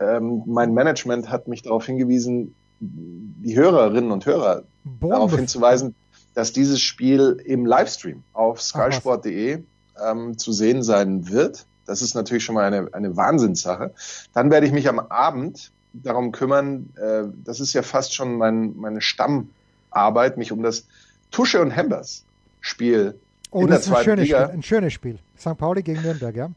ähm, 0.00 0.42
mein 0.46 0.72
Management 0.74 1.30
hat 1.30 1.46
mich 1.46 1.62
darauf 1.62 1.86
hingewiesen, 1.86 2.54
die 2.80 3.56
Hörerinnen 3.56 4.10
und 4.10 4.24
Hörer 4.26 4.64
Boah, 4.84 5.10
darauf 5.10 5.36
hinzuweisen, 5.36 5.94
dass 6.34 6.52
dieses 6.52 6.80
Spiel 6.80 7.40
im 7.44 7.66
Livestream 7.66 8.22
auf 8.32 8.62
skysport.de 8.62 9.62
ähm, 10.02 10.38
zu 10.38 10.52
sehen 10.52 10.82
sein 10.82 11.28
wird. 11.28 11.66
Das 11.86 12.02
ist 12.02 12.14
natürlich 12.14 12.44
schon 12.44 12.54
mal 12.54 12.64
eine, 12.64 12.88
eine 12.92 13.16
Wahnsinnssache. 13.16 13.92
Dann 14.32 14.50
werde 14.50 14.66
ich 14.66 14.72
mich 14.72 14.88
am 14.88 14.98
Abend 14.98 15.70
darum 15.92 16.32
kümmern, 16.32 16.90
äh, 16.96 17.24
das 17.44 17.60
ist 17.60 17.72
ja 17.72 17.82
fast 17.82 18.14
schon 18.14 18.36
mein, 18.36 18.76
meine 18.76 19.00
Stammarbeit, 19.00 20.38
mich 20.38 20.52
um 20.52 20.62
das 20.62 20.86
Tusche 21.30 21.60
und 21.60 21.70
Hembers 21.70 22.24
Spiel 22.60 23.18
oh, 23.50 23.62
in 23.62 23.68
das 23.68 23.84
der 23.84 23.92
ist 23.92 23.98
ein 23.98 24.04
schönes 24.04 24.24
Liga. 24.26 24.44
Spiel, 24.44 24.54
ein 24.54 24.62
schönes 24.62 24.92
Spiel. 24.92 25.18
St. 25.38 25.56
Pauli 25.56 25.82
gegen 25.82 26.02
Nürnberg, 26.02 26.34
ja? 26.34 26.50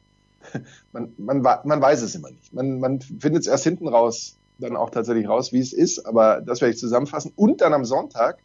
man, 0.91 1.13
man, 1.17 1.41
man 1.41 1.81
weiß 1.81 2.01
es 2.01 2.15
immer 2.15 2.31
nicht. 2.31 2.53
Man, 2.53 2.79
man 2.79 3.01
findet 3.01 3.41
es 3.41 3.47
erst 3.47 3.63
hinten 3.63 3.87
raus, 3.87 4.37
dann 4.59 4.75
auch 4.75 4.89
tatsächlich 4.89 5.27
raus, 5.27 5.51
wie 5.51 5.59
es 5.59 5.73
ist. 5.73 6.05
Aber 6.05 6.41
das 6.41 6.61
werde 6.61 6.73
ich 6.73 6.79
zusammenfassen. 6.79 7.31
Und 7.35 7.61
dann 7.61 7.73
am 7.73 7.85
Sonntag 7.85 8.39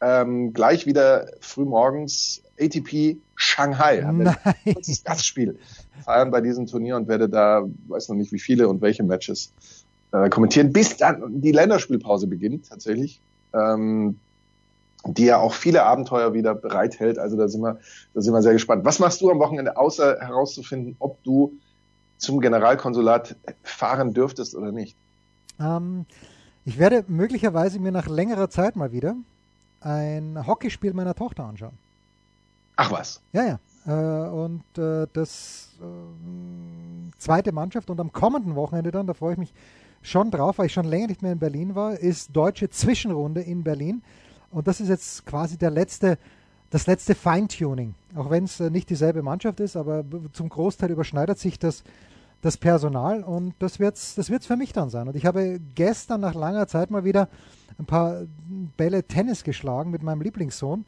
ähm, 0.00 0.52
gleich 0.52 0.86
wieder 0.86 1.26
frühmorgens 1.40 2.42
ATP 2.58 3.18
Shanghai. 3.34 4.00
Nein. 4.00 4.36
Das 4.64 5.04
Gastspiel 5.04 5.58
feiern 6.04 6.30
bei 6.30 6.40
diesem 6.40 6.66
Turnier 6.66 6.96
und 6.96 7.08
werde 7.08 7.28
da, 7.28 7.62
weiß 7.88 8.08
noch 8.08 8.16
nicht 8.16 8.32
wie 8.32 8.38
viele 8.38 8.68
und 8.68 8.80
welche 8.80 9.02
Matches 9.02 9.52
äh, 10.12 10.28
kommentieren, 10.28 10.72
bis 10.72 10.96
dann 10.96 11.40
die 11.40 11.52
Länderspielpause 11.52 12.26
beginnt 12.26 12.68
tatsächlich. 12.68 13.20
Ähm, 13.52 14.18
die 15.06 15.24
ja 15.24 15.38
auch 15.38 15.54
viele 15.54 15.84
Abenteuer 15.84 16.34
wieder 16.34 16.54
bereithält. 16.54 17.18
Also 17.18 17.36
da 17.36 17.48
sind 17.48 17.62
wir, 17.62 17.78
da 18.14 18.20
sind 18.20 18.32
wir 18.32 18.42
sehr 18.42 18.52
gespannt. 18.52 18.84
Was 18.84 18.98
machst 18.98 19.20
du 19.20 19.30
am 19.30 19.38
Wochenende, 19.38 19.76
außer 19.76 20.18
herauszufinden, 20.20 20.96
ob 20.98 21.22
du 21.22 21.52
zum 22.18 22.40
Generalkonsulat 22.40 23.36
fahren 23.62 24.12
dürftest 24.12 24.54
oder 24.54 24.72
nicht? 24.72 24.96
Ähm, 25.58 26.06
ich 26.64 26.78
werde 26.78 27.04
möglicherweise 27.08 27.80
mir 27.80 27.92
nach 27.92 28.08
längerer 28.08 28.50
Zeit 28.50 28.76
mal 28.76 28.92
wieder 28.92 29.16
ein 29.80 30.46
Hockeyspiel 30.46 30.92
meiner 30.92 31.14
Tochter 31.14 31.44
anschauen. 31.44 31.78
Ach 32.76 32.90
was? 32.90 33.20
Ja, 33.32 33.44
ja. 33.44 33.58
Äh, 33.86 34.30
und 34.30 34.62
äh, 34.76 35.06
das 35.12 35.70
äh, 35.80 37.18
zweite 37.18 37.52
Mannschaft 37.52 37.88
und 37.88 37.98
am 38.00 38.12
kommenden 38.12 38.54
Wochenende 38.54 38.90
dann, 38.90 39.06
da 39.06 39.14
freue 39.14 39.32
ich 39.32 39.38
mich 39.38 39.54
schon 40.02 40.30
drauf, 40.30 40.58
weil 40.58 40.66
ich 40.66 40.72
schon 40.72 40.86
länger 40.86 41.08
nicht 41.08 41.22
mehr 41.22 41.32
in 41.32 41.38
Berlin 41.38 41.74
war, 41.74 41.98
ist 41.98 42.34
deutsche 42.34 42.68
Zwischenrunde 42.70 43.40
in 43.40 43.64
Berlin. 43.64 44.02
Und 44.50 44.66
das 44.66 44.80
ist 44.80 44.88
jetzt 44.88 45.26
quasi 45.26 45.56
der 45.56 45.70
letzte, 45.70 46.18
das 46.70 46.86
letzte 46.86 47.14
Feintuning. 47.14 47.94
Auch 48.16 48.30
wenn 48.30 48.44
es 48.44 48.60
äh, 48.60 48.70
nicht 48.70 48.90
dieselbe 48.90 49.22
Mannschaft 49.22 49.60
ist, 49.60 49.76
aber 49.76 50.04
zum 50.32 50.48
Großteil 50.48 50.90
überschneidet 50.90 51.38
sich 51.38 51.58
das, 51.58 51.84
das 52.42 52.56
Personal 52.56 53.22
und 53.22 53.54
das 53.58 53.78
wird 53.78 53.96
es 53.96 54.14
das 54.14 54.30
wird's 54.30 54.46
für 54.46 54.56
mich 54.56 54.72
dann 54.72 54.90
sein. 54.90 55.08
Und 55.08 55.16
ich 55.16 55.26
habe 55.26 55.60
gestern 55.74 56.20
nach 56.20 56.34
langer 56.34 56.66
Zeit 56.66 56.90
mal 56.90 57.04
wieder 57.04 57.28
ein 57.78 57.86
paar 57.86 58.22
Bälle 58.76 59.04
Tennis 59.04 59.44
geschlagen 59.44 59.90
mit 59.90 60.02
meinem 60.02 60.22
Lieblingssohn. 60.22 60.84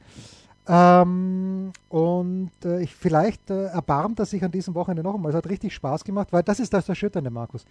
Ähm, 0.67 1.73
und 1.89 2.51
äh, 2.65 2.83
ich 2.83 2.95
vielleicht 2.95 3.51
äh, 3.51 3.65
erbarmt 3.65 4.21
er 4.21 4.27
sich 4.27 4.45
an 4.45 4.53
diesem 4.53 4.75
Wochenende 4.75 5.03
noch 5.03 5.15
einmal. 5.15 5.31
Es 5.31 5.37
hat 5.37 5.49
richtig 5.49 5.75
Spaß 5.75 6.05
gemacht, 6.05 6.29
weil 6.31 6.43
das 6.43 6.61
ist 6.61 6.73
das 6.73 6.89
Erschütternde, 6.89 7.31
Markus. 7.31 7.65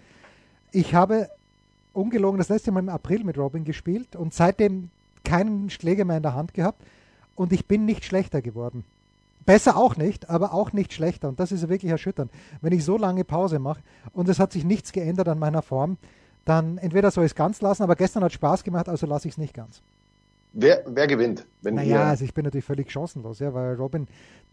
Ich 0.72 0.94
habe 0.94 1.30
ungelogen 1.94 2.38
das 2.38 2.50
letzte 2.50 2.72
Mal 2.72 2.82
im 2.82 2.90
April 2.90 3.24
mit 3.24 3.38
Robin 3.38 3.64
gespielt 3.64 4.16
und 4.16 4.34
seitdem 4.34 4.90
keinen 5.24 5.70
Schläger 5.70 6.06
mehr 6.06 6.18
in 6.18 6.24
der 6.24 6.36
Hand 6.36 6.54
gehabt 6.54 6.84
und 7.36 7.54
ich 7.54 7.68
bin 7.68 7.86
nicht 7.86 8.06
schlechter 8.06 8.42
geworden. 8.42 8.84
Besser 9.46 9.76
auch 9.76 9.98
nicht, 9.98 10.30
aber 10.30 10.54
auch 10.54 10.72
nicht 10.72 10.94
schlechter. 10.94 11.28
Und 11.28 11.40
das 11.40 11.52
ist 11.52 11.68
wirklich 11.68 11.92
erschütternd. 11.92 12.32
Wenn 12.62 12.74
ich 12.74 12.86
so 12.86 12.98
lange 12.98 13.24
Pause 13.24 13.60
mache 13.60 13.82
und 14.14 14.30
es 14.30 14.40
hat 14.40 14.52
sich 14.52 14.64
nichts 14.64 14.92
geändert 14.92 15.28
an 15.28 15.40
meiner 15.40 15.62
Form, 15.62 15.98
dann 16.46 16.78
entweder 16.78 17.12
soll 17.12 17.26
ich 17.26 17.32
es 17.32 17.36
ganz 17.36 17.62
lassen, 17.62 17.84
aber 17.84 17.96
gestern 17.96 18.24
hat 18.24 18.34
Spaß 18.34 18.64
gemacht, 18.64 18.90
also 18.90 19.08
lasse 19.08 19.28
ich 19.28 19.34
es 19.36 19.38
nicht 19.38 19.54
ganz. 19.54 19.82
Wer, 20.54 20.84
wer 20.86 21.08
gewinnt? 21.08 21.46
Wenn 21.62 21.76
naja, 21.76 22.04
also 22.04 22.26
ich 22.26 22.34
bin 22.34 22.44
natürlich 22.44 22.66
völlig 22.66 22.92
chancenlos, 22.92 23.40
ja, 23.40 23.54
weil 23.54 23.76
Robin 23.76 24.08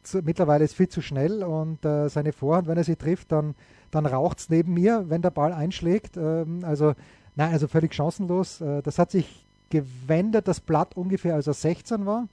zu, 0.05 0.19
mittlerweile 0.23 0.65
ist 0.65 0.75
viel 0.75 0.89
zu 0.89 1.03
schnell 1.03 1.43
und 1.43 1.85
äh, 1.85 2.09
seine 2.09 2.33
Vorhand, 2.33 2.69
wenn 2.69 2.77
er 2.79 2.85
sie 2.85 2.95
trifft, 2.95 3.33
dann, 3.33 3.57
dann 3.91 4.07
raucht 4.07 4.39
es 4.39 4.49
neben 4.49 4.75
mir, 4.75 5.07
wenn 5.09 5.23
der 5.23 5.31
Ball 5.31 5.53
einschlägt. 5.53 6.17
Ähm, 6.17 6.61
also, 6.63 6.95
nein, 7.35 7.53
also 7.53 7.67
völlig 7.67 7.95
chancenlos. 7.95 8.61
Äh, 8.61 8.83
das 8.83 8.99
hat 8.99 9.11
sich 9.11 9.48
gewendet, 9.71 10.49
das 10.49 10.61
Blatt 10.61 10.97
ungefähr, 10.97 11.35
als 11.35 11.47
er 11.47 11.55
16 11.55 12.07
war 12.07 12.29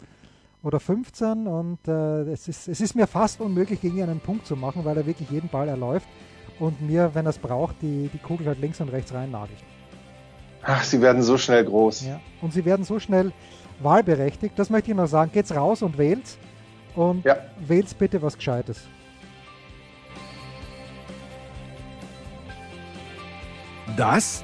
oder 0.64 0.80
15 0.80 1.48
und 1.48 1.88
äh, 1.88 2.22
es, 2.32 2.48
ist, 2.48 2.68
es 2.68 2.82
ist 2.82 2.96
mir 2.96 3.08
fast 3.08 3.40
unmöglich, 3.40 3.82
gegen 3.82 3.98
ihn 3.98 4.10
einen 4.10 4.20
Punkt 4.20 4.48
zu 4.48 4.56
machen, 4.56 4.84
weil 4.84 4.98
er 4.98 5.06
wirklich 5.06 5.30
jeden 5.30 5.50
Ball 5.50 5.68
erläuft 5.68 6.08
und 6.60 6.82
mir, 6.82 7.12
wenn 7.14 7.26
er 7.26 7.32
es 7.32 7.38
braucht, 7.38 7.76
die, 7.82 8.10
die 8.12 8.18
Kugel 8.18 8.48
halt 8.48 8.60
links 8.60 8.80
und 8.82 8.90
rechts 8.90 9.14
rein 9.14 9.32
nagelt. 9.32 9.60
Ach, 10.64 10.84
sie 10.84 11.00
werden 11.02 11.22
so 11.22 11.38
schnell 11.38 11.64
groß. 11.64 12.08
Ja, 12.08 12.20
und 12.42 12.52
sie 12.52 12.66
werden 12.66 12.84
so 12.84 13.00
schnell 13.00 13.32
wahlberechtigt. 13.80 14.58
Das 14.58 14.72
möchte 14.72 14.92
ich 14.92 14.98
noch 14.98 15.08
sagen. 15.08 15.32
Geht's 15.32 15.56
raus 15.56 15.84
und 15.84 15.98
wählt. 15.98 16.38
Und 16.96 17.24
ja. 17.24 17.38
wählt 17.60 17.96
bitte 18.00 18.22
was 18.22 18.36
Gescheites. 18.36 18.82
Das 23.96 24.44